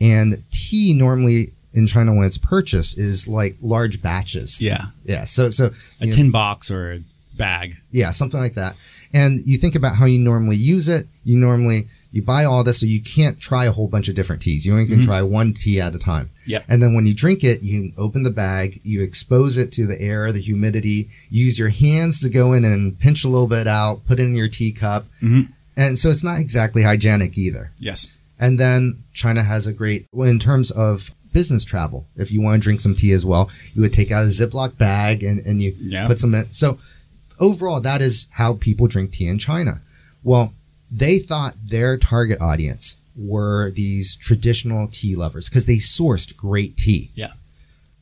and 0.00 0.44
tea 0.50 0.94
normally 0.94 1.52
in 1.72 1.86
China 1.86 2.14
when 2.14 2.26
it's 2.26 2.38
purchased 2.38 2.96
is 2.98 3.26
like 3.26 3.56
large 3.60 4.00
batches. 4.00 4.60
Yeah. 4.60 4.86
Yeah. 5.04 5.24
So 5.24 5.50
so 5.50 5.66
A 6.00 6.04
you 6.04 6.06
know, 6.10 6.16
tin 6.16 6.30
box 6.30 6.70
or 6.70 6.92
a 6.92 7.00
bag. 7.36 7.76
yeah, 7.90 8.12
something 8.12 8.38
like 8.38 8.54
that. 8.54 8.76
And 9.12 9.42
you 9.46 9.58
think 9.58 9.74
about 9.74 9.96
how 9.96 10.06
you 10.06 10.18
normally 10.18 10.56
use 10.56 10.88
it. 10.88 11.06
You 11.24 11.36
normally 11.36 11.88
you 12.14 12.22
buy 12.22 12.44
all 12.44 12.62
this, 12.62 12.78
so 12.80 12.86
you 12.86 13.00
can't 13.02 13.40
try 13.40 13.64
a 13.66 13.72
whole 13.72 13.88
bunch 13.88 14.08
of 14.08 14.14
different 14.14 14.40
teas. 14.40 14.64
You 14.64 14.72
only 14.72 14.86
can 14.86 15.02
try 15.02 15.20
one 15.20 15.52
tea 15.52 15.80
at 15.80 15.94
a 15.94 15.98
time. 15.98 16.30
Yep. 16.46 16.64
And 16.68 16.80
then 16.80 16.94
when 16.94 17.06
you 17.06 17.12
drink 17.14 17.42
it, 17.42 17.60
you 17.62 17.92
open 17.98 18.22
the 18.22 18.30
bag, 18.30 18.80
you 18.84 19.02
expose 19.02 19.56
it 19.56 19.72
to 19.72 19.86
the 19.86 20.00
air, 20.00 20.30
the 20.30 20.40
humidity. 20.40 21.08
Use 21.28 21.58
your 21.58 21.70
hands 21.70 22.20
to 22.20 22.28
go 22.28 22.52
in 22.52 22.64
and 22.64 22.96
pinch 22.98 23.24
a 23.24 23.28
little 23.28 23.48
bit 23.48 23.66
out, 23.66 24.06
put 24.06 24.20
it 24.20 24.22
in 24.22 24.36
your 24.36 24.48
teacup, 24.48 25.06
Mhm. 25.20 25.48
and 25.76 25.98
so 25.98 26.08
it's 26.08 26.22
not 26.22 26.38
exactly 26.38 26.82
hygienic 26.84 27.36
either. 27.36 27.72
Yes. 27.80 28.06
And 28.38 28.60
then 28.60 28.98
China 29.12 29.42
has 29.42 29.66
a 29.66 29.72
great, 29.72 30.06
well, 30.12 30.28
in 30.28 30.38
terms 30.38 30.70
of 30.70 31.10
business 31.32 31.64
travel, 31.64 32.06
if 32.16 32.30
you 32.30 32.40
want 32.40 32.62
to 32.62 32.64
drink 32.64 32.80
some 32.80 32.94
tea 32.94 33.10
as 33.10 33.26
well, 33.26 33.50
you 33.74 33.82
would 33.82 33.92
take 33.92 34.12
out 34.12 34.22
a 34.24 34.28
Ziploc 34.28 34.76
bag 34.78 35.24
and, 35.24 35.40
and 35.44 35.60
you 35.60 35.74
Yeah. 35.80 36.06
put 36.06 36.20
some 36.20 36.32
in. 36.32 36.46
So 36.52 36.78
overall, 37.40 37.80
that 37.80 38.00
is 38.00 38.28
how 38.30 38.54
people 38.54 38.86
drink 38.86 39.10
tea 39.12 39.26
in 39.26 39.38
China. 39.38 39.80
Well, 40.22 40.52
they 40.90 41.18
thought 41.18 41.54
their 41.64 41.96
target 41.98 42.40
audience 42.40 42.96
were 43.16 43.70
these 43.70 44.16
traditional 44.16 44.88
tea 44.88 45.14
lovers 45.14 45.48
because 45.48 45.66
they 45.66 45.76
sourced 45.76 46.36
great 46.36 46.76
tea. 46.76 47.10
Yeah. 47.14 47.32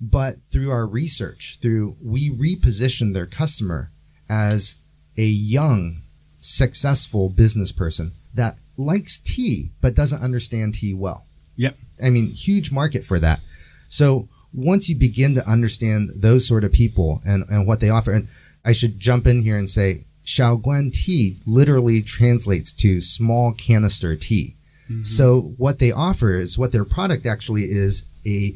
But 0.00 0.36
through 0.50 0.70
our 0.70 0.86
research, 0.86 1.58
through 1.60 1.96
we 2.02 2.30
repositioned 2.30 3.14
their 3.14 3.26
customer 3.26 3.90
as 4.28 4.76
a 5.16 5.24
young, 5.24 6.02
successful 6.38 7.28
business 7.28 7.70
person 7.70 8.12
that 8.34 8.56
likes 8.76 9.18
tea 9.18 9.70
but 9.80 9.94
doesn't 9.94 10.22
understand 10.22 10.74
tea 10.74 10.94
well. 10.94 11.26
Yep. 11.56 11.76
I 12.02 12.10
mean, 12.10 12.30
huge 12.30 12.72
market 12.72 13.04
for 13.04 13.20
that. 13.20 13.40
So 13.88 14.28
once 14.52 14.88
you 14.88 14.96
begin 14.96 15.34
to 15.34 15.48
understand 15.48 16.12
those 16.16 16.46
sort 16.48 16.64
of 16.64 16.72
people 16.72 17.20
and, 17.24 17.44
and 17.48 17.66
what 17.66 17.80
they 17.80 17.90
offer, 17.90 18.12
and 18.12 18.28
I 18.64 18.72
should 18.72 18.98
jump 18.98 19.26
in 19.26 19.42
here 19.42 19.56
and 19.56 19.68
say, 19.68 20.04
Xiaoguan 20.24 20.92
tea 20.92 21.36
literally 21.46 22.02
translates 22.02 22.72
to 22.74 23.00
small 23.00 23.52
canister 23.52 24.16
tea. 24.16 24.56
So 25.04 25.54
what 25.56 25.78
they 25.78 25.90
offer 25.90 26.38
is 26.38 26.58
what 26.58 26.70
their 26.72 26.84
product 26.84 27.24
actually 27.24 27.62
is 27.62 28.02
a 28.26 28.54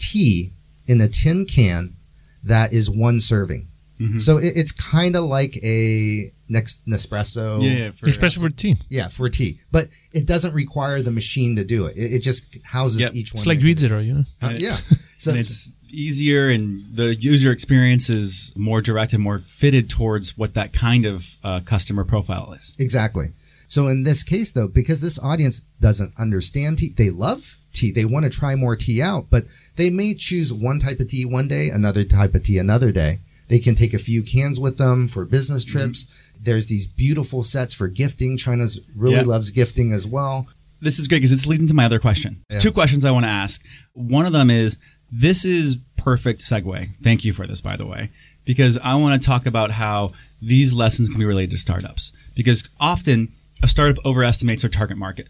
tea 0.00 0.50
in 0.88 1.00
a 1.00 1.08
tin 1.08 1.46
can 1.46 1.94
that 2.42 2.72
is 2.72 2.90
one 2.90 3.20
serving. 3.20 3.68
Mhm. 4.00 4.20
So 4.20 4.38
it, 4.38 4.54
it's 4.56 4.72
kind 4.72 5.14
of 5.14 5.26
like 5.26 5.56
a 5.62 6.32
next 6.48 6.84
Nespresso. 6.88 7.62
yeah, 7.62 7.70
yeah, 7.84 7.90
for- 8.00 8.08
Especially 8.08 8.48
for 8.48 8.54
tea. 8.56 8.76
Yeah, 8.88 9.06
for 9.06 9.28
tea, 9.28 9.60
but 9.70 9.86
it 10.12 10.26
doesn't 10.26 10.52
require 10.52 11.00
the 11.00 11.12
machine 11.12 11.54
to 11.56 11.64
do 11.64 11.86
it. 11.86 11.96
It, 11.96 12.14
it 12.14 12.18
just 12.24 12.44
houses 12.64 13.00
Yep. 13.00 13.14
each 13.14 13.32
one. 13.32 13.38
It's 13.38 13.46
like 13.46 13.60
Read 13.62 13.78
Zero, 13.78 14.00
you 14.00 14.14
know? 14.14 14.24
Uh, 14.42 14.54
yeah. 14.58 14.78
So 15.16 15.30
and 15.32 15.40
it's 15.40 15.72
easier 15.90 16.48
and 16.48 16.84
the 16.94 17.14
user 17.14 17.50
experience 17.52 18.08
is 18.10 18.52
more 18.56 18.80
direct 18.80 19.12
and 19.12 19.22
more 19.22 19.40
fitted 19.40 19.88
towards 19.90 20.36
what 20.36 20.54
that 20.54 20.72
kind 20.72 21.04
of 21.04 21.26
uh, 21.44 21.60
customer 21.60 22.04
profile 22.04 22.52
is. 22.52 22.76
exactly. 22.78 23.32
So 23.70 23.88
in 23.88 24.02
this 24.02 24.24
case, 24.24 24.50
though, 24.52 24.66
because 24.66 25.02
this 25.02 25.18
audience 25.18 25.60
doesn't 25.78 26.14
understand 26.18 26.78
tea, 26.78 26.94
they 26.96 27.10
love 27.10 27.58
tea. 27.74 27.92
They 27.92 28.06
want 28.06 28.24
to 28.24 28.30
try 28.30 28.54
more 28.54 28.76
tea 28.76 29.02
out, 29.02 29.26
but 29.28 29.44
they 29.76 29.90
may 29.90 30.14
choose 30.14 30.52
one 30.52 30.80
type 30.80 31.00
of 31.00 31.08
tea 31.10 31.26
one 31.26 31.48
day, 31.48 31.68
another 31.68 32.04
type 32.04 32.34
of 32.34 32.44
tea 32.44 32.58
another 32.58 32.92
day. 32.92 33.18
They 33.48 33.58
can 33.58 33.74
take 33.74 33.92
a 33.92 33.98
few 33.98 34.22
cans 34.22 34.58
with 34.58 34.78
them 34.78 35.06
for 35.06 35.24
business 35.26 35.64
trips. 35.64 36.06
There's 36.40 36.66
these 36.66 36.86
beautiful 36.86 37.44
sets 37.44 37.74
for 37.74 37.88
gifting. 37.88 38.36
China's 38.36 38.80
really 38.94 39.22
loves 39.22 39.50
gifting 39.50 39.92
as 39.92 40.06
well. 40.06 40.48
This 40.80 40.98
is 40.98 41.08
great 41.08 41.18
because 41.18 41.32
it's 41.32 41.46
leading 41.46 41.66
to 41.68 41.74
my 41.74 41.86
other 41.86 41.98
question. 41.98 42.44
Yeah. 42.50 42.60
Two 42.60 42.72
questions 42.72 43.04
I 43.04 43.10
want 43.10 43.24
to 43.24 43.30
ask. 43.30 43.62
One 43.94 44.26
of 44.26 44.32
them 44.32 44.48
is 44.50 44.78
this 45.10 45.44
is 45.44 45.76
perfect 45.96 46.40
segue. 46.40 46.90
Thank 47.02 47.24
you 47.24 47.32
for 47.32 47.46
this, 47.46 47.60
by 47.60 47.76
the 47.76 47.86
way, 47.86 48.10
because 48.44 48.78
I 48.78 48.94
want 48.94 49.20
to 49.20 49.26
talk 49.26 49.46
about 49.46 49.72
how 49.72 50.12
these 50.40 50.72
lessons 50.72 51.08
can 51.08 51.18
be 51.18 51.24
related 51.24 51.50
to 51.52 51.56
startups. 51.58 52.12
Because 52.34 52.68
often 52.78 53.32
a 53.62 53.68
startup 53.68 54.04
overestimates 54.04 54.62
their 54.62 54.70
target 54.70 54.96
market. 54.96 55.28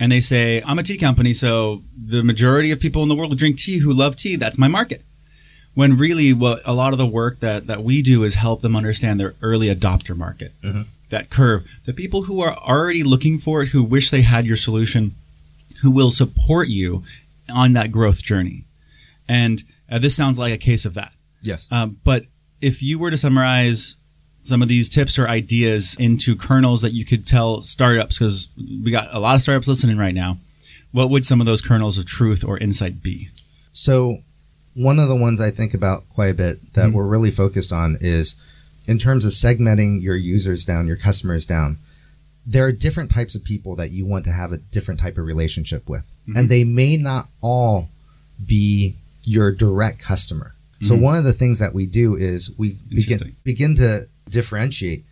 And 0.00 0.10
they 0.10 0.20
say, 0.20 0.62
I'm 0.66 0.78
a 0.78 0.82
tea 0.82 0.98
company, 0.98 1.32
so 1.32 1.82
the 1.96 2.24
majority 2.24 2.72
of 2.72 2.80
people 2.80 3.02
in 3.02 3.08
the 3.08 3.14
world 3.14 3.30
who 3.30 3.38
drink 3.38 3.58
tea 3.58 3.78
who 3.78 3.92
love 3.92 4.16
tea, 4.16 4.36
that's 4.36 4.58
my 4.58 4.66
market. 4.66 5.04
When 5.74 5.96
really, 5.96 6.32
what 6.32 6.60
a 6.64 6.72
lot 6.72 6.92
of 6.92 6.98
the 6.98 7.06
work 7.06 7.40
that, 7.40 7.66
that 7.68 7.84
we 7.84 8.02
do 8.02 8.24
is 8.24 8.34
help 8.34 8.60
them 8.60 8.76
understand 8.76 9.20
their 9.20 9.34
early 9.40 9.74
adopter 9.74 10.16
market, 10.16 10.52
mm-hmm. 10.62 10.82
that 11.10 11.30
curve, 11.30 11.64
the 11.86 11.92
people 11.92 12.24
who 12.24 12.40
are 12.40 12.56
already 12.56 13.02
looking 13.02 13.38
for 13.38 13.62
it, 13.62 13.68
who 13.68 13.82
wish 13.82 14.10
they 14.10 14.22
had 14.22 14.44
your 14.44 14.56
solution, 14.56 15.14
who 15.80 15.90
will 15.90 16.10
support 16.10 16.68
you 16.68 17.04
on 17.48 17.72
that 17.72 17.92
growth 17.92 18.22
journey. 18.22 18.64
And 19.28 19.62
uh, 19.90 19.98
this 19.98 20.14
sounds 20.16 20.38
like 20.38 20.52
a 20.52 20.58
case 20.58 20.84
of 20.84 20.94
that. 20.94 21.12
Yes. 21.42 21.68
Um, 21.70 21.98
but 22.04 22.26
if 22.60 22.82
you 22.82 22.98
were 22.98 23.10
to 23.10 23.16
summarize 23.18 23.96
some 24.42 24.62
of 24.62 24.68
these 24.68 24.88
tips 24.88 25.18
or 25.18 25.28
ideas 25.28 25.94
into 25.98 26.34
kernels 26.36 26.82
that 26.82 26.92
you 26.92 27.04
could 27.04 27.26
tell 27.26 27.62
startups, 27.62 28.18
because 28.18 28.48
we 28.56 28.90
got 28.90 29.14
a 29.14 29.18
lot 29.20 29.36
of 29.36 29.42
startups 29.42 29.68
listening 29.68 29.96
right 29.98 30.14
now, 30.14 30.38
what 30.90 31.10
would 31.10 31.24
some 31.24 31.40
of 31.40 31.46
those 31.46 31.60
kernels 31.60 31.96
of 31.98 32.06
truth 32.06 32.44
or 32.44 32.58
insight 32.58 33.02
be? 33.02 33.28
So, 33.72 34.18
one 34.74 34.98
of 34.98 35.08
the 35.08 35.16
ones 35.16 35.40
I 35.40 35.50
think 35.50 35.74
about 35.74 36.08
quite 36.10 36.28
a 36.30 36.34
bit 36.34 36.72
that 36.74 36.88
Mhm. 36.90 36.92
we're 36.94 37.06
really 37.06 37.30
focused 37.30 37.72
on 37.72 37.98
is 38.00 38.36
in 38.86 38.98
terms 38.98 39.24
of 39.24 39.32
segmenting 39.32 40.02
your 40.02 40.16
users 40.16 40.64
down, 40.64 40.86
your 40.86 40.96
customers 40.96 41.44
down. 41.46 41.78
There 42.46 42.64
are 42.66 42.72
different 42.72 43.10
types 43.10 43.34
of 43.34 43.44
people 43.44 43.76
that 43.76 43.92
you 43.92 44.04
want 44.06 44.24
to 44.24 44.32
have 44.32 44.52
a 44.52 44.56
different 44.58 44.98
type 45.00 45.18
of 45.18 45.24
relationship 45.26 45.88
with, 45.88 46.06
Mhm. 46.28 46.36
and 46.36 46.48
they 46.48 46.64
may 46.64 46.96
not 46.96 47.28
all 47.40 47.88
be 48.44 48.96
your 49.24 49.52
direct 49.52 49.98
customer. 50.00 50.54
So, 50.82 50.96
Mhm. 50.96 51.00
one 51.00 51.16
of 51.16 51.24
the 51.24 51.32
things 51.32 51.58
that 51.60 51.74
we 51.74 51.86
do 51.86 52.16
is 52.16 52.50
we 52.58 52.76
begin 52.88 53.36
begin 53.44 53.76
to 53.76 54.06
differentiate. 54.28 55.04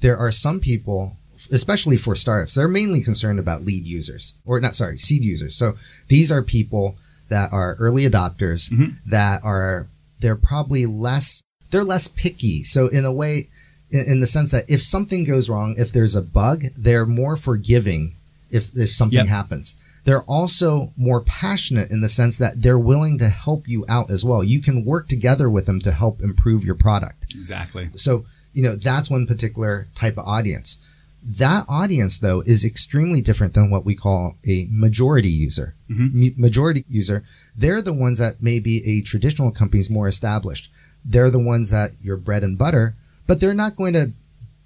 There 0.00 0.16
are 0.18 0.32
some 0.32 0.58
people, 0.58 1.16
especially 1.50 1.96
for 1.96 2.16
startups, 2.16 2.54
they're 2.54 2.66
mainly 2.68 3.02
concerned 3.02 3.38
about 3.38 3.64
lead 3.64 3.86
users, 3.86 4.34
or 4.44 4.60
not 4.60 4.74
sorry, 4.74 4.98
seed 4.98 5.22
users. 5.22 5.54
So 5.54 5.76
these 6.08 6.32
are 6.32 6.42
people 6.42 6.96
that 7.28 7.52
are 7.52 7.76
early 7.78 8.08
adopters 8.08 8.68
Mhm. 8.70 8.96
that 9.06 9.40
are 9.44 9.86
they're 10.20 10.36
probably 10.36 10.86
less 10.86 11.42
they're 11.70 11.84
less 11.84 12.06
picky. 12.08 12.64
So 12.64 12.88
in 12.88 13.04
a 13.06 13.12
way, 13.12 13.48
in, 13.90 14.04
in 14.06 14.20
the 14.20 14.26
sense 14.26 14.50
that 14.50 14.66
if 14.68 14.82
something 14.82 15.24
goes 15.24 15.48
wrong, 15.48 15.74
if 15.78 15.90
there's 15.90 16.14
a 16.14 16.20
bug, 16.20 16.66
they're 16.76 17.06
more 17.06 17.36
forgiving 17.36 18.12
if 18.50 18.76
if 18.76 18.92
something 18.92 19.16
Yep. 19.16 19.26
happens. 19.28 19.76
They're 20.04 20.22
also 20.22 20.92
more 20.96 21.20
passionate 21.20 21.90
in 21.90 22.00
the 22.00 22.08
sense 22.08 22.36
that 22.38 22.60
they're 22.60 22.78
willing 22.78 23.18
to 23.18 23.28
help 23.28 23.68
you 23.68 23.84
out 23.88 24.10
as 24.10 24.24
well. 24.24 24.42
You 24.42 24.60
can 24.60 24.84
work 24.84 25.08
together 25.08 25.48
with 25.48 25.66
them 25.66 25.80
to 25.80 25.92
help 25.92 26.20
improve 26.20 26.64
your 26.64 26.74
product. 26.74 27.32
Exactly. 27.34 27.88
So, 27.96 28.24
you 28.52 28.62
know, 28.64 28.74
that's 28.76 29.10
one 29.10 29.26
particular 29.26 29.86
type 29.94 30.18
of 30.18 30.26
audience. 30.26 30.78
That 31.24 31.66
audience, 31.68 32.18
though, 32.18 32.40
is 32.40 32.64
extremely 32.64 33.20
different 33.20 33.54
than 33.54 33.70
what 33.70 33.84
we 33.84 33.94
call 33.94 34.34
a 34.44 34.66
majority 34.70 35.28
user. 35.30 35.74
Mhm. 35.88 36.26
M- 36.30 36.34
majority 36.36 36.84
user, 36.90 37.22
they're 37.56 37.80
the 37.80 37.92
ones 37.92 38.18
that 38.18 38.42
maybe 38.42 38.84
a 38.84 39.02
traditional 39.02 39.52
company's 39.52 39.88
more 39.88 40.08
established. 40.08 40.68
They're 41.04 41.30
the 41.30 41.38
ones 41.38 41.70
that 41.70 41.92
your 42.02 42.16
bread 42.16 42.42
and 42.42 42.58
butter, 42.58 42.96
but 43.28 43.38
they're 43.38 43.54
not 43.54 43.76
going 43.76 43.92
to, 43.92 44.10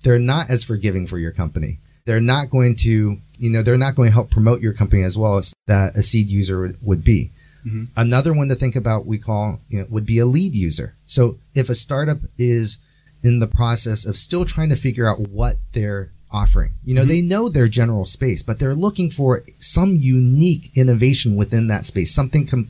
they're 0.03 0.19
not 0.19 0.49
as 0.49 0.65
forgiving 0.65 1.07
for 1.07 1.19
your 1.19 1.31
company. 1.33 1.79
They're 2.07 2.21
not 2.21 2.51
going 2.51 2.77
to, 2.77 3.19
you 3.39 3.51
know, 3.51 3.63
they're 3.63 3.77
not 3.77 3.95
going 3.97 4.09
to 4.09 4.13
help 4.15 4.31
promote 4.31 4.61
your 4.63 4.73
company 4.73 5.03
as 5.03 5.19
well 5.19 5.37
as 5.37 5.53
that 5.67 5.95
a 5.97 6.03
seed 6.03 6.29
user 6.29 6.61
would, 6.61 6.77
would 6.83 7.05
be. 7.05 7.31
Mhm. 7.67 7.89
Another 7.97 8.33
one 8.33 8.49
to 8.49 8.55
think 8.55 8.77
about 8.77 9.07
we 9.07 9.19
call 9.19 9.61
you 9.69 9.81
know, 9.81 9.87
would 9.91 10.07
be 10.07 10.19
a 10.19 10.27
lead 10.27 10.55
user. 10.55 10.95
So 11.07 11.37
if 11.55 11.69
a 11.69 11.75
startup 11.75 12.21
is 12.39 12.79
in 13.23 13.41
the 13.41 13.47
process 13.49 14.07
of 14.07 14.17
still 14.17 14.45
trying 14.45 14.69
to 14.71 14.77
figure 14.77 15.09
out 15.09 15.29
what 15.29 15.59
they're 15.73 16.11
offering, 16.31 16.71
you 16.85 16.95
know, 16.95 17.05
Mhm. 17.05 17.09
they 17.09 17.23
know 17.23 17.49
their 17.49 17.67
general 17.69 18.05
space, 18.07 18.41
but 18.43 18.59
they're 18.59 18.75
looking 18.75 19.11
for 19.11 19.43
some 19.59 19.97
unique 19.97 20.71
innovation 20.77 21.35
within 21.35 21.67
that 21.67 21.87
space, 21.87 22.13
something 22.15 22.47
com- 22.47 22.69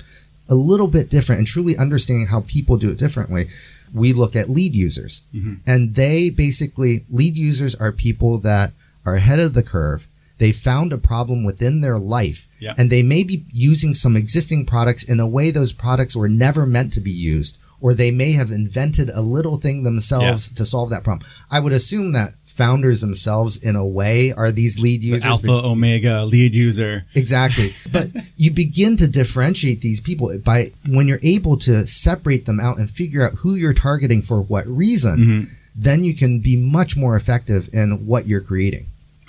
a 0.48 0.54
little 0.54 0.86
bit 0.88 1.10
different, 1.10 1.40
and 1.40 1.46
truly 1.48 1.76
understanding 1.76 2.28
how 2.28 2.40
people 2.40 2.76
do 2.78 2.88
it 2.90 2.98
differently. 2.98 3.48
We 3.92 4.12
look 4.12 4.34
at 4.36 4.48
lead 4.48 4.74
users, 4.74 5.20
Mhm. 5.34 5.56
and 5.66 5.94
they 5.94 6.30
basically 6.30 7.04
lead 7.10 7.36
users 7.36 7.74
are 7.74 7.92
people 7.92 8.38
that 8.38 8.72
are 9.06 9.14
ahead 9.14 9.38
of 9.38 9.54
the 9.54 9.62
curve. 9.62 10.06
They 10.38 10.52
found 10.52 10.92
a 10.92 10.98
problem 10.98 11.44
within 11.44 11.80
their 11.80 11.98
life, 11.98 12.46
Yeah. 12.60 12.74
and 12.76 12.90
they 12.90 13.02
may 13.02 13.22
be 13.22 13.44
using 13.52 13.94
some 13.94 14.16
existing 14.16 14.66
products 14.66 15.02
in 15.04 15.18
a 15.20 15.26
way 15.26 15.50
those 15.50 15.72
products 15.72 16.14
were 16.14 16.28
never 16.28 16.66
meant 16.66 16.92
to 16.94 17.00
be 17.00 17.10
used, 17.12 17.56
or 17.80 17.94
they 17.94 18.10
may 18.10 18.32
have 18.32 18.50
invented 18.50 19.08
a 19.10 19.22
little 19.22 19.56
thing 19.58 19.82
themselves 19.82 20.48
to 20.50 20.66
solve 20.66 20.90
that 20.90 21.04
problem. 21.04 21.26
I 21.50 21.60
would 21.60 21.72
assume 21.72 22.12
that 22.12 22.34
founders 22.46 23.02
themselves, 23.02 23.56
in 23.58 23.76
a 23.76 23.86
way, 23.86 24.32
are 24.32 24.50
these 24.50 24.78
lead 24.78 25.02
The 25.02 25.08
users. 25.08 25.24
alpha, 25.26 25.50
omega, 25.50 26.24
lead 26.24 26.54
user. 26.54 27.04
Exactly. 27.14 27.74
But 27.92 28.10
you 28.38 28.50
begin 28.50 28.96
to 28.98 29.06
differentiate 29.06 29.82
these 29.82 30.00
people 30.00 30.38
by 30.42 30.72
when 30.86 31.06
you're 31.06 31.20
able 31.22 31.58
to 31.58 31.86
separate 31.86 32.46
them 32.46 32.58
out 32.60 32.78
and 32.78 32.88
figure 32.88 33.22
out 33.22 33.34
who 33.40 33.54
you're 33.54 33.74
targeting 33.74 34.22
for 34.22 34.40
what 34.40 34.66
reason, 34.66 35.18
Mhm. 35.18 35.48
then 35.76 36.02
you 36.02 36.14
can 36.14 36.40
be 36.40 36.56
much 36.56 36.96
more 36.96 37.14
effective 37.14 37.68
in 37.74 38.06
what 38.06 38.26
you're 38.26 38.40
creating. 38.40 38.86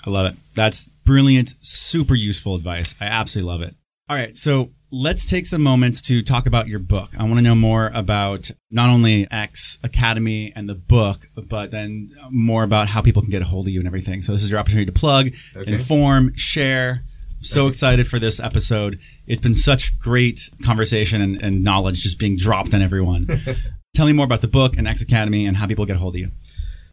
I 0.08 0.10
love 0.10 0.26
it. 0.26 0.36
That's 0.56 0.88
brilliant, 1.06 1.54
super 1.62 2.16
useful 2.16 2.56
advice. 2.56 2.96
I 3.02 3.06
absolutely 3.06 3.52
love 3.52 3.62
it. 3.62 3.76
All 4.10 4.16
right, 4.16 4.38
so 4.38 4.70
let's 4.90 5.26
take 5.26 5.46
some 5.48 5.62
moments 5.62 6.02
to 6.04 6.22
talk 6.24 6.48
about 6.48 6.70
your 6.70 6.80
book. 6.80 7.10
I 7.20 7.24
want 7.24 7.36
to 7.36 7.42
know 7.42 7.56
more 7.56 7.92
about 7.94 8.50
not 8.72 8.90
only 8.90 9.28
X 9.30 9.78
Academy 9.84 10.54
and 10.56 10.70
the 10.70 10.76
book, 10.76 11.28
but 11.36 11.72
then 11.72 12.12
more 12.32 12.64
about 12.64 12.88
how 12.88 13.02
people 13.02 13.22
can 13.22 13.32
get 13.32 13.42
a 13.42 13.46
hold 13.46 13.68
of 13.68 13.74
you 13.74 13.80
and 13.82 13.88
everything. 13.88 14.22
So 14.22 14.32
this 14.32 14.44
is 14.44 14.50
your 14.50 14.60
opportunity 14.62 14.86
to 14.86 14.98
plug, 14.98 15.32
Okay. 15.58 15.74
inform, 15.74 16.34
share. 16.36 17.04
So 17.42 17.68
excited 17.68 18.08
for 18.08 18.18
this 18.18 18.40
episode. 18.40 19.00
It's 19.28 19.42
been 19.42 19.54
such 19.54 20.00
great 20.00 20.40
conversation 20.64 21.22
and, 21.22 21.44
and 21.44 21.64
knowledge 21.64 22.00
just 22.02 22.18
being 22.18 22.38
dropped 22.38 22.74
on 22.74 22.82
everyone. 22.82 23.28
Tell 23.94 24.06
me 24.06 24.14
more 24.14 24.26
about 24.26 24.42
the 24.42 24.48
book 24.48 24.78
and 24.78 24.88
X 24.88 25.02
Academy 25.02 25.46
and 25.46 25.58
how 25.58 25.68
people 25.68 25.86
get 25.86 25.98
a 25.98 26.00
hold 26.00 26.16
of 26.16 26.22
you. 26.22 26.32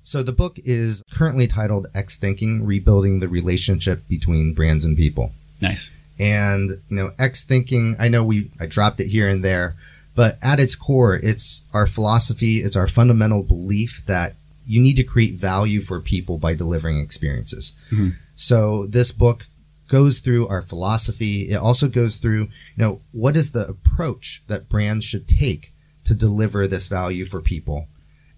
So 0.04 0.22
the 0.22 0.32
book 0.32 0.58
is 0.64 1.02
currently 1.10 1.48
titled 1.48 1.86
X 1.94 2.16
Thinking 2.16 2.64
Rebuilding 2.64 3.20
the 3.20 3.28
Relationship 3.28 4.06
Between 4.06 4.52
Brands 4.52 4.84
and 4.84 4.96
People. 4.96 5.32
Nice. 5.60 5.90
And, 6.18 6.80
you 6.88 6.96
know, 6.96 7.10
X 7.18 7.42
thinking, 7.42 7.96
I 7.98 8.08
know 8.08 8.22
we, 8.22 8.50
I 8.60 8.66
dropped 8.66 9.00
it 9.00 9.08
here 9.08 9.28
and 9.28 9.42
there, 9.42 9.74
but 10.14 10.38
at 10.42 10.60
its 10.60 10.76
core, 10.76 11.16
it's 11.16 11.62
our 11.72 11.86
philosophy, 11.86 12.58
it's 12.58 12.76
our 12.76 12.86
fundamental 12.86 13.42
belief 13.42 14.04
that 14.06 14.34
you 14.66 14.80
need 14.80 14.94
to 14.94 15.02
create 15.02 15.34
value 15.34 15.80
for 15.80 16.00
people 16.00 16.38
by 16.38 16.54
delivering 16.54 17.00
experiences. 17.00 17.72
Mhm. 17.90 18.14
So 18.36 18.86
this 18.86 19.10
book 19.10 19.46
goes 19.88 20.20
through 20.20 20.48
our 20.48 20.62
philosophy. 20.62 21.50
It 21.50 21.56
also 21.56 21.88
goes 21.88 22.16
through, 22.18 22.42
you 22.42 22.48
know, 22.76 23.00
what 23.12 23.36
is 23.36 23.50
the 23.50 23.66
approach 23.68 24.42
that 24.48 24.68
brands 24.68 25.04
should 25.04 25.26
take 25.26 25.72
to 26.04 26.14
deliver 26.14 26.66
this 26.66 26.86
value 26.86 27.24
for 27.24 27.40
people? 27.40 27.88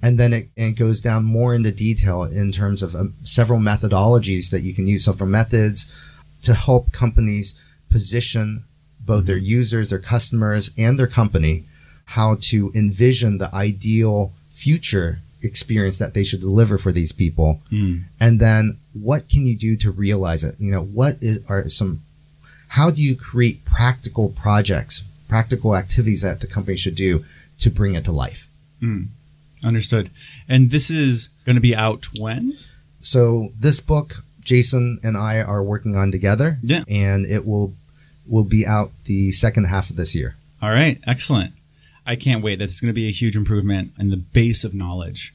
And 0.03 0.18
then 0.20 0.32
it, 0.32 0.49
it 0.57 0.72
goes 0.72 1.01
down 1.01 1.24
more 1.24 1.55
into 1.55 1.72
detail 1.72 2.22
in 2.24 2.53
terms 2.53 2.82
of 2.82 2.94
um, 2.94 3.14
several 3.24 3.59
methodologies 3.59 4.51
that 4.51 4.61
you 4.61 4.74
can 4.74 4.86
use. 4.86 5.05
So 5.07 5.12
for 5.12 5.26
methods 5.26 5.90
to 6.42 6.55
help 6.55 6.92
companies 6.92 7.59
position 7.90 8.64
both 9.01 9.26
their 9.26 9.36
users, 9.36 9.90
their 9.90 9.99
customers, 9.99 10.70
and 10.76 10.99
their 10.99 11.07
company, 11.07 11.64
how 12.07 12.36
to 12.40 12.70
envision 12.74 13.38
the 13.38 13.53
ideal 13.55 14.32
future 14.53 15.20
experience 15.42 15.99
that 15.99 16.14
they 16.14 16.24
should 16.24 16.40
deliver 16.40 16.76
for 16.78 16.90
these 16.92 17.12
people 17.12 17.61
Mm. 17.70 18.05
and 18.18 18.40
then 18.40 18.78
what 18.94 19.28
can 19.28 19.47
you 19.47 19.55
do 19.57 19.76
to 19.76 19.90
realize 19.90 20.42
it 20.42 20.57
you 20.59 20.70
know 20.72 20.82
what 20.82 21.18
is 21.20 21.38
are 21.49 21.68
some 21.68 22.01
how 22.68 22.90
do 22.90 23.03
you 23.03 23.14
create 23.14 23.64
practical 23.64 24.30
projects 24.30 25.05
practical 25.28 25.76
activities 25.76 26.22
that 26.22 26.40
the 26.40 26.47
company 26.47 26.76
should 26.76 26.94
do 26.97 27.24
to 27.61 27.70
bring 27.70 27.94
it 27.94 28.05
to 28.05 28.12
life 28.12 28.49
Mm. 28.82 29.09
Understood. 29.64 30.11
And 30.48 30.70
this 30.70 30.90
is 30.90 31.30
going 31.44 31.57
to 31.57 31.61
be 31.62 31.74
out 31.74 32.07
when? 32.18 32.57
so 33.00 33.52
this 33.61 33.78
book 33.78 34.24
jason 34.40 34.98
and 35.04 35.16
i 35.16 35.40
are 35.40 35.62
working 35.62 35.94
on 35.94 36.11
together 36.11 36.59
Yeah. 36.62 36.82
and 36.88 37.24
it 37.26 37.46
will 37.46 37.72
will 38.26 38.42
be 38.42 38.66
out 38.66 38.90
the 39.04 39.30
second 39.30 39.64
half 39.64 39.90
of 39.90 39.96
this 39.96 40.14
year 40.14 40.34
All 40.61 40.70
right, 40.70 40.98
excellent. 41.07 41.52
I 42.04 42.16
can't 42.16 42.42
wait. 42.42 42.59
That's 42.59 42.80
going 42.80 42.88
to 42.88 42.94
be 42.94 43.09
a 43.09 43.12
huge 43.12 43.36
improvement 43.36 43.92
in 43.98 44.11
the 44.11 44.16
base 44.16 44.64
of 44.64 44.72
knowledge 44.74 45.34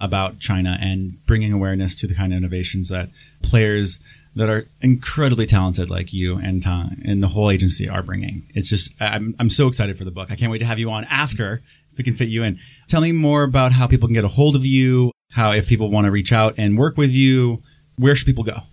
about 0.00 0.38
China 0.40 0.76
and 0.80 1.24
bringing 1.26 1.52
awareness 1.52 1.94
to 1.96 2.06
the 2.08 2.14
kind 2.14 2.32
of 2.32 2.36
innovations 2.38 2.88
that 2.88 3.08
players 3.42 3.98
that 4.34 4.48
are 4.48 4.66
incredibly 4.80 5.46
talented 5.46 5.90
like 5.90 6.12
you 6.12 6.36
and 6.38 6.62
Tang 6.62 7.02
and 7.04 7.22
the 7.22 7.28
whole 7.28 7.50
agency 7.50 7.88
are 7.88 8.02
bringing. 8.02 8.42
It's 8.54 8.68
just 8.68 8.90
I'm 9.00 9.34
I'm 9.38 9.50
so 9.50 9.66
excited 9.68 9.98
for 9.98 10.04
the 10.04 10.10
book. 10.10 10.30
I 10.32 10.36
can't 10.36 10.50
wait 10.50 10.58
to 10.58 10.64
have 10.64 10.78
you 10.78 10.90
on 10.90 11.04
after 11.04 11.62
if 11.92 11.98
we 11.98 12.04
can 12.04 12.14
fit 12.14 12.28
you 12.28 12.42
in. 12.42 12.58
Tell 12.92 13.00
me 13.00 13.12
more 13.12 13.42
about 13.42 13.72
how 13.72 13.86
people 13.86 14.06
can 14.06 14.12
get 14.12 14.22
a 14.22 14.28
hold 14.28 14.54
of 14.54 14.66
you, 14.66 15.12
how 15.30 15.52
if 15.52 15.66
people 15.66 15.90
want 15.90 16.04
to 16.04 16.10
reach 16.10 16.30
out 16.30 16.56
and 16.58 16.76
work 16.76 16.98
with 16.98 17.10
you, 17.10 17.62
where 17.96 18.14
should 18.14 18.26
people 18.26 18.44
go? 18.44 18.64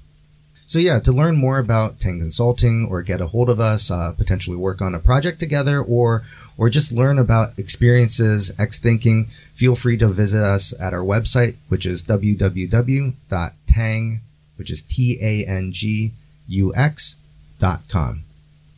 So 0.67 0.77
yeah, 0.77 0.99
to 0.99 1.13
learn 1.13 1.37
more 1.37 1.57
about 1.57 2.01
Tang 2.01 2.19
Consulting 2.19 2.85
or 2.89 3.01
get 3.01 3.21
a 3.21 3.27
hold 3.27 3.49
of 3.49 3.61
us, 3.61 3.89
uh, 3.89 4.11
potentially 4.17 4.57
work 4.57 4.81
on 4.81 4.93
a 4.93 4.99
project 4.99 5.39
together, 5.39 5.81
or 5.81 6.25
or 6.57 6.67
just 6.67 6.91
learn 6.91 7.17
about 7.17 7.57
experiences, 7.57 8.51
X 8.59 8.77
thinking, 8.77 9.29
feel 9.55 9.77
free 9.77 9.95
to 9.95 10.09
visit 10.09 10.43
us 10.43 10.73
at 10.81 10.93
our 10.93 10.99
website, 10.99 11.55
which 11.69 11.85
is 11.85 12.03
www.tang, 12.03 13.13
which 14.57 14.69
is 14.69 14.81
t 14.81 15.17
a 15.21 15.45
n 15.45 15.71
g 15.71 16.11
u 16.45 16.75
x 16.75 17.15
dot 17.57 17.83
com. 17.87 18.23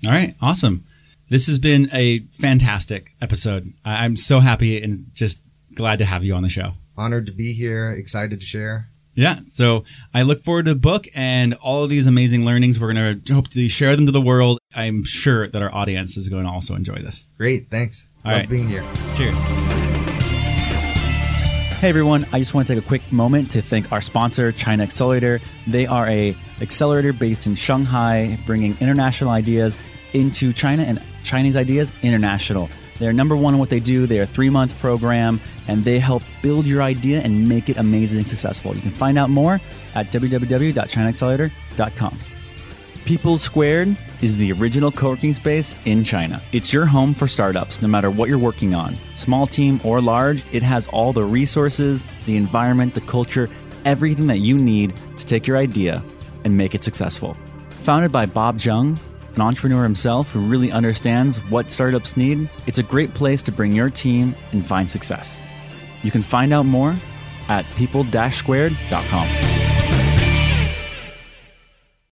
All 0.05 0.13
right, 0.13 0.35
awesome. 0.39 0.83
This 1.31 1.47
has 1.47 1.59
been 1.59 1.89
a 1.93 2.19
fantastic 2.41 3.13
episode. 3.21 3.71
I- 3.85 4.03
I'm 4.03 4.17
so 4.17 4.41
happy 4.41 4.83
and 4.83 5.05
just 5.13 5.39
glad 5.73 5.99
to 5.99 6.05
have 6.05 6.25
you 6.25 6.35
on 6.35 6.43
the 6.43 6.49
show. 6.49 6.73
Honored 6.97 7.25
to 7.27 7.31
be 7.31 7.53
here, 7.53 7.89
excited 7.89 8.41
to 8.41 8.45
share. 8.45 8.89
Yeah, 9.15 9.39
so 9.45 9.85
I 10.13 10.23
look 10.23 10.43
forward 10.43 10.65
to 10.65 10.73
the 10.73 10.79
book 10.79 11.07
and 11.15 11.53
all 11.53 11.85
of 11.85 11.89
these 11.89 12.05
amazing 12.05 12.43
learnings. 12.43 12.81
We're 12.81 12.91
going 12.91 13.21
to 13.23 13.33
hope 13.33 13.47
to 13.51 13.69
share 13.69 13.95
them 13.95 14.07
to 14.07 14.11
the 14.11 14.19
world. 14.19 14.59
I'm 14.75 15.05
sure 15.05 15.47
that 15.47 15.61
our 15.61 15.73
audience 15.73 16.17
is 16.17 16.27
going 16.27 16.43
to 16.43 16.49
also 16.49 16.75
enjoy 16.75 16.95
this. 16.95 17.23
Great, 17.37 17.69
thanks. 17.69 18.07
All 18.25 18.33
Love 18.33 18.41
right. 18.41 18.49
being 18.49 18.67
here. 18.67 18.83
Cheers. 19.15 19.37
Hey 21.79 21.87
everyone, 21.87 22.25
I 22.33 22.39
just 22.39 22.53
want 22.53 22.67
to 22.67 22.75
take 22.75 22.83
a 22.83 22.85
quick 22.85 23.09
moment 23.09 23.49
to 23.51 23.61
thank 23.61 23.89
our 23.93 24.01
sponsor, 24.01 24.51
China 24.51 24.83
Accelerator. 24.83 25.39
They 25.65 25.85
are 25.85 26.07
a 26.07 26.35
accelerator 26.59 27.13
based 27.13 27.47
in 27.47 27.55
Shanghai, 27.55 28.37
bringing 28.45 28.75
international 28.81 29.29
ideas 29.29 29.77
into 30.13 30.51
China 30.51 30.83
and 30.83 31.01
Chinese 31.23 31.55
ideas 31.55 31.91
international. 32.01 32.69
They're 32.99 33.13
number 33.13 33.35
one 33.35 33.55
in 33.55 33.59
what 33.59 33.69
they 33.69 33.79
do. 33.79 34.05
They're 34.05 34.23
a 34.23 34.27
three 34.27 34.49
month 34.49 34.77
program 34.79 35.39
and 35.67 35.83
they 35.83 35.99
help 35.99 36.23
build 36.41 36.67
your 36.67 36.81
idea 36.81 37.21
and 37.21 37.47
make 37.47 37.69
it 37.69 37.77
amazing 37.77 38.19
and 38.19 38.27
successful. 38.27 38.75
You 38.75 38.81
can 38.81 38.91
find 38.91 39.17
out 39.17 39.29
more 39.29 39.59
at 39.95 40.07
www.chinaaccelerator.com. 40.07 42.19
People 43.05 43.37
Squared 43.39 43.95
is 44.21 44.37
the 44.37 44.51
original 44.51 44.91
co-working 44.91 45.33
space 45.33 45.75
in 45.85 46.03
China. 46.03 46.39
It's 46.51 46.71
your 46.71 46.85
home 46.85 47.15
for 47.15 47.27
startups, 47.27 47.81
no 47.81 47.87
matter 47.87 48.11
what 48.11 48.29
you're 48.29 48.37
working 48.37 48.75
on. 48.75 48.95
Small 49.15 49.47
team 49.47 49.81
or 49.83 49.99
large, 49.99 50.43
it 50.51 50.61
has 50.61 50.85
all 50.87 51.11
the 51.11 51.23
resources, 51.23 52.05
the 52.27 52.37
environment, 52.37 52.93
the 52.93 53.01
culture, 53.01 53.49
everything 53.85 54.27
that 54.27 54.37
you 54.37 54.57
need 54.57 54.93
to 55.17 55.25
take 55.25 55.47
your 55.47 55.57
idea 55.57 56.03
and 56.43 56.55
make 56.55 56.75
it 56.75 56.83
successful. 56.83 57.35
Founded 57.83 58.11
by 58.11 58.27
Bob 58.27 58.61
Jung, 58.61 58.99
an 59.35 59.41
entrepreneur 59.41 59.83
himself 59.83 60.31
who 60.31 60.39
really 60.39 60.71
understands 60.71 61.37
what 61.49 61.71
startups 61.71 62.17
need, 62.17 62.49
it's 62.67 62.79
a 62.79 62.83
great 62.83 63.13
place 63.13 63.41
to 63.43 63.51
bring 63.51 63.71
your 63.71 63.89
team 63.89 64.35
and 64.51 64.65
find 64.65 64.89
success. 64.89 65.39
You 66.03 66.11
can 66.11 66.21
find 66.21 66.53
out 66.53 66.65
more 66.65 66.95
at 67.47 67.65
people-squared.com. 67.75 69.50